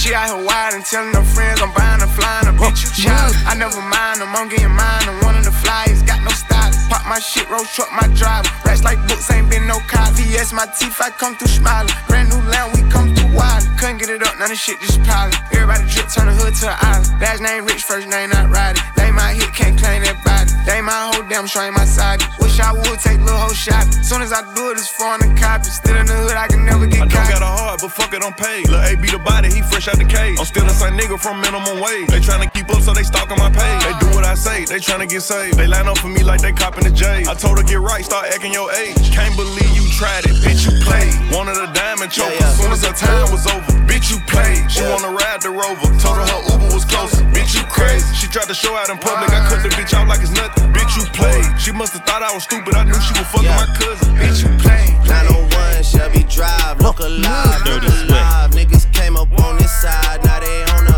She 0.06 0.14
out 0.14 0.30
here 0.30 0.46
wild 0.46 0.76
and 0.76 0.86
telling 0.86 1.16
her 1.16 1.24
friends 1.24 1.62
I'm 1.64 1.74
buying 1.74 1.95
a 2.02 2.08
flying 2.08 2.48
a 2.48 2.54
bitch, 2.54 2.84
you 2.84 3.04
child. 3.04 3.36
I 3.46 3.56
never 3.56 3.82
mind 3.82 4.22
I'm 4.22 4.50
getting 4.50 4.70
mine. 4.70 5.08
I'm 5.08 5.24
one 5.24 5.36
of 5.38 5.46
the 5.46 5.52
flyers, 5.52 6.02
got 6.04 6.24
no 6.24 6.32
style. 6.32 6.55
Pop 6.90 7.06
my 7.08 7.20
shit, 7.20 7.50
roll 7.50 7.66
truck, 7.66 7.92
my 7.92 8.08
driver. 8.14 8.48
Rats 8.66 8.84
like 8.84 9.00
books, 9.08 9.30
ain't 9.32 9.50
been 9.50 9.68
no 9.68 9.80
cop. 9.88 10.14
VS, 10.14 10.54
my 10.54 10.66
teeth, 10.78 11.00
I 11.02 11.10
come 11.10 11.36
through 11.36 11.50
smiling. 11.50 11.92
Brand 12.08 12.30
new 12.30 12.42
lamb, 12.50 12.72
we 12.74 12.82
come 12.92 13.14
through 13.16 13.34
wild. 13.34 13.64
Couldn't 13.80 13.98
get 13.98 14.10
it 14.10 14.22
up, 14.22 14.38
none 14.40 14.52
of 14.52 14.58
shit 14.58 14.80
just 14.82 15.02
piling. 15.04 15.34
Everybody 15.52 15.84
drip, 15.90 16.08
turn 16.14 16.28
the 16.28 16.34
hood 16.34 16.54
to 16.62 16.70
an 16.70 16.78
island. 16.82 17.22
Last 17.22 17.42
name 17.42 17.66
rich, 17.66 17.84
first 17.84 18.08
name 18.08 18.30
not 18.30 18.50
riding. 18.50 18.82
They 18.96 19.12
my 19.12 19.34
hit, 19.34 19.52
can't 19.54 19.78
claim 19.80 20.04
that 20.04 20.22
body. 20.24 20.52
They 20.66 20.82
my 20.82 21.12
whole 21.12 21.26
damn 21.28 21.48
show 21.48 21.62
ain't 21.62 21.76
my 21.76 21.86
side. 21.86 22.22
Wish 22.40 22.60
I 22.60 22.72
would 22.74 23.00
take 23.00 23.20
little 23.20 23.38
whole 23.38 23.54
shot. 23.54 23.86
Soon 24.06 24.22
as 24.22 24.32
I 24.32 24.42
do 24.54 24.70
it, 24.70 24.78
it's 24.78 24.88
foreign 24.90 25.24
and 25.24 25.38
copy. 25.38 25.70
Still 25.70 25.98
in 25.98 26.06
the 26.06 26.14
hood, 26.14 26.38
I 26.38 26.48
can 26.48 26.66
never 26.66 26.86
get 26.86 27.02
I 27.02 27.08
don't 27.08 27.12
caught. 27.12 27.30
got 27.30 27.42
a 27.42 27.50
heart, 27.50 27.82
but 27.82 27.92
fuck 27.92 28.14
it, 28.14 28.22
I'm 28.24 28.34
paid. 28.34 28.70
Lil' 28.70 28.86
A 28.86 28.96
be 28.96 29.10
the 29.10 29.20
body, 29.20 29.50
he 29.50 29.62
fresh 29.62 29.88
out 29.88 29.98
the 29.98 30.06
cage. 30.06 30.38
I'm 30.38 30.46
still 30.46 30.66
the 30.66 30.74
same 30.74 30.94
nigga 30.94 31.18
from 31.20 31.42
minimum 31.42 31.82
wage. 31.82 32.08
They 32.14 32.22
tryna 32.22 32.54
keep 32.54 32.70
up, 32.70 32.82
so 32.82 32.94
they 32.94 33.04
stalking 33.04 33.38
my 33.38 33.50
page. 33.50 33.82
They 33.82 33.94
do 34.00 34.14
what 34.14 34.24
I 34.24 34.35
they 34.76 34.84
tryna 34.84 35.08
get 35.08 35.24
saved. 35.24 35.56
They 35.56 35.68
line 35.68 35.88
up 35.88 35.98
for 36.00 36.10
me 36.12 36.22
like 36.22 36.42
they 36.42 36.52
copping 36.52 36.84
the 36.84 36.92
J. 36.92 37.24
I 37.24 37.34
told 37.34 37.58
her 37.58 37.64
get 37.64 37.80
right, 37.80 38.04
start 38.04 38.28
acting 38.28 38.52
your 38.52 38.68
age. 38.76 39.08
Can't 39.08 39.32
believe 39.40 39.72
you 39.72 39.88
tried 39.96 40.28
it, 40.28 40.36
bitch, 40.44 40.68
you 40.68 40.76
played. 40.84 41.16
Wanted 41.32 41.56
a 41.64 41.72
diamond 41.72 42.12
choke 42.12 42.36
as 42.44 42.60
soon 42.60 42.76
as 42.76 42.84
her 42.84 42.92
time 42.92 43.32
was 43.32 43.48
over. 43.48 43.72
Bitch, 43.88 44.12
you 44.12 44.20
played. 44.28 44.68
She 44.68 44.84
wanna 44.84 45.16
ride 45.16 45.40
the 45.40 45.52
rover. 45.56 45.88
Told 46.04 46.20
her 46.20 46.28
her 46.28 46.42
Uber 46.52 46.76
was 46.76 46.84
closer. 46.84 47.24
Bitch, 47.32 47.56
you 47.56 47.64
crazy. 47.72 48.04
She 48.20 48.28
tried 48.28 48.52
to 48.52 48.54
show 48.54 48.76
out 48.76 48.90
in 48.90 48.98
public. 48.98 49.32
I 49.32 49.48
cut 49.48 49.64
the 49.64 49.72
bitch 49.72 49.96
out 49.96 50.10
like 50.12 50.20
it's 50.20 50.36
nothing. 50.36 50.68
Bitch, 50.76 50.92
you 51.00 51.08
played. 51.16 51.48
She 51.56 51.72
must've 51.72 52.04
thought 52.04 52.20
I 52.20 52.36
was 52.36 52.44
stupid. 52.44 52.76
I 52.76 52.84
knew 52.84 53.00
she 53.00 53.16
was 53.16 53.28
fucking 53.32 53.48
my 53.48 53.72
cousin. 53.80 54.12
Bitch, 54.20 54.44
you 54.44 54.52
played. 54.60 54.92
901 55.08 55.56
Shelby 55.88 56.28
Drive, 56.28 56.82
look 56.82 57.00
alive, 57.00 57.64
look 57.64 57.84
alive. 57.88 58.52
Niggas 58.52 58.92
came 58.92 59.16
up 59.16 59.32
on 59.40 59.56
this 59.56 59.72
side, 59.72 60.20
now 60.26 60.40
they 60.42 60.64
on 60.76 60.84
the 60.84 60.95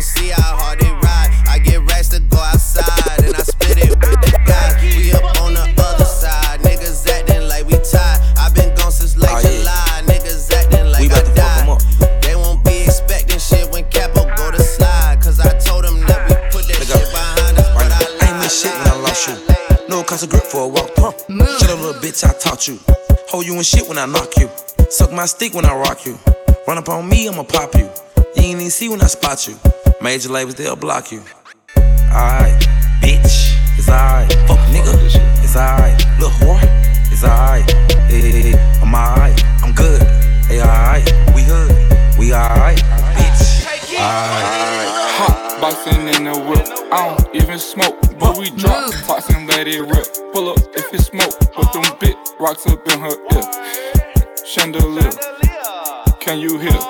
We 0.00 0.04
gon' 0.04 0.16
see 0.16 0.28
how 0.30 0.56
hard 0.56 0.80
they 0.80 0.88
ride. 0.88 1.28
I 1.44 1.58
get 1.58 1.84
racks 1.84 2.08
to 2.08 2.20
go 2.20 2.38
outside, 2.38 3.20
and 3.20 3.36
I 3.36 3.42
split 3.44 3.84
it 3.84 3.90
with 3.90 4.00
the 4.00 4.32
guys. 4.48 4.80
We 4.80 5.12
up 5.12 5.28
on 5.44 5.52
the 5.52 5.68
other 5.76 6.08
side, 6.08 6.60
niggas 6.60 7.04
acting 7.04 7.44
like 7.52 7.66
we 7.66 7.76
tied. 7.84 8.16
i 8.40 8.48
been 8.48 8.74
gone 8.76 8.92
since 8.92 9.18
like 9.18 9.28
oh, 9.28 9.44
July, 9.44 10.00
niggas 10.08 10.48
acting 10.56 10.88
like 10.88 11.12
I 11.12 11.20
died. 11.36 12.22
They 12.24 12.34
won't 12.34 12.64
be 12.64 12.80
expecting 12.88 13.36
shit 13.38 13.68
when 13.72 13.84
Capo 13.92 14.24
go 14.40 14.50
to 14.50 14.62
slide. 14.62 15.20
Cause 15.20 15.38
I 15.38 15.52
told 15.58 15.84
them 15.84 16.00
that 16.08 16.24
we 16.24 16.32
put 16.48 16.64
that 16.72 16.80
shit 16.80 17.04
behind 17.12 17.60
us, 17.60 17.68
but 17.76 17.92
I 17.92 18.00
I 18.00 18.32
ain't 18.32 18.38
miss 18.40 18.56
shit 18.56 18.72
when 18.72 18.88
I 18.88 18.96
lost 19.04 19.28
you. 19.28 19.36
No 19.92 20.02
cost 20.02 20.24
of 20.24 20.30
grip 20.30 20.44
for 20.48 20.64
a 20.64 20.68
walk 20.68 20.96
through. 20.96 21.12
Shut 21.60 21.68
up, 21.68 21.76
little 21.76 22.00
bitch, 22.00 22.24
I 22.24 22.32
taught 22.40 22.64
you. 22.64 22.80
Hold 23.28 23.44
you 23.44 23.52
in 23.52 23.62
shit 23.68 23.86
when 23.86 23.98
I 23.98 24.06
knock 24.06 24.32
you. 24.38 24.48
Suck 24.88 25.12
my 25.12 25.26
stick 25.26 25.52
when 25.52 25.66
I 25.66 25.76
rock 25.76 26.06
you. 26.06 26.16
Run 26.66 26.78
up 26.78 26.88
on 26.88 27.06
me, 27.06 27.28
I'ma 27.28 27.42
pop 27.42 27.74
you. 27.74 27.90
You 28.36 28.48
ain't 28.48 28.60
even 28.64 28.70
see 28.70 28.88
when 28.88 29.02
I 29.02 29.06
spot 29.06 29.46
you. 29.46 29.58
Major 30.02 30.30
labels, 30.30 30.54
they'll 30.54 30.76
block 30.76 31.12
you. 31.12 31.22
Alright, 31.76 32.58
bitch, 33.02 33.52
it's 33.76 33.88
alright. 33.88 34.32
Fuck 34.48 34.58
nigga, 34.72 34.94
it's 35.44 35.54
alright. 35.54 35.94
Little 36.18 36.30
whore, 36.40 36.58
it's 37.12 37.22
alright. 37.22 37.70
Hey, 38.08 38.20
hey, 38.20 38.50
hey, 38.50 38.80
I'm 38.80 38.94
alright, 38.94 39.38
I'm 39.62 39.74
good. 39.74 40.00
Hey, 40.46 40.62
alright, 40.62 41.04
we 41.34 41.42
hood, 41.42 42.18
we 42.18 42.32
alright. 42.32 42.78
Bitch, 43.14 43.66
alright. 43.92 44.88
Hot 45.20 45.60
boxing 45.60 46.08
in 46.08 46.24
the 46.24 46.38
whip. 46.48 46.66
I 46.90 47.14
don't 47.14 47.36
even 47.36 47.58
smoke, 47.58 48.00
but 48.18 48.38
we 48.38 48.50
drop 48.52 48.90
tops 49.04 49.28
and 49.28 49.46
let 49.48 49.68
it 49.68 49.82
rip. 49.82 50.06
Pull 50.32 50.48
up 50.48 50.58
if 50.74 50.94
it 50.94 51.02
smoke, 51.02 51.38
put 51.52 51.72
them 51.74 51.84
bit 52.00 52.16
rocks 52.40 52.66
up 52.66 52.88
in 52.88 53.00
her 53.00 53.16
ear. 53.34 54.46
Chandelier, 54.46 55.12
can 56.20 56.38
you 56.40 56.58
hear? 56.58 56.80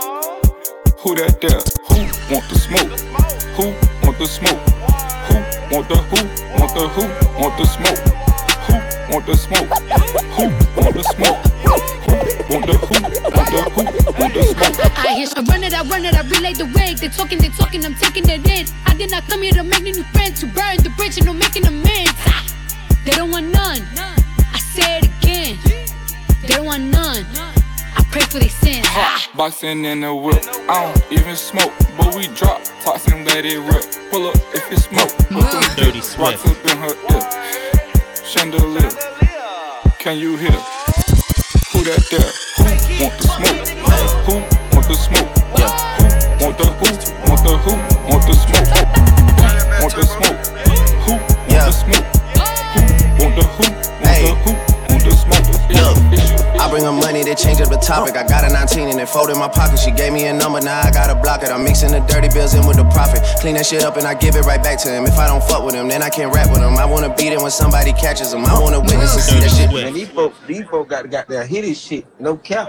Who 1.00 1.14
that 1.16 1.40
there? 1.40 1.60
Who 1.88 2.09
want 2.30 2.48
the 2.48 2.54
smoke? 2.54 3.00
Who 3.56 3.64
want 4.06 4.18
the 4.18 4.26
smoke? 4.26 4.60
Who 5.26 5.74
want 5.74 5.88
the 5.88 5.96
who? 5.96 6.20
Want 6.60 6.74
the 6.74 6.86
who? 6.94 7.02
Want 7.40 7.58
the 7.58 7.64
smoke? 7.66 7.98
Who 8.66 9.12
want 9.12 9.26
the 9.26 9.36
smoke? 9.36 9.68
Who 10.36 10.44
want 10.80 10.94
the 10.94 11.02
smoke? 11.02 11.38
Who 11.66 11.74
want 12.54 12.66
the 12.66 12.74
who? 12.78 12.94
Want 13.02 13.50
the 13.50 13.62
who? 13.74 13.82
Want 14.20 14.34
the 14.34 14.42
smoke? 14.44 14.98
I 14.98 15.14
hear 15.14 15.28
I 15.36 15.42
run 15.42 15.64
it, 15.64 15.74
I 15.74 15.82
run 15.82 16.04
it, 16.04 16.14
I 16.14 16.22
relay 16.22 16.52
the 16.52 16.70
wake. 16.76 16.98
They 16.98 17.08
talking, 17.08 17.38
they 17.38 17.48
talking, 17.48 17.84
I'm 17.84 17.96
taking 17.96 18.28
it 18.28 18.46
in. 18.46 18.66
I 18.86 18.94
did 18.94 19.10
not 19.10 19.26
come 19.26 19.42
here 19.42 19.52
to 19.54 19.64
make 19.64 19.82
new 19.82 20.04
friends, 20.14 20.38
to 20.40 20.46
burn 20.46 20.76
the 20.84 20.90
bridge 20.96 21.16
and 21.16 21.26
no 21.26 21.32
making 21.32 21.66
amends. 21.66 22.14
They 23.04 23.10
don't 23.12 23.32
want 23.32 23.46
none. 23.46 23.82
I 23.98 24.58
say 24.58 24.98
it 24.98 25.06
again. 25.18 25.58
They 26.42 26.54
don't 26.54 26.66
want 26.66 26.84
none. 26.84 27.26
I 28.10 28.12
pray 28.12 28.22
for 28.22 28.38
their 28.40 28.48
sins. 28.48 28.84
Hot 28.88 29.30
boxing 29.36 29.84
in 29.84 30.00
the 30.00 30.12
whip. 30.12 30.42
I 30.68 30.82
don't 30.82 31.12
even 31.12 31.36
smoke, 31.36 31.72
but 31.96 32.12
we 32.16 32.26
drop 32.34 32.60
tops 32.82 33.06
and 33.06 33.24
let 33.24 33.46
it 33.46 33.60
rip. 33.60 33.86
Pull 34.10 34.26
up 34.26 34.34
if 34.52 34.66
it 34.72 34.80
smoke. 34.80 35.14
Put 35.30 35.46
them 35.46 35.62
Dirty 35.76 36.00
big 36.00 36.18
rocks 36.18 36.44
up 36.44 36.58
in 36.66 36.76
her 36.78 36.94
ear. 37.06 37.22
Chandelier, 38.26 38.90
can 40.00 40.18
you 40.18 40.36
hear? 40.36 40.50
Who 41.70 41.84
that 41.86 42.02
there? 42.10 42.32
Who 42.58 42.64
want 43.04 43.14
the 43.16 43.28
smoke? 43.30 43.68
Who 44.26 44.34
want 44.74 44.88
the 44.88 44.94
smoke? 44.94 45.29
They 57.30 57.36
change 57.36 57.60
up 57.60 57.70
the 57.70 57.78
topic. 57.78 58.16
I 58.16 58.26
got 58.26 58.42
a 58.42 58.52
19 58.52 58.88
and 58.90 58.98
it 58.98 59.08
fold 59.08 59.30
in 59.30 59.38
my 59.38 59.46
pocket. 59.46 59.78
She 59.78 59.92
gave 59.92 60.12
me 60.12 60.26
a 60.26 60.32
number, 60.32 60.60
now 60.60 60.80
I 60.80 60.90
gotta 60.90 61.14
block 61.14 61.42
it. 61.42 61.50
I'm 61.50 61.62
mixing 61.62 61.92
the 61.92 62.00
dirty 62.00 62.28
bills 62.28 62.54
in 62.54 62.66
with 62.66 62.76
the 62.76 62.84
profit. 62.90 63.22
Clean 63.38 63.54
that 63.54 63.66
shit 63.66 63.84
up 63.84 63.96
and 63.96 64.06
I 64.06 64.14
give 64.14 64.34
it 64.34 64.42
right 64.42 64.62
back 64.62 64.78
to 64.80 64.88
him. 64.88 65.04
If 65.04 65.16
I 65.16 65.28
don't 65.28 65.42
fuck 65.44 65.64
with 65.64 65.74
him, 65.74 65.86
then 65.86 66.02
I 66.02 66.10
can't 66.10 66.34
rap 66.34 66.50
with 66.50 66.60
him. 66.60 66.76
I 66.76 66.84
wanna 66.84 67.14
beat 67.14 67.32
him 67.32 67.42
when 67.42 67.52
somebody 67.52 67.92
catches 67.92 68.32
him. 68.32 68.44
I 68.44 68.58
wanna 68.58 68.80
witness 68.80 69.14
and 69.14 69.22
see 69.22 69.38
that 69.38 69.50
shit. 69.50 69.70
Man, 69.72 69.94
these 69.94 70.08
folks, 70.08 70.36
these 70.46 70.66
folks 70.66 70.90
got 70.90 71.08
got 71.08 71.28
their 71.28 71.46
his 71.46 71.80
shit, 71.80 72.04
no 72.18 72.36
cap. 72.36 72.68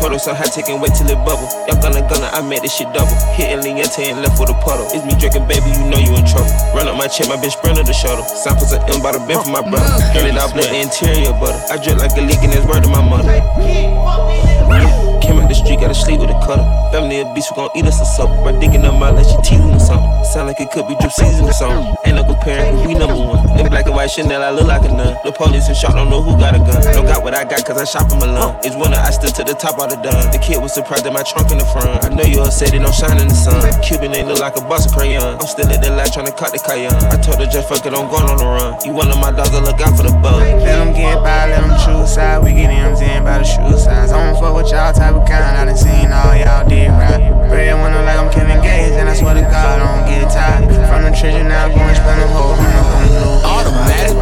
Puddle 0.00 0.18
so 0.18 0.34
high, 0.34 0.46
taking 0.46 0.80
wait 0.80 0.94
till 0.94 1.08
it 1.08 1.18
bubble. 1.24 1.48
Y'all 1.66 1.80
gonna 1.80 2.00
gonna, 2.08 2.28
I 2.32 2.40
made 2.42 2.62
this 2.62 2.74
shit 2.76 2.92
double. 2.92 3.14
Hitting 3.34 3.64
Liente 3.64 4.04
and 4.04 4.22
left 4.22 4.38
with 4.38 4.50
a 4.50 4.54
puddle. 4.60 4.86
It's 4.92 5.04
me 5.04 5.18
drinking, 5.18 5.48
baby, 5.48 5.70
you 5.72 5.84
know 5.88 5.98
you 5.98 6.14
in 6.14 6.24
trouble. 6.24 6.52
Run 6.76 6.88
up 6.88 6.96
my 6.96 7.08
check, 7.08 7.28
my 7.28 7.36
bitch 7.36 7.56
sprinter 7.56 7.82
the 7.82 7.92
shuttle. 7.92 8.24
Samples 8.24 8.72
of 8.72 8.82
M 8.88 9.02
by 9.02 9.12
the 9.12 9.20
bin 9.24 9.40
for 9.42 9.50
my 9.50 9.62
brother. 9.62 9.88
Girl 10.12 10.26
it 10.26 10.36
out, 10.36 10.52
the 10.54 10.64
interior 10.68 11.32
butter. 11.32 11.58
I 11.72 11.76
drip 11.76 11.98
like 11.98 12.16
a 12.16 12.22
leak 12.22 12.40
and 12.44 12.52
it's 12.52 12.66
word 12.66 12.82
to 12.84 12.88
my 12.88 13.02
mother. 13.02 14.95
Came 15.26 15.42
out 15.42 15.48
the 15.48 15.58
street, 15.58 15.80
gotta 15.82 15.94
sleep 15.94 16.20
with 16.22 16.30
a 16.30 16.38
cutter. 16.46 16.62
Family 16.94 17.18
of 17.18 17.34
beast, 17.34 17.50
we 17.50 17.56
gon' 17.58 17.70
eat 17.74 17.84
us 17.84 17.98
a 18.00 18.06
supper. 18.06 18.38
My 18.46 18.54
dick 18.54 18.70
in 18.78 18.86
her 18.86 18.94
mouth 18.94 19.18
like 19.18 19.26
she 19.26 19.34
teasing 19.42 19.74
or 19.74 19.82
something. 19.82 20.06
Sound 20.22 20.46
like 20.46 20.60
it 20.62 20.70
could 20.70 20.86
be 20.86 20.94
drip 21.02 21.10
season 21.10 21.50
or 21.50 21.52
something. 21.52 21.82
Ain't 22.06 22.14
no 22.14 22.22
comparing, 22.22 22.86
we 22.86 22.94
number 22.94 23.18
one. 23.18 23.42
In 23.58 23.66
black 23.66 23.86
and 23.86 23.94
white 23.98 24.10
Chanel, 24.10 24.42
I 24.42 24.50
look 24.54 24.70
like 24.70 24.86
a 24.86 24.92
nun. 24.94 25.18
The 25.26 25.32
police 25.32 25.66
and 25.66 25.76
shot, 25.76 25.98
don't 25.98 26.10
know 26.10 26.22
who 26.22 26.38
got 26.38 26.54
a 26.54 26.62
gun. 26.62 26.78
Don't 26.94 27.10
got 27.10 27.26
what 27.26 27.34
I 27.34 27.42
got, 27.42 27.66
cause 27.66 27.74
I 27.74 27.82
shop 27.82 28.06
in 28.14 28.22
Milan. 28.22 28.54
It's 28.62 28.78
winter, 28.78 29.02
I 29.02 29.10
stood 29.10 29.34
to 29.34 29.42
the 29.42 29.58
top 29.58 29.82
of 29.82 29.90
the 29.90 29.98
done. 29.98 30.30
The 30.30 30.38
kid 30.38 30.62
was 30.62 30.70
surprised 30.72 31.06
at 31.06 31.12
my 31.12 31.26
trunk 31.26 31.50
in 31.50 31.58
the 31.58 31.66
front. 31.66 32.06
I 32.06 32.08
know 32.14 32.22
you 32.22 32.38
all 32.38 32.54
said 32.54 32.70
it 32.70 32.78
don't 32.78 32.94
shine 32.94 33.18
in 33.18 33.26
the 33.26 33.34
sun. 33.34 33.66
Cuban 33.82 34.14
ain't 34.14 34.30
look 34.30 34.38
like 34.38 34.54
a 34.54 34.62
box 34.62 34.86
of 34.86 34.94
crayon. 34.94 35.42
I'm 35.42 35.50
still 35.50 35.66
at 35.66 35.82
the 35.82 35.90
light 35.90 36.14
trying 36.14 36.30
to 36.30 36.36
cut 36.38 36.54
the 36.54 36.62
cayenne. 36.62 36.94
I 37.10 37.18
told 37.18 37.42
her 37.42 37.50
just 37.50 37.66
fuck 37.66 37.82
it, 37.82 37.90
I'm 37.90 38.06
going 38.06 38.30
on 38.30 38.38
the 38.38 38.46
run. 38.46 38.78
You 38.86 38.94
one 38.94 39.10
of 39.10 39.18
my 39.18 39.34
dogs, 39.34 39.50
I 39.50 39.58
look 39.58 39.82
out 39.82 39.98
for 39.98 40.06
the 40.06 40.14
bug. 40.22 40.38
Let 40.38 40.62
them 40.62 40.94
get 40.94 41.18
by, 41.18 41.50
let 41.50 41.66
them 41.66 41.74
choose 41.82 42.14
side. 42.14 42.44
We 42.46 42.54
get 42.54 42.70
M's 42.70 43.02
in 43.02 43.24
by 43.26 43.42
the 43.42 43.44
shoe 43.44 43.74
size. 43.74 44.12
I 44.12 44.22
don't 44.22 44.38
fuck 44.38 44.54
with 44.54 44.70
y'all 44.70 44.94
type 44.94 45.15
of 45.16 45.28
kind. 45.28 45.56
I 45.56 45.64
done 45.64 45.76
seen 45.76 46.12
all 46.12 46.34
y'all 46.36 46.68
did 46.68 46.90
right. 46.90 47.30
Bread 47.48 47.72
I'm 47.72 48.04
like 48.04 48.18
I'm 48.18 48.30
Kevin 48.32 48.62
Gates, 48.62 48.96
and 48.96 49.08
I 49.08 49.14
swear 49.14 49.34
to 49.34 49.40
God, 49.40 49.80
I 49.80 49.84
don't 49.84 50.04
get 50.08 50.30
tired. 50.30 50.64
From 50.88 51.02
the 51.04 51.12
treasure 51.16 51.42
now, 51.42 51.66
I'm 51.66 51.74
going 51.74 51.94
spend 51.94 52.20
a 52.22 52.28
whole 52.28 52.54
hundred 52.54 53.44
Automatic, 53.44 54.16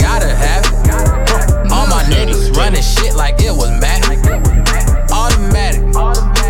gotta 0.00 0.34
have 0.34 0.64
it. 0.64 1.72
All 1.72 1.86
my 1.86 2.02
niggas 2.04 2.54
running 2.56 2.82
shit 2.82 3.14
like 3.14 3.40
it 3.40 3.52
was 3.52 3.70
magic. 3.80 4.18
Automatic, 5.12 5.82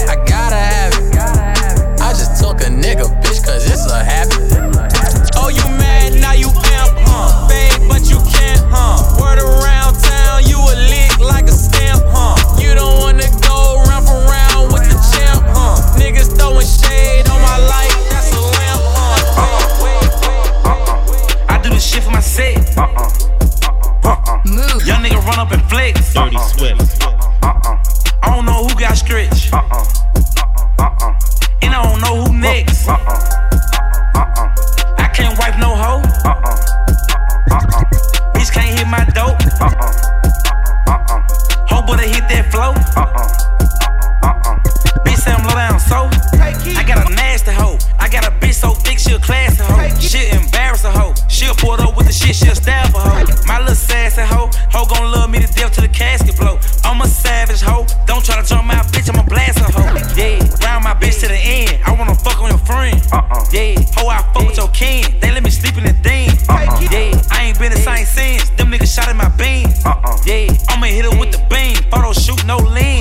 I 0.08 0.16
gotta 0.26 0.56
have 0.56 0.92
it. 0.94 2.00
I 2.00 2.12
just 2.12 2.40
took 2.42 2.60
a 2.60 2.70
nigga, 2.70 3.06
bitch, 3.22 3.44
cause 3.44 3.66
it's 3.66 3.90
a 3.90 4.02
habit. 4.02 4.51
Run 25.32 25.46
up 25.46 25.52
and 25.52 25.62
flex. 25.68 26.14
Dirty 26.14 26.38
Swift. 26.38 27.02
I 28.22 28.34
don't 28.34 28.44
know 28.44 28.66
who 28.66 28.74
got 28.78 28.96
stretched. 28.96 29.52
Uh-uh. 29.52 29.84
Uh-uh. 30.78 31.18
And 31.62 31.74
I 31.74 31.82
don't 31.82 32.00
know 32.00 32.24
who 32.24 32.38
next. 32.38 32.88
Uh-uh. 32.88 32.96
Uh-uh. 34.14 34.54
I 34.98 35.08
can't 35.14 35.38
wipe 35.38 35.58
no 35.58 35.74
hoe. 35.74 36.02
Uh-uh. 36.24 36.42
Uh-uh. 37.50 38.34
Bitch 38.34 38.52
can't 38.52 38.78
hit 38.78 38.88
my 38.88 39.04
dope. 39.16 39.40
Uh-uh. 39.60 39.72
Uh-uh. 39.72 40.92
uh-uh. 40.92 41.66
Hoe 41.68 41.82
better 41.86 42.08
hit 42.08 42.28
that 42.28 42.50
flow. 42.52 42.72
Uh-uh. 42.96 43.12
Uh-uh. 44.28 45.04
Bitch 45.04 45.18
say 45.18 45.32
I'm 45.32 45.46
low 45.46 45.54
down 45.54 45.80
so. 45.80 46.08
I 46.78 46.84
got 46.84 47.10
a 47.10 47.14
nasty 47.14 47.52
hoe. 47.52 47.78
I 47.98 48.08
got 48.08 48.26
a 48.26 48.30
bitch 48.30 48.54
so 48.54 48.70
thick 48.74 48.98
she'll 48.98 49.18
class 49.18 49.58
a 49.60 49.64
hoe. 49.64 49.88
She'll 50.00 50.28
embarrass 50.36 50.84
a 50.84 50.90
hoe. 50.90 51.14
She'll 51.28 51.54
pull 51.54 51.74
it 51.74 51.80
up 51.80 51.96
with 51.96 52.06
the 52.06 52.12
shit, 52.12 52.36
she'll 52.36 52.54
stab 52.54 52.81
hoe. 54.82 54.96
Gon' 54.96 55.10
love 55.10 55.30
me 55.30 55.38
to 55.38 55.46
death 55.46 55.72
till 55.74 55.82
the 55.82 55.88
casket 55.88 56.36
blow. 56.36 56.58
I'm 56.84 57.00
a 57.00 57.06
savage 57.06 57.60
hoe. 57.60 57.86
Don't 58.06 58.24
try 58.24 58.40
to 58.40 58.46
jump 58.46 58.66
my 58.66 58.74
bitch, 58.92 59.08
I'm 59.12 59.18
a 59.18 59.28
blast 59.28 59.58
a 59.58 59.64
hoe. 59.64 59.94
Yeah, 60.16 60.38
round 60.64 60.84
my 60.84 60.94
bitch 60.94 61.20
to 61.20 61.28
the 61.28 61.36
end. 61.36 61.80
I 61.84 61.94
wanna 61.94 62.14
fuck 62.14 62.40
on 62.42 62.50
your 62.50 62.58
friend. 62.58 63.00
Uh-uh. 63.12 63.44
Yeah, 63.52 63.74
hoe 63.96 64.08
I 64.08 64.22
fuck 64.34 64.46
with 64.46 64.56
your 64.56 64.68
kin. 64.68 65.18
They 65.20 65.30
let 65.32 65.42
me 65.42 65.50
sleep 65.50 65.76
in 65.78 65.84
the 65.84 65.92
den. 65.92 66.30
Uh-uh. 66.48 66.80
Yeah, 66.90 67.20
I 67.30 67.44
ain't 67.44 67.58
been 67.58 67.72
the 67.72 67.78
same 67.78 68.06
since. 68.06 68.50
Them 68.50 68.70
niggas 68.70 68.94
shot 68.94 69.08
in 69.08 69.16
my 69.16 69.28
beam. 69.30 69.68
Uh-uh. 69.84 70.18
Yeah, 70.26 70.52
I'ma 70.68 70.86
hit 70.86 71.04
her 71.04 71.18
with 71.18 71.32
the 71.32 71.42
beam. 71.50 71.76
Photo 71.90 72.12
shoot, 72.12 72.44
no 72.46 72.56
lens. 72.56 72.91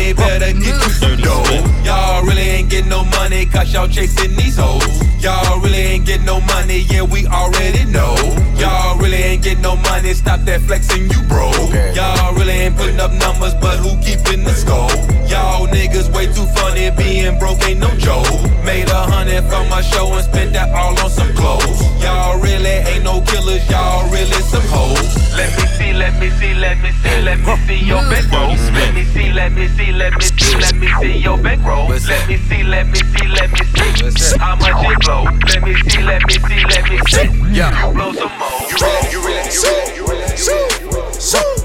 Money, 0.00 0.12
better 0.14 0.52
get 0.52 0.82
you 0.82 0.90
some 0.90 1.16
dough. 1.16 1.82
Y'all 1.84 2.24
really 2.24 2.42
ain't 2.42 2.70
getting 2.70 2.88
no 2.88 3.04
money, 3.04 3.46
cause 3.46 3.72
y'all 3.72 3.88
chasing 3.88 4.34
these 4.36 4.56
hoes. 4.56 5.09
Y'all 5.20 5.60
really 5.60 5.78
ain't 5.78 6.06
getting 6.06 6.24
no 6.24 6.40
money, 6.40 6.86
yeah, 6.88 7.02
we 7.02 7.26
already 7.26 7.84
know. 7.84 8.14
Y'all 8.56 8.96
really 8.98 9.16
ain't 9.16 9.42
getting 9.42 9.62
no 9.62 9.76
money, 9.76 10.14
stop 10.14 10.40
that 10.46 10.62
flexing, 10.62 11.10
you 11.10 11.20
bro. 11.28 11.50
Y'all 11.94 12.34
really 12.34 12.52
ain't 12.52 12.76
putting 12.76 12.98
up 12.98 13.12
numbers, 13.12 13.54
but 13.54 13.76
who 13.78 14.00
keeping 14.00 14.44
the 14.44 14.54
score? 14.54 14.88
Y'all 15.28 15.66
niggas 15.68 16.08
way 16.14 16.26
too 16.26 16.46
funny, 16.56 16.90
being 16.96 17.38
broke 17.38 17.62
ain't 17.68 17.80
no 17.80 17.90
joke. 17.96 18.26
Made 18.64 18.88
a 18.88 19.02
hundred 19.12 19.44
from 19.44 19.68
my 19.68 19.82
show 19.82 20.12
and 20.14 20.24
spent 20.24 20.52
that 20.54 20.70
all 20.74 20.98
on 20.98 21.10
some 21.10 21.32
clothes. 21.34 21.80
Y'all 22.02 22.40
really 22.40 22.80
ain't 22.88 23.04
no 23.04 23.20
killers, 23.20 23.68
y'all 23.68 24.08
really 24.10 24.40
some 24.48 24.64
hoes. 24.72 24.96
Let 25.36 25.52
me 25.56 25.66
see, 25.76 25.92
let 25.92 26.18
me 26.18 26.30
see, 26.40 26.54
let 26.54 26.80
me 26.80 26.90
see, 27.02 27.20
let 27.22 27.38
me 27.38 27.56
see 27.68 27.84
your 27.84 28.00
bankroll. 28.08 28.56
Let 28.72 28.94
me 28.94 29.04
see, 29.04 29.32
let 29.32 29.52
me 29.52 29.68
see, 29.68 29.92
let 29.92 30.12
me 30.16 30.24
see, 30.24 30.56
let 30.56 30.74
me 30.74 30.88
see 31.00 31.18
your 31.18 31.38
bankroll. 31.38 31.88
Let 31.88 32.28
me 32.28 32.36
see, 32.36 32.62
let 32.64 32.86
me 32.88 32.96
see, 32.96 33.28
let 33.28 33.50
me 33.52 33.64
see 34.10 34.38
how 34.38 34.56
much 34.56 34.84
it 34.84 35.04
blow. 35.10 35.24
Let 35.24 35.62
me 35.62 35.74
see, 35.74 36.02
let 36.02 36.26
me 36.26 36.34
see, 36.34 36.64
let 36.64 36.88
me 36.88 36.98
see. 37.08 37.56
Yeah, 37.56 37.86
you 37.86 37.94
blow 37.94 38.12
some 38.12 38.30
more. 38.38 38.48
You 38.70 38.76
really, 38.80 39.10
you 39.10 39.20
really, 39.26 39.50
you 39.50 39.62
really, 39.62 39.96
you 39.96 40.06
really, 40.06 40.36
you 40.80 40.90
really. 40.90 41.10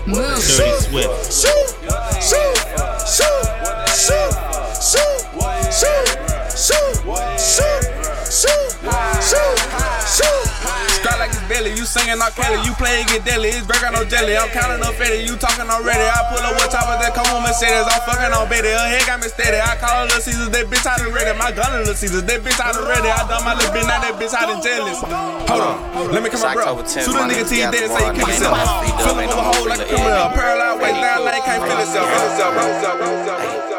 Dirty 0.06 0.72
Swift. 0.82 1.26
Strike 1.32 1.86
like 1.88 2.65
belly, 11.56 11.72
you 11.72 11.88
singing 11.88 12.20
not 12.20 12.36
Kelly, 12.36 12.60
you 12.68 12.76
playing 12.76 13.08
get 13.08 13.24
deadly, 13.24 13.56
it's 13.56 13.64
break 13.64 13.80
no 13.88 14.04
jelly. 14.04 14.36
I'm 14.36 14.52
counting 14.52 14.84
up 14.84 14.92
fatty, 15.00 15.24
you 15.24 15.40
talking 15.40 15.72
already. 15.72 16.04
I 16.04 16.20
pull 16.28 16.44
up 16.44 16.60
with 16.60 16.68
top 16.68 16.92
of 16.92 17.00
that 17.00 17.16
come 17.16 17.28
on 17.32 17.48
Mercedes, 17.48 17.88
I'm 17.88 18.04
fucking 18.04 18.36
on 18.36 18.52
Betty. 18.52 18.68
Her 18.68 18.88
head 18.92 19.08
got 19.08 19.24
me 19.24 19.32
steady. 19.32 19.56
I 19.56 19.80
call 19.80 20.04
her 20.04 20.12
Little 20.12 20.20
Caesars, 20.20 20.52
that 20.52 20.68
bitch 20.68 20.84
out 20.84 21.00
of 21.00 21.16
ready. 21.16 21.32
My 21.40 21.56
gun 21.56 21.72
is 21.80 21.88
Little 21.88 21.96
Caesars, 21.96 22.26
that 22.28 22.40
bitch 22.44 22.60
out 22.60 22.76
of 22.76 22.84
ready. 22.84 23.08
I 23.08 23.24
done 23.24 23.44
my 23.48 23.56
little 23.56 23.72
bitch, 23.72 23.88
now 23.88 24.04
that 24.04 24.16
bitch 24.20 24.36
out 24.36 24.52
of 24.52 24.60
jealous. 24.60 25.00
Hold 25.00 25.64
on, 25.64 26.12
let 26.12 26.20
me 26.20 26.28
come 26.28 26.44
my 26.44 26.54
bro. 26.54 26.84
Shoot 26.84 27.16
a 27.16 27.24
nigga 27.24 27.48
till 27.48 27.60
you 27.64 27.72
dead, 27.72 27.88
say 27.88 28.04
you 28.04 28.14
kill 28.20 28.28
yourself. 28.28 28.60
Fill 29.00 29.16
him 29.16 29.32
with 29.32 29.40
a 29.40 29.48
hole 29.48 29.68
like 29.72 29.80
a 29.80 29.88
criminal. 29.88 30.28
Paralyzed 30.36 30.82
waist 30.84 31.00
down 31.00 31.24
like 31.24 31.40
can't 31.48 31.64
feel 31.64 31.80
himself. 31.80 32.04
Feel 32.12 32.24
himself, 32.28 32.52
feel 32.52 32.68
himself, 32.68 32.96
feel 33.00 33.16
himself. 33.16 33.75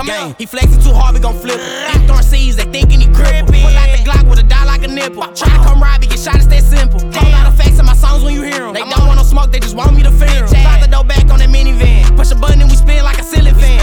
Finna 0.00 0.06
get 0.06 0.26
him. 0.26 0.34
He 0.38 0.46
flexing 0.46 0.82
too 0.82 0.92
hard, 0.92 1.14
we 1.14 1.20
gon' 1.20 1.38
flip 1.38 1.60
him. 1.60 1.94
Ain't 1.94 2.06
throwing 2.06 2.22
seeds, 2.22 2.56
they 2.56 2.64
thinking 2.64 3.00
he 3.00 3.06
crippled. 3.06 3.54
Pull 3.54 3.76
out 3.76 3.90
the 3.96 4.02
Glock 4.04 4.28
with 4.28 4.38
a 4.38 4.42
die 4.42 4.64
like 4.64 4.82
a 4.82 4.88
nipple. 4.88 5.22
Try 5.34 5.48
to 5.48 5.62
come 5.64 5.82
ride, 5.82 6.00
me, 6.00 6.06
get 6.06 6.18
shot, 6.18 6.36
it's 6.36 6.46
that 6.46 6.62
simple. 6.62 7.00
Whole 7.00 7.30
lot 7.30 7.46
of 7.46 7.56
facts 7.56 7.78
in 7.78 7.84
my 7.86 7.94
songs 7.94 8.24
when 8.24 8.34
you 8.34 8.42
hear 8.42 8.64
them. 8.64 8.74
They 8.74 8.80
don't 8.80 9.06
want 9.06 9.16
no 9.16 9.24
smoke, 9.24 9.52
they 9.52 9.60
just 9.60 9.76
want 9.76 9.94
me 9.94 10.02
to 10.02 10.10
fear 10.10 10.44
'em. 10.44 10.48
Slide 10.48 10.82
the 10.82 10.88
door 10.88 11.04
back 11.04 11.30
on 11.30 11.38
that 11.38 11.48
minivan. 11.48 12.16
Push 12.16 12.30
a 12.30 12.34
button 12.34 12.60
and 12.60 12.70
we 12.70 12.76
spin 12.76 13.04
like 13.04 13.18
a 13.18 13.24
ceiling 13.24 13.54
fan. 13.54 13.80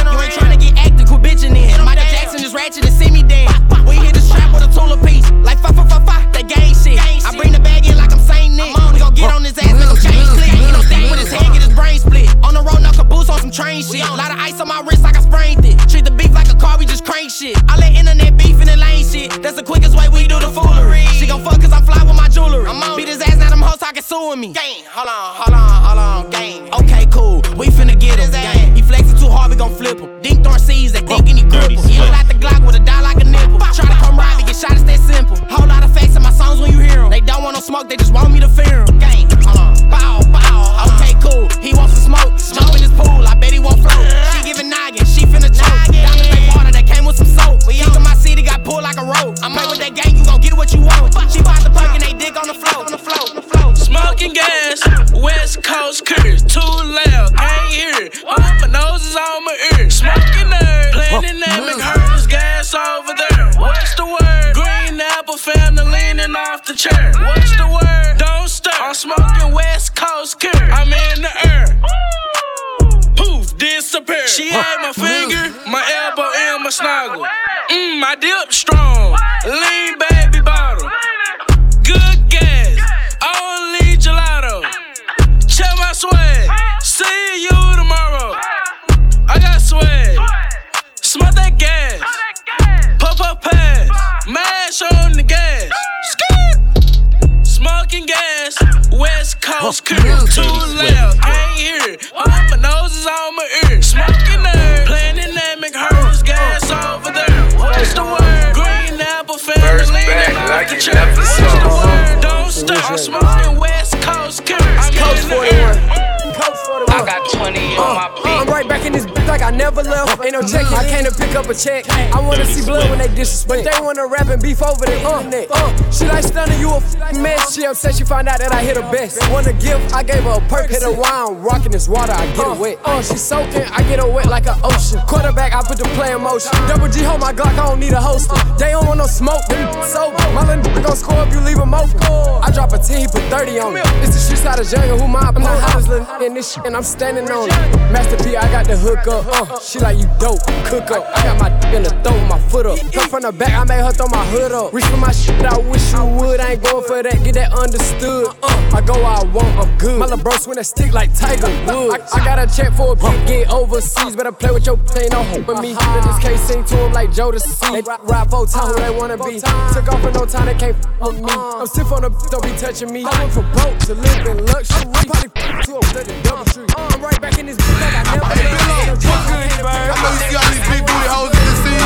In 118.87 118.93
bitch 118.93 119.16
like 119.27 119.41
I 119.41 119.51
never 119.51 119.83
left. 119.83 120.23
Ain't 120.23 120.33
no 120.33 120.41
check, 120.41 120.65
I 120.71 120.87
came 120.87 121.05
to 121.05 121.11
pick 121.11 121.35
up 121.35 121.47
a 121.47 121.53
check. 121.53 121.89
I 121.89 122.19
wanna 122.19 122.45
see 122.45 122.65
blood 122.65 122.89
when 122.89 122.99
they 122.99 123.07
disrespect. 123.07 123.65
But 123.65 123.71
they 123.73 123.81
wanna 123.81 124.07
rap 124.07 124.27
and 124.27 124.41
beef 124.41 124.61
over 124.61 124.85
the 124.85 124.97
internet. 124.97 125.47
Uh, 125.51 125.91
she 125.91 126.05
like 126.07 126.23
stunning 126.23 126.59
you 126.59 126.69
a 126.71 126.77
f- 126.77 127.17
mess. 127.17 127.53
She 127.53 127.65
upset 127.65 127.95
she 127.95 128.03
find 128.03 128.27
out 128.27 128.39
that 128.39 128.51
I 128.53 128.61
hit 128.61 128.77
her 128.77 128.91
best. 128.91 129.19
Want 129.31 129.47
a 129.47 129.53
gift? 129.53 129.93
I 129.93 130.03
gave 130.03 130.23
her 130.23 130.37
a 130.37 130.41
perk. 130.49 130.69
Hit 130.69 130.83
her 130.83 130.91
while 130.91 131.29
I'm 131.29 131.41
rocking 131.41 131.71
this 131.71 131.87
water, 131.87 132.13
I 132.13 132.25
get 132.27 132.45
her 132.45 132.53
wet. 132.53 132.79
Uh, 132.85 133.01
she 133.01 133.17
soaking, 133.17 133.63
I 133.71 133.83
get 133.83 133.99
her 133.99 134.09
wet 134.09 134.27
like 134.27 134.47
an 134.47 134.59
ocean. 134.63 134.99
Quarterback, 135.07 135.53
I 135.53 135.61
put 135.61 135.77
the 135.77 135.85
play 135.95 136.13
in 136.13 136.21
motion. 136.21 136.51
Double 136.67 136.87
G, 136.87 137.03
hold 137.03 137.21
my 137.21 137.33
Glock, 137.33 137.53
I 137.57 137.67
don't 137.67 137.79
need 137.79 137.93
a 137.93 138.01
holster. 138.01 138.35
They 138.57 138.71
don't 138.71 138.85
want 138.87 138.99
no 138.99 139.07
smoke, 139.07 139.43
sober. 139.85 140.17
My 140.33 140.43
little 140.47 140.81
gon' 140.81 140.95
score 140.95 141.23
if 141.27 141.33
you 141.33 141.41
leave 141.41 141.57
him 141.59 141.73
open. 141.73 141.97
I 142.41 142.51
drop 142.51 142.73
a 142.73 142.77
10, 142.79 142.99
he 142.99 143.07
put 143.07 143.21
30 143.29 143.59
on 143.59 143.73
me. 143.73 143.81
It's 144.01 144.13
the 144.13 144.19
streets 144.19 144.45
out 144.45 144.59
of 144.59 144.67
jungle, 144.67 144.97
who 144.99 145.07
my 145.07 145.19
I'm 145.19 145.33
not 145.41 145.59
hottest 145.61 145.89
little 145.89 146.21
in 146.21 146.33
this 146.33 146.53
shit, 146.53 146.65
and 146.65 146.75
I'm 146.75 146.83
standing 146.83 147.29
on 147.29 147.49
it. 147.49 147.91
Master 147.91 148.17
P, 148.23 148.35
I 148.37 148.49
got 148.51 148.65
the 148.65 148.77
hook 148.77 149.07
up. 149.07 149.16
Uh, 149.25 149.59
she 149.59 149.79
like 149.79 149.97
you 149.97 150.05
dope, 150.19 150.39
cook 150.69 150.91
up. 150.91 151.09
I 151.15 151.23
got 151.23 151.39
my 151.39 151.49
dick 151.59 151.73
in 151.73 151.83
the 151.83 151.89
throat, 152.05 152.21
my 152.29 152.39
foot 152.49 152.65
up. 152.65 152.77
Come 152.93 153.09
from 153.09 153.21
the 153.23 153.31
back, 153.31 153.53
I 153.57 153.63
made 153.63 153.81
her 153.83 153.91
throw 153.91 154.07
my 154.07 154.25
hood 154.27 154.51
up. 154.51 154.73
Reach 154.73 154.85
for 154.85 154.97
my 154.97 155.11
shit, 155.11 155.43
I 155.45 155.57
wish 155.57 155.91
you 155.93 156.05
would. 156.05 156.39
I 156.39 156.53
ain't 156.53 156.63
going 156.63 156.83
for 156.85 157.01
that, 157.01 157.23
get 157.23 157.33
that 157.33 157.51
understood. 157.53 158.27
I 158.43 158.81
go 158.85 158.93
where 158.93 159.17
I 159.17 159.23
want, 159.23 159.57
I'm 159.57 159.77
good. 159.77 159.99
My 159.99 160.05
little 160.05 160.21
bro 160.21 160.33
swing 160.37 160.57
that 160.57 160.65
stick 160.65 160.93
like 160.93 161.13
Tiger 161.17 161.49
Woods. 161.65 162.13
I, 162.13 162.23
got 162.23 162.37
a 162.37 162.45
check 162.45 162.73
for 162.73 162.93
a 162.93 162.95
big 162.95 163.27
get 163.27 163.49
overseas. 163.49 164.15
Better 164.15 164.31
play 164.31 164.51
with 164.51 164.65
your 164.65 164.77
ain't 164.95 165.11
no 165.11 165.23
hope 165.23 165.47
with 165.47 165.61
me. 165.61 165.71
In 165.71 166.01
this 166.05 166.19
case, 166.19 166.41
sing 166.41 166.63
to 166.65 166.75
him 166.85 166.93
like 166.93 167.09
Jodeci. 167.09 167.73
They 167.73 167.81
ride 167.81 168.29
four 168.29 168.45
who 168.45 168.79
they 168.79 168.91
wanna 168.91 169.17
be. 169.17 169.39
Took 169.39 169.87
off 169.89 170.01
for 170.01 170.11
no 170.11 170.25
time, 170.25 170.45
they 170.45 170.53
can't 170.53 170.77
f 170.77 171.01
with 171.01 171.21
me. 171.21 171.33
I'm 171.33 171.65
stiff 171.65 171.91
on 171.91 172.03
the 172.03 172.09
don't 172.29 172.43
be 172.43 172.53
touching 172.57 172.93
me. 172.93 173.03
I 173.05 173.09
went 173.17 173.33
from 173.33 173.49
broke 173.51 173.77
to 173.89 173.95
living 173.95 174.45
luxury. 174.45 174.85
Probably 174.93 175.29
to 175.65 175.77
a 175.79 175.85
study 175.85 176.13
DoubleTree. 176.37 176.69
I'm 176.77 177.01
right 177.01 177.19
back 177.21 177.39
in 177.39 177.47
this 177.47 177.57
bitch 177.57 177.81
like 177.81 177.95
I 177.97 178.03
never 178.13 178.21
left. 178.21 179.01
I 179.01 179.97
know 179.97 180.13
you 180.13 180.21
see 180.21 180.37
these 180.37 180.61
big 180.69 180.85
booty 180.85 181.09
hoes 181.09 181.33
in 181.33 181.41
the 181.49 181.55
scene. 181.65 181.81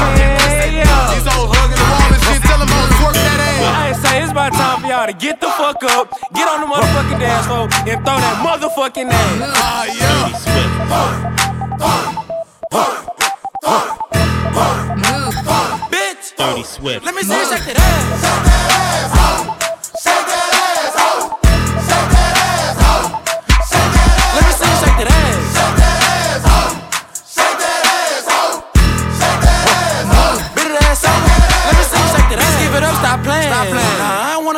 These 1.16 1.24
hoes 1.32 1.48
hugging 1.56 1.80
the 1.80 1.88
wall 1.88 2.12
and 2.12 2.20
shit. 2.20 2.44
Tell 2.44 2.60
them 2.60 2.68
hoes 2.68 2.92
twerk 3.00 3.16
that 3.16 3.40
ass. 3.40 3.64
I 3.64 3.88
ain't 3.88 4.00
say 4.04 4.22
it's 4.24 4.32
about 4.32 4.52
time 4.52 4.82
for 4.82 4.88
y'all 4.88 5.08
to 5.08 5.14
get 5.14 5.40
the 5.40 5.48
fuck 5.56 5.84
up, 5.96 6.12
get 6.36 6.52
on 6.52 6.60
the 6.60 6.68
motherfucking 6.68 7.20
dance 7.20 7.48
floor, 7.48 7.72
and 7.88 8.04
throw 8.04 8.20
that 8.20 8.44
motherfucking 8.44 9.08
ass. 9.08 9.56
Ah, 9.56 9.88
yeah. 9.88 10.36
Bitch, 15.88 16.36
Dirty 16.36 16.64
Swift. 16.64 17.06
let 17.06 17.16
me 17.16 17.24
see 17.24 17.40
you 17.40 17.46
shake 17.46 17.64
that 17.72 17.80
ass. 17.80 18.92
Let 19.48 19.61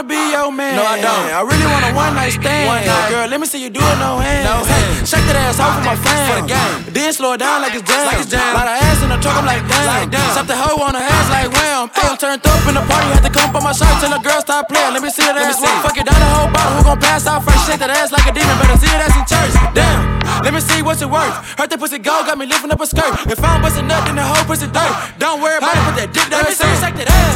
wanna 0.04 0.20
be 0.20 0.32
your 0.32 0.52
man. 0.52 0.76
No, 0.76 0.84
I 0.84 1.00
don't. 1.00 1.26
I 1.32 1.42
really 1.42 1.68
want 1.68 1.84
a 1.88 1.92
one 1.96 2.14
night 2.16 2.36
stand. 2.36 2.68
One 2.68 2.84
night. 2.84 3.10
Girl, 3.10 3.28
let 3.28 3.40
me 3.40 3.48
see 3.48 3.62
you 3.64 3.70
do 3.70 3.80
it, 3.80 3.98
no 4.00 4.20
hands. 4.20 4.46
No 4.46 4.64
hands. 4.64 5.10
Shake 5.10 5.26
that 5.32 5.38
ass 5.40 5.60
off 5.60 5.80
for 5.80 5.84
my 5.88 5.96
fans. 5.96 6.28
For 6.28 6.38
the 6.44 6.48
game. 6.48 6.94
Then 6.94 7.14
slow 7.14 7.34
it 7.34 7.40
down 7.40 7.62
like 7.64 7.76
it's 7.76 7.88
jam. 7.88 8.06
Like 8.08 8.20
it's 8.20 8.30
jam. 8.30 8.54
Lot 8.54 8.68
of 8.68 8.76
ass 8.76 9.00
in 9.04 9.10
the 9.10 9.20
truck, 9.24 9.38
I'm 9.40 9.48
like 9.48 9.64
damn. 9.68 9.88
Like 9.88 10.10
damn. 10.12 10.36
Something 10.36 10.60
hoe 10.60 10.80
on 10.84 10.94
her 10.96 11.04
ass 11.04 11.28
like 11.32 11.50
wham. 11.56 11.88
Hey, 11.96 12.08
I'm 12.08 12.18
turned 12.20 12.44
up 12.44 12.64
in 12.68 12.76
the 12.76 12.84
party, 12.84 13.08
had 13.16 13.24
to 13.24 13.32
come 13.32 13.50
up 13.50 13.56
on 13.56 13.64
my 13.64 13.74
shirt. 13.74 13.92
Tell 14.04 14.12
the 14.12 14.20
girl 14.20 14.40
stop 14.44 14.68
playing. 14.68 14.94
Let 14.94 15.02
me 15.04 15.10
see 15.10 15.24
that 15.24 15.38
ass. 15.40 15.60
See. 15.60 15.68
Fuck 15.84 15.98
it 15.98 16.06
down 16.06 16.20
the 16.20 16.30
whole 16.36 16.52
bottle. 16.52 16.74
Who 16.80 16.82
gon' 16.84 17.00
pass 17.00 17.28
out 17.28 17.44
first? 17.44 17.64
Shake 17.68 17.80
that 17.80 17.92
ass 17.92 18.12
like 18.12 18.28
a 18.28 18.34
demon. 18.36 18.56
Better 18.60 18.78
see 18.80 18.92
it 18.92 19.00
ass 19.00 19.16
in 19.16 19.26
church. 19.28 19.54
Damn. 19.72 20.20
Let 20.44 20.52
me 20.52 20.60
see 20.60 20.82
what's 20.82 21.02
it 21.02 21.10
worth. 21.10 21.32
Heard 21.56 21.70
that 21.72 21.80
pussy 21.80 22.00
go, 22.00 22.26
got 22.28 22.36
me 22.36 22.46
lifting 22.46 22.72
up 22.72 22.82
a 22.82 22.88
skirt. 22.88 23.14
If 23.30 23.40
I'm 23.40 23.62
busting 23.62 23.88
nut, 23.88 24.04
then 24.04 24.20
the 24.20 24.26
whole 24.26 24.44
pussy 24.44 24.68
dirt. 24.68 24.92
Don't 25.20 25.40
worry 25.40 25.58
about 25.62 25.78
it, 25.78 25.84
put 25.88 25.96
that 26.02 26.10
dick 26.12 26.28
down. 26.28 26.44
Let 26.44 26.52
me 26.52 26.56
see 26.58 26.68
you 26.68 26.80
shake 26.82 26.98
that 27.00 27.08
ass. 27.08 27.36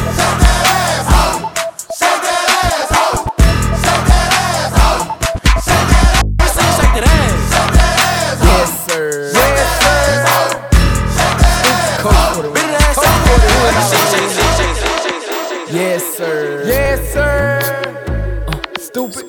Yes, 2.04 2.47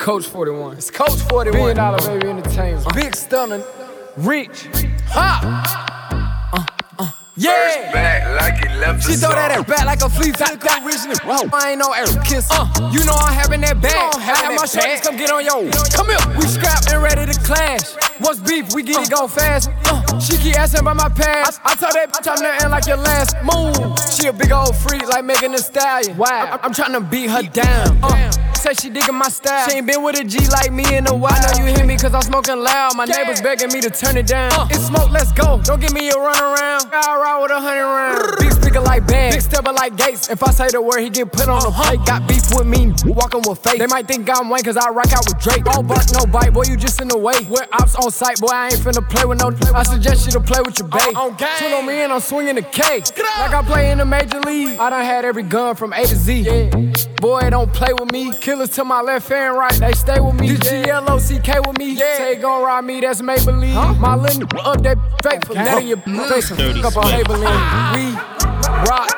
Coach 0.09 0.25
41. 0.25 0.79
It's 0.79 0.91
Coach 0.91 1.21
41. 1.29 1.53
Billion 1.53 1.77
dollar 1.77 1.99
baby 1.99 2.29
entertainment. 2.29 2.95
Big 2.95 3.15
stunning. 3.15 3.63
Rich. 4.17 4.65
Ha! 5.09 6.49
Uh, 6.51 6.65
uh, 6.99 7.13
yeah! 7.37 7.93
Back 7.93 8.41
like 8.41 8.65
it 8.65 8.75
left 8.81 9.05
She 9.05 9.17
throw 9.17 9.37
that 9.37 9.51
ass 9.51 9.67
back 9.69 9.85
like 9.85 10.01
a 10.01 10.09
flea 10.09 10.33
flick 10.33 10.65
original. 10.81 11.15
Whoa. 11.29 11.51
I 11.53 11.73
ain't 11.73 11.81
no 11.81 11.93
air 11.93 12.07
kiss. 12.25 12.49
Uh, 12.51 12.65
you 12.91 13.05
know 13.05 13.13
I'm 13.13 13.35
having 13.35 13.61
that 13.61 13.83
bag. 13.83 13.93
I 13.93 14.19
have 14.19 14.57
my 14.57 14.65
shorties 14.65 15.03
come 15.03 15.19
get 15.19 15.29
on 15.31 15.45
yo. 15.45 15.69
Come 15.93 16.09
here. 16.09 16.41
We 16.41 16.47
scrap 16.49 16.89
and 16.89 17.03
ready 17.03 17.31
to 17.31 17.39
clash. 17.41 17.93
What's 18.17 18.41
beef? 18.41 18.73
We 18.73 18.85
get 18.85 19.05
it 19.05 19.11
go 19.11 19.29
fast. 19.29 19.69
Uh, 19.85 20.19
she 20.21 20.39
keep 20.39 20.57
asking 20.57 20.89
about 20.89 20.97
my 20.97 21.11
past. 21.11 21.61
I, 21.67 21.73
I 21.73 21.75
told 21.75 21.93
that 21.93 22.15
bitch 22.15 22.25
I'm 22.25 22.41
nothing 22.41 22.71
like 22.71 22.87
your 22.87 22.97
last 22.97 23.37
move. 23.45 23.77
She 24.17 24.27
a 24.27 24.33
big 24.33 24.53
old 24.53 24.75
freak 24.75 25.07
like 25.07 25.27
Megan 25.27 25.53
Thee 25.53 25.59
Stallion. 25.59 26.17
Wow. 26.17 26.59
I, 26.63 26.65
am 26.65 26.73
trying 26.73 26.95
to 26.95 27.03
beat 27.03 27.29
her 27.29 27.43
down. 27.43 27.99
Uh, 28.03 28.48
say 28.59 28.75
she 28.75 28.91
diggin' 28.91 29.15
my 29.15 29.29
style. 29.29 29.69
She 29.69 29.79
ain't 29.79 29.87
been 29.87 30.03
with 30.03 30.19
a 30.19 30.25
G 30.25 30.47
like 30.49 30.73
me 30.73 30.85
in 30.97 31.07
a 31.07 31.15
while. 31.15 31.33
I 31.33 31.59
know 31.59 31.65
you 31.65 31.75
hear 31.75 31.87
me 31.87 31.97
cause 31.97 32.13
I'm 32.13 32.23
smoking 32.23 32.59
loud. 32.59 32.97
My 32.97 33.05
neighbors 33.05 33.41
begging 33.41 33.73
me 33.73 33.81
to 33.81 33.91
turn 33.91 34.17
it 34.17 34.27
down. 34.27 34.53
Uh. 34.53 34.69
It's 34.71 34.87
smoke, 34.87 35.11
let's 35.11 35.33
go. 35.33 35.61
Don't 35.63 35.81
give 35.81 35.93
me 35.93 36.11
a 36.11 36.17
run 36.17 36.37
around. 36.37 36.91
I'll 36.93 37.21
ride 37.23 37.43
with 37.43 37.53
a 37.53 37.61
hundred 37.61 37.87
rounds. 37.87 38.37
Big 38.41 38.53
speaker 38.53 38.81
like 38.81 39.07
bad, 39.07 39.33
big 39.33 39.43
stepper 39.43 39.73
like 39.73 39.97
Gates. 39.97 40.29
If 40.29 40.43
I 40.43 40.51
say 40.51 40.69
the 40.69 40.83
word, 40.83 41.01
he 41.01 41.11
get 41.11 41.33
put 41.33 41.49
on 41.49 41.61
the 41.63 41.69
uh-huh. 41.69 41.97
plate. 41.97 42.07
Got 42.07 42.29
beef 42.29 42.51
with 42.55 42.67
me, 42.67 42.93
walking 43.07 43.43
with 43.47 43.63
fake. 43.63 43.79
They 43.79 43.87
might 43.87 44.09
think 44.09 44.29
I'm 44.29 44.51
Wayne 44.51 44.65
cause 44.65 44.77
I 44.77 44.91
rock 44.91 45.13
out 45.13 45.25
with 45.27 45.39
Drake. 45.41 45.67
All 45.67 45.83
bark, 45.83 46.05
no 46.13 46.27
bite, 46.27 46.53
boy, 46.53 46.65
you 46.69 46.77
just 46.77 47.01
in 47.01 47.09
the 47.09 47.19
way. 47.19 47.39
We're 47.49 47.67
ops 47.73 47.95
on 47.95 48.11
sight, 48.11 48.41
boy, 48.41 48.49
I 48.53 48.67
ain't 48.67 48.83
finna 48.83 49.09
play 49.09 49.25
with 49.25 49.39
no. 49.39 49.55
I 49.75 49.83
suggest 49.85 50.27
you 50.27 50.33
to 50.33 50.41
play 50.41 50.61
with 50.65 50.79
your 50.79 50.89
bae. 50.89 51.13
Uh, 51.15 51.29
on 51.29 51.37
Twin 51.37 51.73
on 51.73 51.87
me 51.87 51.95
and 52.03 52.13
I'm 52.13 52.21
swinging 52.21 52.57
the 52.57 52.63
K. 52.63 52.99
Like 53.39 53.55
I 53.55 53.63
play 53.65 53.91
in 53.91 53.99
the 53.99 54.05
major 54.05 54.41
league. 54.41 54.79
I 54.79 54.91
done 54.91 55.05
had 55.05 55.25
every 55.25 55.43
gun 55.45 55.77
from 55.77 55.93
A 55.93 56.03
to 56.03 56.17
Z. 56.17 56.41
Yeah. 56.41 56.71
Boy, 57.21 57.51
don't 57.51 57.73
play 57.73 57.93
with 57.93 58.13
me. 58.13 58.33
Killers 58.41 58.71
to 58.71 58.85
my 58.85 59.01
left 59.01 59.31
and 59.33 59.57
right, 59.57 59.73
they 59.73 59.93
stay 59.93 60.21
with 60.21 60.39
me. 60.39 60.53
This 60.53 60.71
G-L-O-C-K 60.71 61.61
with 61.67 61.77
me. 61.79 61.95
Yeah. 61.95 62.17
Say 62.17 62.37
gon' 62.37 62.63
ride 62.63 62.85
me, 62.85 63.01
that's 63.01 63.21
Maybelline. 63.21 63.73
Huh? 63.73 63.95
My 63.95 64.15
little 64.15 64.47
up 64.61 64.83
that 64.83 64.99
faithful. 65.23 65.57
Net 65.57 65.83
in 65.83 65.89
your 65.89 65.99
face, 65.99 66.53
up 66.53 66.97
on 66.97 67.13
Maybelline. 67.13 67.95
We 67.97 68.15
rock. 68.89 69.18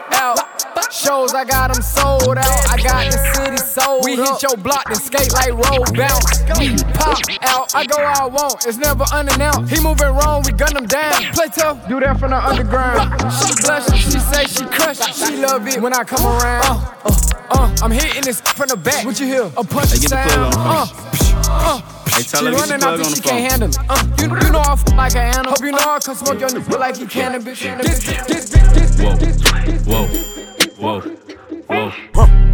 Shows, 1.01 1.33
I 1.33 1.45
got 1.45 1.73
them 1.73 1.83
sold 1.83 2.37
out. 2.37 2.69
I 2.69 2.77
got 2.77 3.11
the 3.11 3.17
city 3.33 3.57
sold 3.57 4.05
We 4.05 4.17
hit 4.17 4.43
your 4.43 4.57
block 4.57 4.85
and 4.87 4.99
skate 4.99 5.33
like 5.33 5.53
roll 5.53 5.81
bounce. 5.97 6.45
We 6.59 6.77
pop 6.93 7.17
out. 7.41 7.75
I 7.75 7.87
go 7.87 7.97
where 7.97 8.07
I 8.07 8.27
want. 8.27 8.67
It's 8.67 8.77
never 8.77 9.05
unannounced. 9.13 9.73
He 9.73 9.81
moving 9.83 10.09
wrong, 10.09 10.43
we 10.45 10.53
gun 10.53 10.77
him 10.77 10.85
down. 10.87 11.33
Play 11.33 11.49
tough, 11.49 11.89
do 11.89 12.01
that 12.01 12.21
from 12.21 12.33
the 12.33 12.37
underground. 12.37 13.17
She 13.33 13.55
blush, 13.65 13.89
she 13.97 14.19
say 14.19 14.45
she 14.45 14.65
crush. 14.67 15.01
She 15.17 15.37
love 15.37 15.67
it 15.67 15.81
when 15.81 15.95
I 15.95 16.05
come 16.05 16.27
around. 16.27 16.65
Uh, 16.65 16.93
uh, 17.05 17.17
uh, 17.51 17.77
I'm 17.83 17.91
hitting 17.91 18.23
this 18.23 18.41
from 18.43 18.69
the 18.69 18.77
back. 18.77 19.07
What 19.07 19.19
you 19.21 19.27
hear? 19.27 19.45
A 19.57 19.65
punch 19.65 19.93
Hey, 19.93 20.01
get 20.01 20.11
the 20.11 20.17
plug 20.21 20.29
sound. 20.29 20.53
the 20.53 20.57
phone. 20.59 20.67
Uh, 20.67 21.81
uh. 21.81 21.81
Hey, 22.11 22.23
tell 22.23 22.41
she 22.41 22.45
her 22.45 22.51
get 22.53 22.69
the 22.69 22.75
running 22.77 22.81
plug 22.81 23.01
out 23.01 23.07
on 23.07 23.13
she 23.15 23.21
the 23.21 23.29
can't 23.29 23.51
handle 23.51 23.69
it. 23.71 23.79
Uh, 23.89 24.05
you, 24.19 24.25
you 24.47 24.53
know 24.53 24.61
I 24.61 24.73
f 24.73 24.85
like 24.93 25.15
an 25.17 25.33
animal. 25.33 25.51
Hope 25.53 25.65
you 25.65 25.73
know 25.73 25.79
I 25.79 25.99
can 26.05 26.15
smoke 26.15 26.41
your 26.41 26.51
nigga 26.51 26.79
like 26.79 26.97
he 26.99 27.07
cannabis. 27.07 27.59
This, 27.59 28.05
this, 28.05 28.51
this, 28.51 28.51
this, 28.51 29.01
Whoa, 29.01 30.07
whoa, 30.07 30.41
whoa, 30.81 31.01
whoa, 31.69 31.91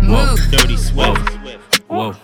whoa, 0.03 0.37
Dirty 0.51 0.77
Swift. 0.77 1.81
whoa. 1.89 2.15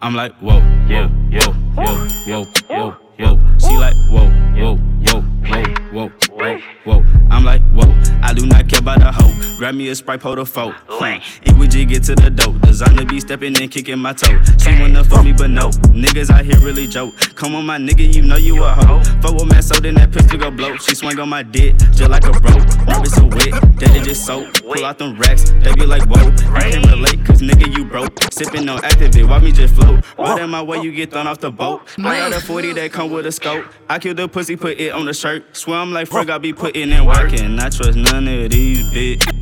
I'm 0.00 0.14
like, 0.14 0.32
whoa, 0.40 0.60
whoa, 0.60 1.08
whoa, 1.30 1.52
whoa, 1.74 2.06
whoa, 2.26 2.44
whoa, 2.68 2.96
whoa. 3.18 3.38
She 3.58 3.76
like, 3.76 3.96
whoa, 4.10 4.28
whoa, 4.56 4.76
whoa, 5.06 5.20
whoa, 5.46 5.64
whoa, 5.92 6.10
whoa, 6.32 6.58
whoa. 6.84 7.04
I'm 7.30 7.44
like, 7.44 7.62
whoa. 7.72 7.92
I 8.22 8.32
do 8.34 8.46
not 8.46 8.68
care 8.68 8.80
about 8.80 9.02
a 9.02 9.12
hoe. 9.12 9.32
Grab 9.58 9.74
me 9.74 9.88
a 9.88 9.94
sprite, 9.94 10.20
pour 10.20 10.36
the 10.36 10.46
folk. 10.46 10.74
Hmm. 10.88 11.20
And 11.44 11.58
we 11.58 11.68
just 11.68 11.88
get 11.88 12.02
to 12.04 12.14
the 12.14 12.30
dope. 12.30 12.60
Designer 12.62 13.04
be 13.04 13.20
stepping 13.20 13.60
in, 13.60 13.68
kicking 13.68 13.98
my 13.98 14.12
toe. 14.12 14.40
She 14.58 14.70
wanna 14.80 15.04
fuck 15.04 15.24
me, 15.24 15.32
but 15.32 15.50
no. 15.50 15.70
Niggas 15.92 16.30
out 16.30 16.44
here 16.44 16.58
really 16.60 16.86
joke. 16.86 17.14
Come 17.34 17.54
on, 17.54 17.66
my 17.66 17.78
nigga, 17.78 18.12
you 18.12 18.22
know 18.22 18.36
you 18.36 18.62
a 18.62 18.68
hoe. 18.72 19.02
Fuck 19.20 19.34
with 19.34 19.46
man, 19.46 19.62
so 19.62 19.78
then 19.80 19.94
that 19.94 20.12
pistol 20.12 20.38
go 20.38 20.50
blow. 20.50 20.76
She 20.76 20.94
swing 20.94 21.18
on 21.18 21.28
my 21.28 21.42
dick, 21.42 21.76
just 21.92 22.08
like 22.08 22.24
a 22.24 22.32
rope. 22.32 22.86
Nervous 22.86 23.14
so 23.14 23.24
wet, 23.26 23.52
that 23.80 23.96
it 23.96 24.04
just 24.04 24.24
soak. 24.24 24.62
Pull 24.62 24.84
out 24.84 24.98
them 24.98 25.18
racks, 25.18 25.50
they 25.50 25.74
be 25.74 25.86
like, 25.86 26.02
whoa. 26.04 26.30
I 26.54 26.70
can't 26.70 26.86
relate, 26.86 27.24
cause 27.24 27.42
nigga, 27.42 27.76
you 27.76 27.84
broke. 27.84 28.12
Sipping 28.32 28.68
on 28.68 28.84
activate, 28.84 29.26
watch 29.26 29.42
me 29.42 29.52
just 29.52 29.74
float. 29.74 30.04
Right 30.16 30.40
in 30.40 30.50
my 30.50 30.62
way, 30.62 30.78
you 30.78 30.92
get 30.92 31.10
thrown 31.10 31.26
off 31.26 31.40
the 31.40 31.50
boat. 31.50 31.82
I 31.98 32.18
got 32.18 32.32
a 32.32 32.40
40 32.40 32.72
that 32.74 32.92
come 32.92 33.10
with 33.10 33.26
a 33.26 33.32
scope. 33.32 33.66
I 33.88 33.98
kill 33.98 34.14
the 34.14 34.28
pussy, 34.28 34.56
put 34.56 34.78
it 34.78 34.92
on 34.92 35.04
the 35.04 35.14
shirt. 35.14 35.56
Swear 35.56 35.78
I'm 35.78 35.92
like 35.92 36.08
Frank, 36.22 36.36
I 36.36 36.38
be 36.38 36.52
putting 36.52 36.92
in 36.92 37.04
work. 37.04 37.32
And 37.40 37.60
I 37.60 37.68
trust 37.68 37.96
none 37.96 38.28
of 38.28 38.50
these 38.50 38.84
bitches. 38.90 39.41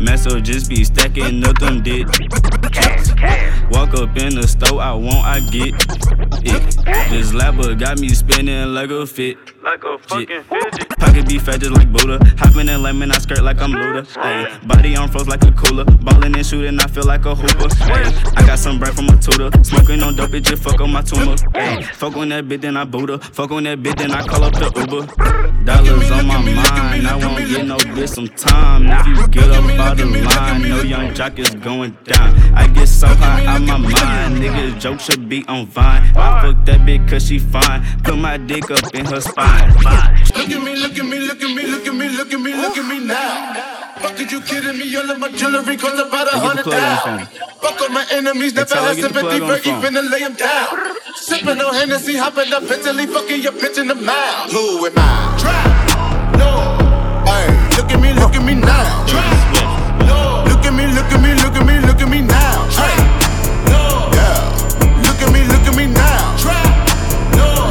Man, 0.00 0.16
so 0.16 0.40
just 0.40 0.68
be 0.68 0.84
stacking 0.84 1.44
up 1.44 1.58
them 1.58 1.82
dick. 1.82 2.06
Walk 3.70 3.94
up 3.94 4.16
in 4.16 4.34
the 4.34 4.46
store, 4.48 4.80
I 4.80 4.94
want, 4.94 5.26
I 5.26 5.40
get 5.40 5.74
it. 6.42 6.76
This 7.10 7.32
lapper 7.32 7.78
got 7.78 7.98
me 7.98 8.08
spinning 8.10 8.74
like 8.74 8.90
a 8.90 9.06
fit. 9.06 9.36
Like 9.62 9.82
a 9.84 9.98
fucking 9.98 10.42
fidget. 10.44 10.88
Pocket 10.98 11.28
be 11.28 11.38
fat 11.38 11.60
just 11.60 11.72
like 11.72 11.92
Buddha. 11.92 12.18
Hopping 12.38 12.68
in 12.68 12.82
lemon, 12.82 13.10
I 13.10 13.18
skirt 13.18 13.42
like 13.42 13.60
I'm 13.60 13.72
Luda. 13.72 14.06
Ayy, 14.14 14.66
body 14.66 14.96
on 14.96 15.08
froze 15.08 15.28
like 15.28 15.44
a 15.44 15.52
cooler. 15.52 15.84
Ballin' 15.84 16.34
and 16.34 16.46
shooting, 16.46 16.78
I 16.80 16.86
feel 16.86 17.04
like 17.04 17.24
a 17.26 17.34
hooper. 17.34 17.68
Ayy, 17.68 18.38
I 18.38 18.46
got 18.46 18.58
some 18.58 18.78
bread 18.78 18.94
from 18.94 19.08
a 19.08 19.16
tutor. 19.16 19.50
Smoking 19.64 20.02
on 20.02 20.16
dope, 20.16 20.34
it 20.34 20.40
just 20.40 20.62
fuck 20.62 20.80
on 20.80 20.92
my 20.92 21.02
tumor. 21.02 21.34
Ayy, 21.54 21.84
fuck 21.84 22.16
on 22.16 22.28
that 22.30 22.46
bitch, 22.46 22.62
then 22.62 22.76
I 22.76 22.84
boot 22.84 23.10
her. 23.10 23.18
Fuck 23.18 23.50
on 23.50 23.64
that 23.64 23.82
bitch, 23.82 23.96
then 23.98 24.12
I 24.12 24.24
call 24.26 24.44
up 24.44 24.54
the 24.54 24.72
Uber. 24.80 25.64
Dollars 25.64 26.10
on 26.10 26.17
get 27.98 28.08
some 28.08 28.28
time. 28.28 28.86
If 28.86 29.06
you 29.06 29.28
get 29.28 29.50
up 29.50 29.64
out 29.80 29.96
the 29.96 30.06
line, 30.06 30.68
no 30.68 30.82
young 30.82 31.14
jock 31.14 31.38
is 31.38 31.50
going 31.50 31.96
down. 32.04 32.34
I 32.54 32.66
get 32.68 32.86
so 32.88 33.06
high 33.08 33.44
out 33.46 33.62
my 33.62 33.76
mind, 33.78 34.38
niggas 34.42 34.80
joke 34.80 35.00
should 35.00 35.28
be 35.28 35.44
on 35.48 35.66
Vine. 35.66 36.02
I 36.16 36.42
fuck 36.42 36.64
that 36.66 36.80
bitch 36.80 37.08
cause 37.08 37.26
she 37.26 37.38
fine. 37.38 37.82
Put 38.04 38.18
my 38.18 38.36
dick 38.36 38.70
up 38.70 38.94
in 38.94 39.04
her 39.06 39.20
spine. 39.20 39.72
Look 39.74 40.50
at 40.50 40.62
me, 40.62 40.76
look 40.76 40.98
at 40.98 41.04
me, 41.04 41.18
look 41.20 41.42
at 41.42 41.54
me, 41.54 41.66
look 41.66 41.86
at 41.86 41.94
me, 41.94 42.08
look 42.08 42.32
at 42.32 42.40
me, 42.40 42.54
look 42.54 42.76
at 42.78 42.86
me 42.88 42.98
now. 43.04 43.74
Fuck 43.98 44.20
is 44.20 44.30
you 44.30 44.40
kidding 44.40 44.78
me? 44.78 44.94
All 44.96 45.10
of 45.10 45.18
my 45.18 45.28
jewelry 45.32 45.76
costs 45.76 46.00
about 46.00 46.32
a 46.32 46.38
Hey, 46.38 46.40
get 46.40 46.40
the 46.40 46.46
hundred 46.46 46.62
plug 46.62 46.74
on 46.74 46.80
the 46.80 46.96
thousand. 46.96 47.26
phone. 47.26 47.48
Fuck 47.60 47.80
all 47.82 47.88
my 47.88 48.06
enemies, 48.12 48.52
Hey, 48.52 48.58
never 48.62 48.70
tell 48.70 48.84
had 48.84 48.96
get 48.96 49.02
the 49.12 49.20
sympathy, 49.20 49.38
plug 49.38 49.42
on 49.42 49.48
the 49.48 49.54
Fergie 49.54 49.82
phone. 49.82 49.82
finna 49.82 50.10
lay 50.10 50.20
him 50.20 50.34
down. 50.34 50.68
Sipping 51.16 51.60
on 51.60 51.74
Hennessy, 51.74 52.16
hopping 52.16 52.52
up 52.52 52.62
Italy, 52.62 53.06
fucking 53.06 53.42
your 53.42 53.52
bitch 53.52 53.76
in 53.80 53.88
the 53.88 53.96
mouth. 53.96 54.52
Who 54.52 54.86
am 54.86 54.92
I? 54.96 55.36
Trap. 55.40 55.57
Look 57.88 57.96
at 57.96 58.02
me, 58.04 58.12
look 58.12 58.36
at 58.36 58.44
me 58.44 58.52
now. 58.52 58.84
Look 60.44 60.60
at 60.60 60.76
me, 60.76 60.84
look 60.92 61.08
at 61.08 61.22
me, 61.24 61.32
look 61.40 61.56
at 61.56 61.64
me, 61.64 61.80
look 61.80 62.02
at 62.04 62.08
me 62.10 62.20
now. 62.20 62.68
Look 65.00 65.22
at 65.24 65.32
me, 65.32 65.40
look 65.48 65.64
at 65.64 65.72
me 65.72 65.86
now. 65.88 66.36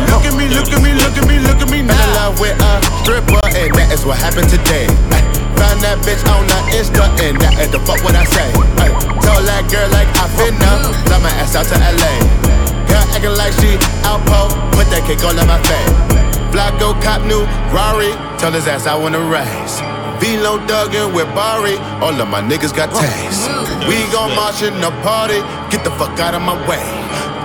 Look 0.09 0.25
at 0.25 0.33
me, 0.33 0.49
look 0.49 0.73
at 0.73 0.81
me, 0.81 0.97
look 0.97 1.13
at 1.13 1.27
me, 1.29 1.37
look 1.37 1.61
at 1.61 1.69
me 1.69 1.83
now. 1.85 1.93
In 2.01 2.09
love 2.17 2.39
with 2.41 2.57
a 2.57 2.81
stripper, 3.05 3.37
and 3.53 3.69
that 3.77 3.93
is 3.93 4.09
what 4.09 4.17
happened 4.17 4.49
today. 4.49 4.89
Ay, 5.13 5.21
found 5.53 5.85
that 5.85 6.01
bitch 6.01 6.25
on 6.33 6.49
the 6.49 6.57
Insta, 6.73 7.05
and 7.21 7.37
that 7.37 7.53
is 7.61 7.69
the 7.69 7.77
fuck 7.85 8.01
what 8.01 8.17
I 8.17 8.25
say. 8.25 8.49
Ay, 8.81 8.89
told 9.21 9.45
that 9.45 9.69
girl 9.69 9.85
like 9.93 10.09
I 10.17 10.25
finna, 10.33 10.97
fly 11.05 11.21
my 11.21 11.29
ass 11.37 11.53
out 11.53 11.69
to 11.69 11.77
LA. 11.77 12.17
Girl 12.89 13.05
acting 13.13 13.37
like 13.37 13.53
she 13.61 13.77
outpo, 14.01 14.49
put 14.73 14.89
that 14.89 15.05
cake 15.05 15.21
all 15.21 15.37
in 15.37 15.45
my 15.45 15.61
face. 15.61 15.93
Flacko 16.49 16.97
cop 17.05 17.21
new 17.21 17.45
Rari, 17.69 18.17
tell 18.41 18.51
his 18.51 18.65
ass 18.65 18.87
I 18.87 18.97
wanna 18.97 19.21
race. 19.21 19.77
Velo 20.19 20.57
Duggan 20.65 21.13
with 21.13 21.29
Bari, 21.35 21.77
all 22.01 22.15
of 22.19 22.27
my 22.27 22.41
niggas 22.41 22.73
got 22.75 22.89
taste. 22.89 23.45
We 23.87 24.01
gon' 24.11 24.33
march 24.35 24.61
in 24.61 24.73
the 24.81 24.91
party, 25.05 25.39
get 25.69 25.83
the 25.83 25.91
fuck 25.99 26.19
out 26.19 26.33
of 26.33 26.41
my 26.41 26.57
way. 26.67 26.81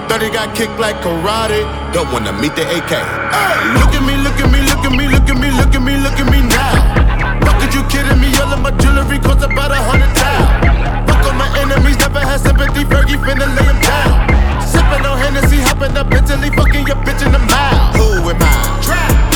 30 0.08 0.30
got 0.32 0.54
kicked 0.56 0.78
like 0.80 0.96
karate, 1.04 1.62
don't 1.92 2.10
wanna 2.12 2.32
meet 2.32 2.54
the 2.56 2.64
AK. 2.64 2.92
Hey, 2.92 3.54
look 3.76 3.92
at 3.92 4.02
me, 4.04 4.16
look 4.24 4.38
at 4.40 4.48
me, 4.50 4.60
look 4.64 4.84
at 4.84 4.92
me, 4.92 5.04
look 5.08 5.28
at 5.28 5.36
me, 5.38 5.48
look 5.50 5.74
at 5.74 5.82
me, 5.82 5.94
look 5.96 6.18
at 6.18 6.28
me 6.32 6.40
now. 6.48 7.22
Fuck 7.44 7.74
you 7.74 7.82
kidding 7.88 8.20
me? 8.20 8.28
All 8.40 8.52
of 8.52 8.60
my 8.60 8.70
jewelry 8.76 9.18
costs 9.18 9.44
about 9.44 9.70
a 9.72 9.80
hundred 9.80 10.12
thousand. 10.16 11.06
Fuck 11.08 11.24
all 11.24 11.36
my 11.36 11.48
enemies, 11.60 11.96
never 11.98 12.20
had 12.20 12.40
sympathy. 12.40 12.84
Fergie 12.84 13.16
finna 13.24 13.48
lay 13.56 13.64
him 13.64 13.80
down. 13.80 14.12
Sipping 14.60 15.06
on 15.06 15.16
Hennessy, 15.16 15.56
hopping 15.60 15.96
up 15.96 16.12
Italy, 16.12 16.50
fucking 16.50 16.86
your 16.86 16.96
bitch 17.04 17.24
in 17.24 17.32
the 17.32 17.38
mouth. 17.38 17.96
Who 17.96 18.28
am 18.28 18.36
I? 18.40 18.80
Trap. 18.84 19.32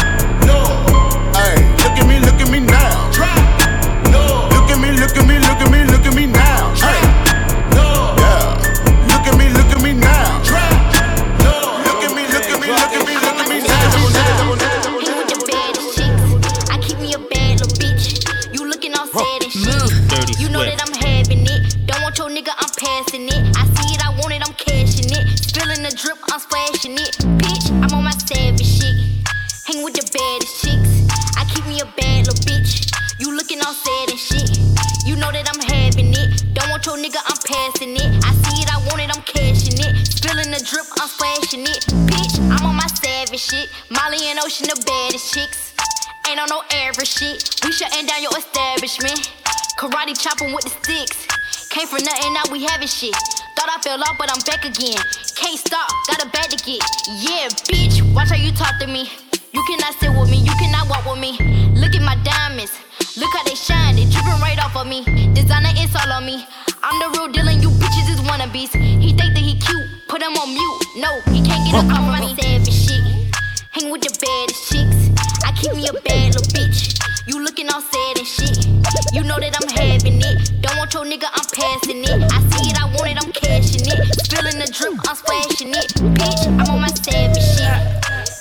Chopping 50.36 50.54
with 50.54 50.64
the 50.64 50.70
sticks. 50.70 51.26
Came 51.68 51.86
from 51.86 52.04
nothing, 52.04 52.32
now 52.32 52.42
we 52.50 52.64
having 52.64 52.88
shit. 52.88 53.14
Thought 53.56 53.68
I 53.68 53.80
fell 53.82 54.00
off, 54.02 54.16
but 54.18 54.30
I'm 54.32 54.40
back 54.44 54.64
again. 54.64 54.98
Can't 55.34 55.58
stop, 55.58 55.88
got 56.08 56.24
a 56.24 56.28
bag 56.30 56.50
to 56.50 56.58
get. 56.64 56.82
Yeah, 57.08 57.48
bitch, 57.68 58.02
watch 58.14 58.30
how 58.30 58.36
you 58.36 58.52
talk 58.52 58.78
to 58.80 58.86
me. 58.86 59.10
You 59.52 59.64
cannot 59.68 59.94
sit 60.00 60.10
with 60.10 60.30
me, 60.30 60.38
you 60.38 60.52
cannot 60.58 60.88
walk 60.88 61.04
with 61.06 61.20
me. 61.20 61.32
Look 61.72 61.94
at 61.94 62.02
my 62.02 62.16
diamonds, 62.24 62.72
look 63.16 63.32
how 63.32 63.44
they 63.44 63.54
shine, 63.54 63.96
they 63.96 64.04
dripping 64.04 64.40
right 64.40 64.58
off 64.62 64.76
of 64.76 64.86
me. 64.86 65.04
Designer 65.32 65.72
is 65.76 65.94
all 65.96 66.12
on 66.12 66.26
me. 66.26 66.44
I'm 66.82 66.96
the 67.00 67.18
real 67.18 67.28
deal 67.32 67.48
and 67.48 67.62
you 67.62 67.70
bitches 67.70 68.10
is 68.12 68.20
wannabes. 68.20 68.72
He 68.76 69.12
think 69.16 69.32
that 69.34 69.44
he 69.44 69.58
cute, 69.58 69.86
put 70.08 70.22
him 70.22 70.36
on 70.36 70.52
mute. 70.52 70.82
No, 70.96 71.20
he 71.32 71.40
can't 71.42 71.64
get 71.64 71.80
up 71.80 71.88
off 71.92 72.12
of 72.12 72.20
me. 72.20 72.36
Savage 72.40 72.72
shit, 72.72 73.02
hang 73.72 73.90
with 73.90 74.02
the 74.02 74.12
baddest 74.20 74.72
chicks. 74.72 75.15
Keep 75.56 75.72
me 75.74 75.88
a 75.88 75.92
bad 75.92 76.34
little 76.34 76.42
bitch. 76.52 77.00
You 77.26 77.42
looking 77.42 77.68
all 77.70 77.80
sad 77.80 78.18
and 78.18 78.26
shit. 78.26 78.66
You 79.12 79.22
know 79.24 79.40
that 79.40 79.56
I'm 79.56 79.68
having 79.72 80.20
it. 80.20 80.52
Don't 80.60 80.76
want 80.76 80.92
your 80.94 81.04
nigga, 81.04 81.28
I'm 81.32 81.48
passing 81.48 82.04
it. 82.04 82.20
I 82.30 82.38
see 82.52 82.70
it, 82.70 82.76
I 82.76 82.84
want 82.92 83.08
it, 83.08 83.16
I'm 83.16 83.32
cashing 83.32 83.88
it. 83.88 83.98
Spilling 84.20 84.58
the 84.60 84.68
drip, 84.68 85.00
I'm 85.08 85.16
splashing 85.16 85.72
it. 85.72 85.88
Bitch, 86.14 86.46
I'm 86.46 86.68
on 86.68 86.80
my 86.82 86.88
savage 86.88 87.40
shit. 87.40 87.66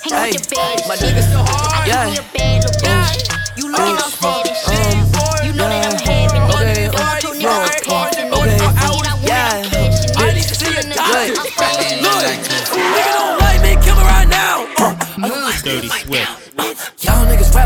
Hang 0.04 0.12
hey, 0.12 0.32
with 0.36 0.44
your 0.44 0.60
bad 0.60 0.88
my 0.88 0.96
shit. 0.96 1.16
Still 1.24 1.44
hard. 1.48 1.88
Yeah. 1.88 2.04
I 2.04 2.14
keep 2.14 2.20
me 2.20 2.20
a 2.20 2.36
bad 2.36 2.64
little 2.64 2.76
bitch. 2.84 3.58
You 3.58 3.72
looking 3.72 3.96
all 3.96 4.12
sad 4.12 4.46
and 4.46 4.56
shit. 4.56 4.96
You 4.96 5.05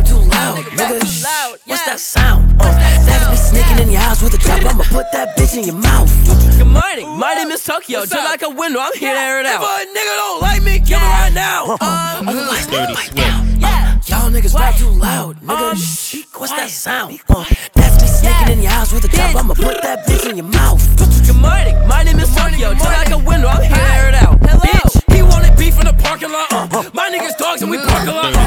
Y'all 0.00 0.16
niggas 0.16 0.16
rap 0.16 0.24
too 0.24 0.30
loud, 0.30 0.64
nigga. 0.64 1.68
What's 1.68 1.84
that 1.84 2.00
sound? 2.00 2.56
Uh, 2.58 2.72
that's 3.04 3.28
me 3.30 3.36
sneaking 3.36 3.84
in 3.84 3.92
your 3.92 4.00
house 4.00 4.22
with 4.22 4.32
a 4.32 4.38
trap. 4.38 4.64
I'ma 4.64 4.84
put 4.84 5.12
that 5.12 5.36
bitch 5.36 5.56
in 5.58 5.64
your 5.64 5.76
mouth. 5.76 6.08
Good 6.56 6.66
morning, 6.66 7.08
my 7.18 7.34
name 7.34 7.50
is 7.50 7.62
Tokyo. 7.64 8.06
Just 8.06 8.14
like 8.14 8.40
a 8.42 8.48
window, 8.48 8.80
I'm 8.80 8.92
here 8.96 9.12
to 9.12 9.20
air 9.20 9.40
it 9.40 9.46
out. 9.46 9.60
If 9.60 9.68
a 9.68 9.92
nigga 9.92 10.14
don't 10.16 10.40
like 10.40 10.62
me, 10.62 10.78
kill 10.80 11.00
me 11.00 11.04
right 11.04 11.32
now. 11.34 11.76
Uh, 11.80 12.22
otherwise, 12.26 12.66
Dirty 12.66 12.94
Swift. 12.94 14.08
Y'all 14.08 14.30
niggas 14.30 14.54
rap 14.54 14.74
too 14.76 14.88
loud, 14.88 15.36
nigga. 15.40 15.76
Um, 15.76 16.40
What's 16.40 16.52
that 16.56 16.70
sound? 16.70 17.20
Uh, 17.28 17.44
that's 17.74 18.00
me 18.00 18.08
sneaking 18.08 18.56
in 18.56 18.62
your 18.62 18.72
house 18.72 18.92
with 18.92 19.04
a 19.04 19.08
trap. 19.08 19.36
I'ma 19.36 19.52
put 19.54 19.82
that 19.82 20.06
bitch 20.06 20.28
in 20.30 20.36
your 20.36 20.48
mouth. 20.48 20.80
Good 21.26 21.36
morning, 21.36 21.76
my 21.86 22.02
name 22.02 22.18
is 22.18 22.34
Tokyo. 22.34 22.72
Just 22.72 22.84
like 22.88 23.10
a 23.10 23.18
window, 23.18 23.48
I'm 23.48 23.62
here 23.62 23.76
to 23.76 23.92
air 23.92 24.08
it 24.08 24.14
out. 24.16 24.38
Hello. 24.40 24.60
Bitch, 24.64 25.14
he 25.14 25.22
wanted 25.22 25.56
beef 25.58 25.78
in 25.78 25.84
the 25.84 25.92
parking 26.02 26.32
lot. 26.32 26.48
Uh, 26.50 26.88
my 26.94 27.10
niggas 27.12 27.36
dogs 27.36 27.60
and 27.62 27.70
we 27.70 27.76
park 27.76 28.08
a 28.08 28.12
lot. 28.12 28.39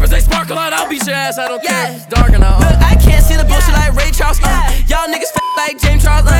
All 0.00 0.06
the 0.06 0.08
pop 0.08 0.08
choppers, 0.08 0.10
they 0.10 0.20
sparkle 0.20 0.58
out. 0.58 0.72
I'll 0.72 0.88
beat 0.88 1.06
your 1.06 1.14
ass, 1.14 1.38
I 1.38 1.48
don't 1.48 1.62
care. 1.62 1.92
It's 1.94 2.06
dark 2.06 2.32
enough. 2.32 2.60
Look, 2.60 2.78
I 2.80 2.96
can't 2.96 3.24
see 3.24 3.36
the 3.36 3.44
bullshit 3.44 3.74
like 3.74 3.94
Ray 3.94 4.10
Charles. 4.10 4.40
Uh, 4.42 4.72
y'all 4.86 5.06
niggas 5.12 5.32
f- 5.34 5.42
like 5.56 5.78
James 5.78 6.02
Charles. 6.04 6.26
Uh, 6.26 6.39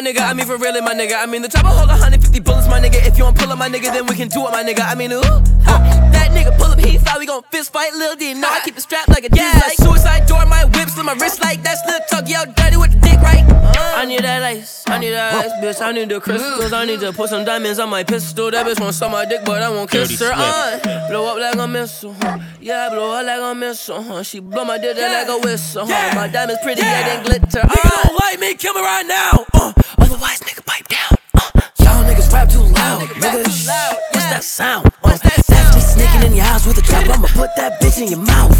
my 0.00 0.10
nigga. 0.12 0.20
I 0.20 0.32
mean, 0.32 0.46
for 0.46 0.56
really, 0.56 0.80
my 0.80 0.94
nigga. 0.94 1.20
I 1.20 1.26
mean, 1.26 1.42
the 1.42 1.48
chopper 1.48 1.68
hold 1.68 1.88
150 1.88 2.40
bullets, 2.40 2.68
my 2.68 2.80
nigga. 2.80 3.04
If 3.06 3.18
you 3.18 3.24
want 3.24 3.36
pull 3.38 3.50
up, 3.50 3.58
my 3.58 3.68
nigga, 3.68 3.90
then 3.92 4.06
we 4.06 4.14
can 4.14 4.28
do 4.28 4.46
it, 4.46 4.50
my 4.52 4.62
nigga. 4.62 4.82
I 4.86 4.94
mean, 4.94 5.12
ooh. 5.12 5.18
Uh, 5.20 5.78
that 6.12 6.30
nigga 6.30 6.56
pull 6.56 6.70
up, 6.70 6.78
he 6.78 6.98
fly, 6.98 7.16
we 7.18 7.26
gon' 7.26 7.42
fist 7.50 7.72
fight, 7.72 7.92
Lil 7.94 8.14
D. 8.16 8.34
No, 8.34 8.48
I 8.48 8.60
keep 8.64 8.74
the 8.76 8.80
strap 8.80 9.08
like 9.08 9.24
a 9.24 9.28
yeah. 9.34 9.60
Like 9.66 9.76
suicide 9.76 10.26
door, 10.26 10.44
my 10.46 10.64
whip, 10.64 10.88
slit 10.88 11.04
my 11.04 11.14
wrist 11.14 11.40
like 11.40 11.62
that's 11.62 11.84
Lil 11.86 12.00
Tuck. 12.08 12.28
Yo, 12.28 12.44
dirty 12.54 12.76
with 12.76 12.92
the 12.92 13.00
dick, 13.00 13.20
right? 13.20 13.44
Uh, 13.50 13.94
I 13.96 14.04
need 14.04 14.20
that 14.22 14.40
lace, 14.42 14.84
I 14.86 14.98
need 14.98 15.10
that 15.10 15.34
ice, 15.34 15.52
bitch. 15.62 15.82
I 15.84 15.92
need 15.92 16.08
the 16.08 16.20
crystals, 16.20 16.72
I 16.72 16.84
need 16.84 17.00
to 17.00 17.12
put 17.12 17.28
some 17.30 17.44
diamonds 17.44 17.78
on 17.78 17.90
my 17.90 18.04
pistol. 18.04 18.50
That 18.50 18.66
bitch 18.66 18.80
won't 18.80 18.94
suck 18.94 19.10
my 19.10 19.24
dick, 19.24 19.40
but 19.44 19.62
I 19.62 19.68
won't 19.68 19.90
kiss 19.90 20.18
her. 20.20 20.30
Uh, 20.32 21.08
blow 21.08 21.26
up 21.26 21.38
like 21.38 21.56
a 21.56 21.66
missile, 21.68 22.14
huh? 22.22 22.38
yeah, 22.60 22.88
blow 22.88 23.12
up 23.12 23.26
like 23.26 23.40
a 23.40 23.54
missile. 23.54 24.02
Huh? 24.02 24.22
She 24.22 24.38
blow 24.40 24.64
my 24.64 24.78
dick 24.78 24.96
yeah. 24.96 25.24
like 25.26 25.28
a 25.28 25.38
whistle. 25.44 25.86
Huh? 25.86 25.92
Yeah. 25.92 26.14
My 26.14 26.28
diamonds 26.28 26.62
pretty, 26.62 26.82
Yeah. 26.82 27.06
yeah, 27.06 27.22
they 27.22 27.24
glitter. 27.24 27.60
Nigga 27.60 27.84
Uh, 27.84 28.02
don't 28.08 28.20
like 28.20 28.40
me, 28.40 28.54
kill 28.54 28.72
me 28.74 28.80
right 28.80 29.06
now. 29.06 29.44
Uh, 29.52 29.72
otherwise, 30.18 30.40
nigga, 30.40 30.64
pipe 30.66 30.88
down. 30.88 31.16
Uh, 31.34 31.60
y'all 31.78 32.04
niggas 32.04 32.32
rap 32.32 32.48
too 32.48 32.58
loud, 32.58 33.02
nigga. 33.02 33.44
What's 33.46 33.66
that 33.66 34.42
sound? 34.42 34.86
Uh, 35.04 35.16
that's 35.16 35.74
me 35.74 35.80
sneaking 35.80 36.30
in 36.30 36.36
your 36.36 36.44
house 36.44 36.66
with 36.66 36.78
a 36.78 36.82
trap. 36.82 37.08
I'ma 37.08 37.28
put 37.28 37.50
that 37.56 37.80
bitch 37.80 38.02
in 38.02 38.08
your 38.08 38.18
mouth. 38.18 38.50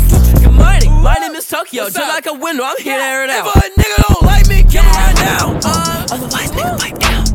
Good 0.41 0.53
morning, 0.53 0.93
my 1.03 1.15
name 1.15 1.35
is 1.35 1.49
Tokyo. 1.49 1.85
Just 1.91 1.99
like 1.99 2.27
a 2.27 2.35
window, 2.35 2.63
I'm 2.65 2.77
here 2.79 2.97
to 2.97 3.03
air 3.05 3.25
it 3.25 3.31
out. 3.31 3.47
If 3.47 3.57
a 3.57 3.81
nigga 3.81 3.97
don't 4.09 4.23
like 4.23 4.47
me, 4.49 4.63
kill 4.63 4.85
me 4.85 4.91
right 4.91 5.15
now. 5.17 5.59
Uh, 5.65 6.07
otherwise, 6.13 6.51
nigga, 6.53 6.79
pipe 6.79 6.99
down. 6.99 7.27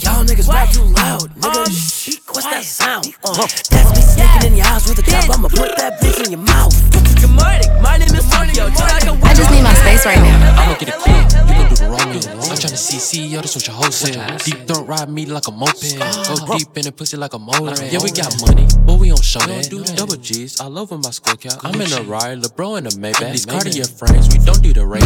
Y'all 0.00 0.24
niggas 0.24 0.48
rap 0.48 0.70
too 0.72 0.84
loud, 0.84 1.28
nigga. 1.36 2.27
What's 2.30 2.44
that 2.44 2.64
sound? 2.64 3.06
Uh, 3.24 3.34
that's 3.34 3.72
me 3.72 4.02
sneaking 4.04 4.52
in 4.52 4.56
your 4.58 4.66
house 4.66 4.88
with 4.88 4.98
a 4.98 5.02
trap. 5.02 5.30
I'ma 5.30 5.48
put 5.48 5.76
that 5.76 6.00
bitch 6.00 6.24
in 6.24 6.30
your 6.32 6.40
mouth. 6.40 6.74
Good 7.18 7.30
morning, 7.32 7.66
my 7.82 7.96
name 7.96 8.14
is 8.14 8.28
Tokyo. 8.30 8.68
Just 8.68 8.84
like 8.84 9.06
a 9.08 9.12
window. 9.12 9.26
I 9.26 9.34
just 9.34 9.50
need 9.50 9.62
my 9.62 9.74
space 9.74 10.04
right 10.06 10.20
now. 10.20 10.60
I'ma 10.60 10.78
get 10.78 10.88
a 10.90 10.92
clip, 10.92 11.16
you 11.16 11.54
gon' 11.56 11.68
do 11.68 11.76
the 11.76 11.88
rolling. 11.88 12.22
I'm 12.38 12.56
tryna 12.60 12.78
CC, 12.78 13.30
yo, 13.30 13.40
that's 13.40 13.56
what 13.56 13.66
your 13.66 13.76
hoe 13.76 13.90
said. 13.90 14.38
Deep 14.44 14.66
throat 14.68 14.86
ride 14.86 15.08
me 15.08 15.26
like 15.26 15.48
a 15.48 15.50
moped. 15.50 15.98
Go 15.98 16.58
deep 16.58 16.68
in 16.76 16.84
the 16.84 16.92
pussy 16.92 17.16
like 17.16 17.32
a 17.32 17.38
motor. 17.38 17.74
Yeah, 17.86 17.98
we 18.04 18.10
got 18.12 18.30
money, 18.44 18.68
but 18.84 18.98
we 19.00 19.08
don't 19.08 19.24
show 19.24 19.40
that. 19.40 19.96
Double 19.96 20.16
G's, 20.16 20.60
I 20.60 20.66
love 20.66 20.90
when 20.90 21.00
my 21.00 21.10
score 21.10 21.34
cap. 21.34 21.58
I'm 21.64 21.80
in 21.80 21.92
a 21.92 22.02
ride, 22.02 22.38
LeBron 22.42 22.78
in 22.78 22.86
a 22.86 22.90
Maybach. 22.90 23.32
These 23.32 23.46
Cartier 23.46 23.84
frames, 23.84 24.28
we 24.28 24.38
don't 24.44 24.62
do 24.62 24.72
the 24.72 24.84
rain. 24.86 25.02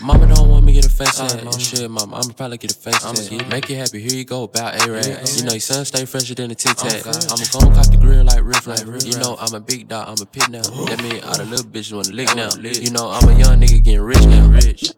Mama 0.00 0.32
don't 0.32 0.48
want 0.48 0.64
me 0.64 0.74
to 0.74 0.80
get 0.82 0.86
a 0.86 0.94
face 0.94 1.18
on. 1.20 1.58
Shit, 1.58 1.90
mama, 1.90 2.16
I'ma 2.16 2.32
probably 2.32 2.58
get 2.58 2.70
a 2.70 2.74
face 2.74 3.04
on. 3.04 3.14
Make 3.50 3.68
you 3.68 3.76
happy, 3.76 4.00
here 4.00 4.16
you 4.16 4.24
go, 4.24 4.44
about 4.44 4.80
A-Rag. 4.86 5.26
You 5.36 5.44
know, 5.44 5.52
your 5.52 5.60
son 5.60 5.84
stay 5.84 6.06
fresher 6.06 6.34
than 6.36 6.50
a 6.50 6.54
Tic 6.54 6.76
Tac. 6.76 7.06
I'ma 7.06 7.44
go 7.50 7.60
cop 7.74 7.90
the 7.90 7.96
grill 7.98 8.24
like 8.24 8.44
Riff 8.44 8.66
Raff. 8.66 8.84
You 9.04 9.18
know, 9.18 9.36
I'm 9.40 9.54
a 9.54 9.60
big 9.60 9.88
dog, 9.88 10.08
I'm 10.08 10.22
a 10.22 10.26
pit 10.26 10.48
now. 10.50 10.62
That 10.62 11.02
mean 11.02 11.24
all 11.24 11.36
the 11.36 11.44
little 11.44 11.64
bitches 11.66 11.92
wanna 11.96 12.12
lick 12.14 12.34
now. 12.36 12.50
You 12.60 12.90
know, 12.90 13.10
I'm 13.10 13.28
a 13.28 13.38
young 13.38 13.60
nigga 13.60 13.82
getting 13.82 14.02
rich 14.02 14.24
now. 14.26 14.46
Rich. 14.56 14.92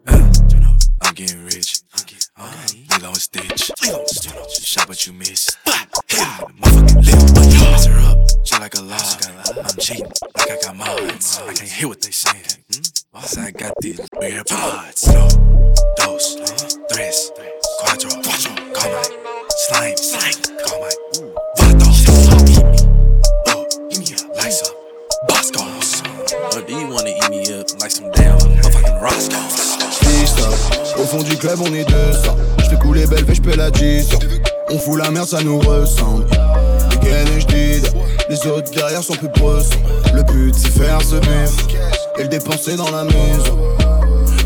I'm 1.01 1.13
getting 1.15 1.43
rich. 1.45 1.81
Uh, 2.37 2.51
Lilo 2.91 3.09
and 3.09 3.17
Stitch. 3.17 3.71
Shot 4.61 4.87
what 4.87 5.05
you 5.07 5.13
miss. 5.13 5.57
Motherfucking 5.65 7.05
lip. 7.05 7.59
Pass 7.59 7.85
her 7.85 7.99
up. 7.99 8.17
Just 8.43 8.59
like 8.59 8.75
a 8.75 8.81
law. 8.81 9.63
I'm 9.63 9.77
cheating. 9.79 10.11
Like 10.37 10.51
I 10.51 10.57
got 10.61 10.75
mods. 10.75 11.39
I 11.41 11.53
can't 11.53 11.69
hear 11.69 11.87
what 11.87 12.01
they 12.01 12.11
saying. 12.11 12.63
Cause 13.13 13.37
I 13.37 13.51
got 13.51 13.73
these 13.81 13.99
weird 14.17 14.45
pods. 14.45 15.07
No. 15.07 15.27
Dos. 15.97 16.35
Tres. 16.91 17.31
Cuatro. 17.81 18.15
My 18.25 18.33
slime. 19.67 19.97
Slime. 19.97 20.68
Wanna 26.91 27.09
eat 27.09 27.29
me 27.29 27.41
up 27.53 27.67
like 27.79 27.91
some 27.91 28.09
damn 28.11 28.37
motherfucking 28.37 29.01
Roscoe's? 29.01 29.77
Au 30.97 31.05
fond 31.05 31.23
du 31.23 31.37
club, 31.37 31.59
on 31.61 31.73
est 31.73 31.85
200. 31.85 32.35
J'fais 32.63 32.75
couler 32.77 33.05
belle, 33.07 33.25
fais 33.25 33.35
j'peux 33.35 33.55
la 33.55 33.71
10. 33.71 34.09
On 34.69 34.77
fout 34.77 34.99
la 34.99 35.09
merde, 35.11 35.27
ça 35.27 35.41
nous 35.41 35.59
ressemble. 35.59 36.25
Les 36.91 36.97
gaines 36.97 37.27
et. 37.55 37.81
Les 38.29 38.47
autres 38.47 38.71
derrière 38.71 39.01
sont 39.01 39.15
plus 39.15 39.29
bressons. 39.29 39.79
Le 40.13 40.23
but, 40.23 40.53
c'est 40.53 40.69
faire 40.69 41.01
ce 41.01 41.15
bif. 41.15 41.77
Et 42.17 42.23
le 42.23 42.29
dépenser 42.29 42.75
dans 42.75 42.91
la 42.91 43.03
maison. 43.05 43.57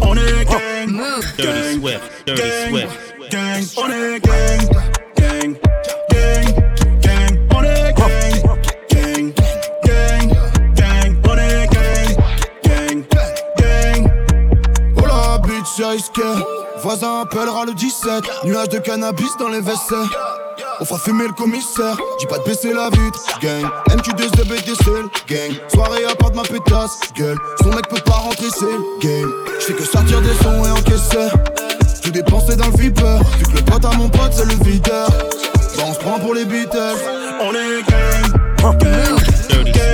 On 0.01 0.15
est 0.15 0.45
gang. 0.45 1.01
Dirty 1.37 1.79
Swift. 1.79 2.01
Dirty 2.25 2.41
Swift. 2.69 2.87
Gang. 3.31 3.63
On 3.77 3.89
est 3.89 4.19
gang. 4.19 4.69
Gang. 4.71 4.92
Voisin 16.83 17.21
appellera 17.21 17.65
le 17.65 17.73
17. 17.73 18.23
Nuage 18.43 18.69
de 18.69 18.77
cannabis 18.77 19.35
dans 19.39 19.47
les 19.47 19.59
WC. 19.59 19.95
On 20.79 20.85
fera 20.85 20.99
fumer 20.99 21.25
le 21.25 21.33
commissaire. 21.33 21.97
Dis 22.19 22.27
pas 22.27 22.37
de 22.37 22.43
baisser 22.43 22.73
la 22.73 22.89
vitre. 22.89 23.19
Gang. 23.41 23.65
MQ2 23.89 24.43
BDC. 24.45 24.85
Gang. 25.27 25.51
Soirée 25.73 26.05
à 26.05 26.13
part 26.13 26.29
de 26.29 26.35
ma 26.35 26.43
pétasse. 26.43 26.99
Gueule. 27.15 27.37
Son 27.61 27.69
mec 27.69 27.87
peut 27.89 28.01
pas 28.05 28.13
rentrer, 28.13 28.49
c'est 28.51 29.07
game. 29.07 29.31
J'fais 29.59 29.73
que 29.73 29.83
sortir 29.83 30.21
des 30.21 30.35
sons 30.43 30.63
et 30.63 30.71
encaisser. 30.71 31.29
Tout 32.03 32.11
dépenser 32.11 32.55
dans 32.55 32.67
le 32.67 32.73
flipper. 32.73 33.19
Vu 33.39 33.45
que 33.45 33.57
le 33.57 33.63
pote 33.63 33.85
à 33.85 33.97
mon 33.97 34.09
pote, 34.09 34.31
c'est 34.31 34.45
le 34.45 34.63
videur. 34.63 35.09
Bah, 35.09 35.83
on 35.87 35.93
se 35.93 35.99
prend 35.99 36.19
pour 36.19 36.35
les 36.35 36.45
Beatles. 36.45 36.77
On 37.41 37.51
est 37.51 37.81
gang. 37.89 38.77
Gang. 38.77 39.73
Gang. 39.73 39.92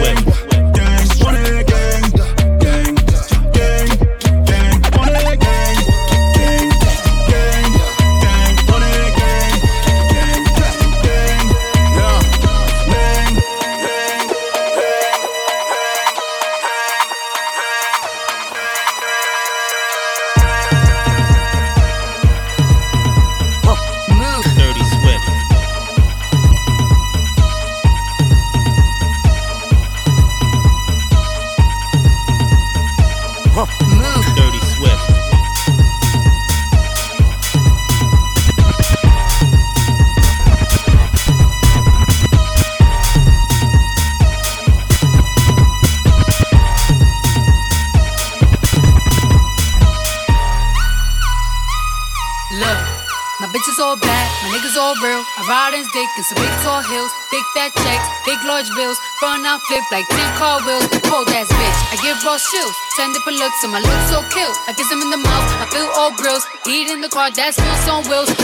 Real. 55.49 55.57
I 55.57 55.69
ride 55.69 55.73
in 55.73 55.85
dick 55.93 56.09
in 56.17 56.23
some 56.23 56.37
big 56.37 56.53
tall 56.61 56.81
hills, 56.81 57.11
big 57.31 57.43
fat 57.53 57.71
checks, 57.73 58.07
big 58.25 58.37
large 58.45 58.69
bills. 58.75 58.97
Front 59.19 59.45
out 59.45 59.61
flip 59.67 59.83
like 59.91 60.07
10 60.09 60.37
car 60.37 60.61
wheels. 60.65 60.87
Cold 61.09 61.29
ass 61.29 61.49
bitch, 61.49 61.77
I 61.91 61.97
give 62.01 62.17
raw 62.23 62.37
chills. 62.37 62.75
Ten 62.95 63.11
different 63.13 63.39
looks, 63.39 63.63
and 63.63 63.71
my 63.71 63.79
looks 63.79 64.09
so 64.09 64.21
kill. 64.29 64.51
I 64.67 64.73
kiss 64.73 64.91
him 64.91 65.01
in 65.01 65.09
the 65.09 65.17
mouth, 65.17 65.45
I 65.61 65.65
feel 65.71 65.89
all 65.97 66.11
grills. 66.15 66.45
Eat 66.67 66.89
in 66.89 67.01
the 67.01 67.09
car, 67.09 67.31
that's 67.31 67.57
wheels 67.57 67.87
on 67.89 68.03
wheels. 68.09 68.29
In 68.29 68.35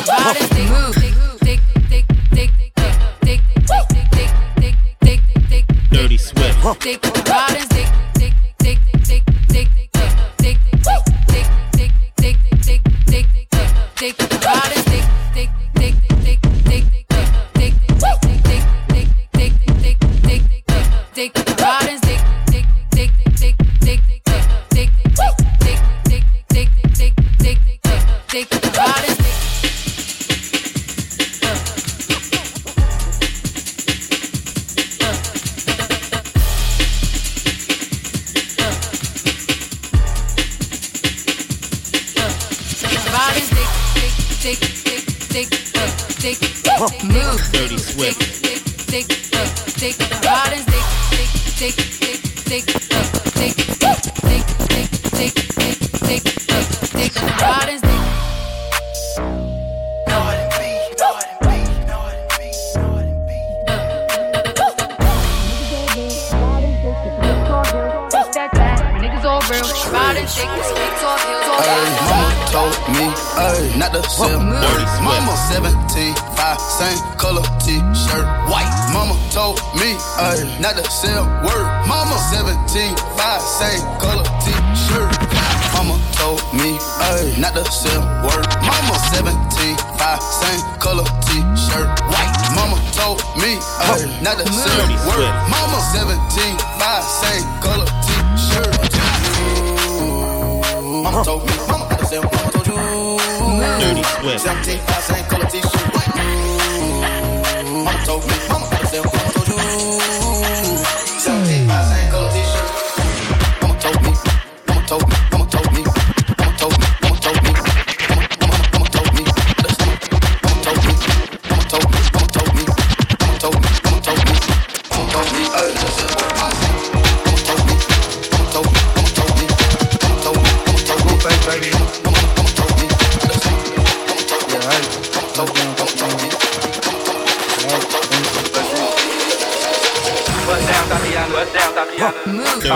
dick, 1.45 1.61
dick, 1.89 2.05
dick, 2.05 2.05
dick, 2.33 2.51
dick, 2.73 2.93
dick, 3.21 3.41
dick, 3.61 4.09
dick, 4.11 4.31
dick, 4.57 4.75
dick, 5.01 5.21
dick, 5.49 5.49
dick, 5.49 5.65
Dirty 5.91 6.17
Swift. 6.17 6.57
dick, 6.79 7.01
dick, 7.01 7.01
dick, 7.69 7.89
dick, 8.13 8.33
dick, 8.59 8.79
dick, 9.03 9.21
dick, 9.21 9.21
dick, 9.49 9.69
dick, 9.93 10.09
dick, 10.37 10.57
dick, 10.81 11.13
dick, 11.31 11.47
dick, 11.77 11.89
dick, 12.17 12.37
dick, 12.65 12.79
dick, 13.05 13.25
in 13.25 13.27
dick, 13.95 14.17
dick, 14.17 14.64
Dirty 46.77 47.77
Swift. 47.77 48.24
Mama 72.07 72.31
told 72.51 72.75
me, 72.95 73.05
ay, 73.35 73.75
not 73.77 73.91
to 73.91 74.01
sell 74.09 74.39
word. 74.39 74.85
Mama 75.03 75.35
17, 75.51 76.15
5, 76.15 76.61
same 76.61 76.99
color 77.17 77.43
t-shirt, 77.59 78.27
white. 78.47 78.71
Mama 78.93 79.15
told 79.31 79.59
me, 79.75 79.99
ay, 80.15 80.39
not 80.59 80.75
to 80.77 80.83
sell 80.89 81.25
word. 81.43 81.67
Mama 81.87 82.15
17, 82.31 82.95
5, 82.95 83.41
same 83.41 83.83
color 83.99 84.23
t-shirt. 84.39 85.11
Mama 85.75 85.99
told 86.15 86.39
me, 86.55 86.79
ay, 87.03 87.35
not 87.37 87.53
to 87.53 87.63
sell 87.67 88.01
word. 88.23 88.47
Mama 88.63 88.95
17, 89.11 89.75
5, 89.99 90.23
same 90.23 90.63
color 90.79 91.07
t-shirt, 91.27 91.91
white. 92.07 92.35
Mama 92.55 92.79
told 92.95 93.19
me, 93.35 93.59
ay, 93.83 94.07
not 94.23 94.39
to 94.39 94.47
sell 94.47 94.87
word. 95.11 95.33
Mama 95.51 95.79
17, 95.91 96.55
5, 96.55 97.03
same 97.03 97.43
color 97.59 97.85
t-shirt. 97.85 98.04
Told 101.23 101.45
me, 101.45 101.55
mama 101.67 101.85
had 101.85 101.99
to 101.99 102.05
sell, 102.05 102.23
mama 102.23 102.51
told 102.51 102.67
you. 102.67 102.73
Dirty 102.75 104.03
Swift. 104.03 104.39
17, 104.41 104.79
5, 104.79 105.03
same 105.03 105.25
color 105.25 105.47
t-shirt, 105.49 105.93
white. 105.95 106.11
Mama 107.65 108.05
told 108.05 108.23
me, 108.27 108.35
mama 108.49 108.65
had 108.67 108.81
to 108.81 108.87
sell, 108.87 109.03
mama 109.05 109.31
told 109.33 109.47
you. 109.47 109.57
17, 111.19 111.67
5, 111.67 111.85
same 111.87 112.09
color 112.11 112.29
t-shirt. 112.35 112.67
Mama 113.61 113.75
told 113.79 113.99
me, 114.03 114.11
mama 114.67 114.83
told 114.87 115.03
me, 115.03 115.09
mama 115.09 115.09
told 115.09 115.09
me, 115.09 115.15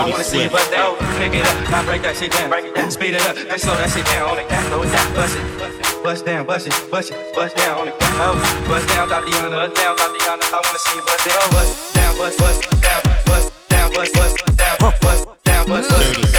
I 0.00 0.08
wanna 0.08 0.24
see 0.24 0.48
bust 0.48 0.70
down, 0.70 0.96
pick 1.20 1.34
it 1.34 1.44
up, 1.44 1.70
now 1.70 1.84
break 1.84 2.00
that 2.02 2.16
shit 2.16 2.32
down, 2.32 2.48
break 2.48 2.64
it 2.64 2.74
down, 2.74 2.90
speed 2.90 3.12
it 3.12 3.20
up, 3.28 3.36
then 3.36 3.58
slow 3.58 3.76
that 3.76 3.90
shit 3.92 4.06
down, 4.06 4.30
on 4.30 4.38
it, 4.40 4.48
slow 4.48 4.80
it 4.80 4.88
down, 4.88 5.12
bust 5.12 5.36
it, 5.36 6.02
bust 6.02 6.24
down, 6.24 6.46
bust 6.46 6.66
it, 6.68 6.90
bust 6.90 7.10
it, 7.12 7.34
bust 7.34 7.54
down, 7.56 7.80
on 7.80 7.88
it, 7.88 7.94
oh, 8.16 8.64
bust 8.64 8.88
down, 8.88 9.10
Tatiana, 9.10 9.68
bust 9.68 9.76
down, 9.76 9.96
Tatiana. 10.00 10.40
I 10.40 10.60
wanna 10.64 10.78
see 10.80 10.96
you 10.96 11.04
bust 11.04 11.28
down, 11.28 11.50
bust 11.52 11.94
down, 11.94 12.16
bust, 12.16 12.38
bust 12.40 12.60
down, 12.80 13.00
bust 13.28 13.52
down, 13.68 13.92
bust, 13.92 14.14
bust 14.14 14.36
down, 14.56 14.76
bust 14.80 15.00
down, 15.44 15.68
bust, 15.68 15.90
bust 15.90 16.24
down, 16.24 16.29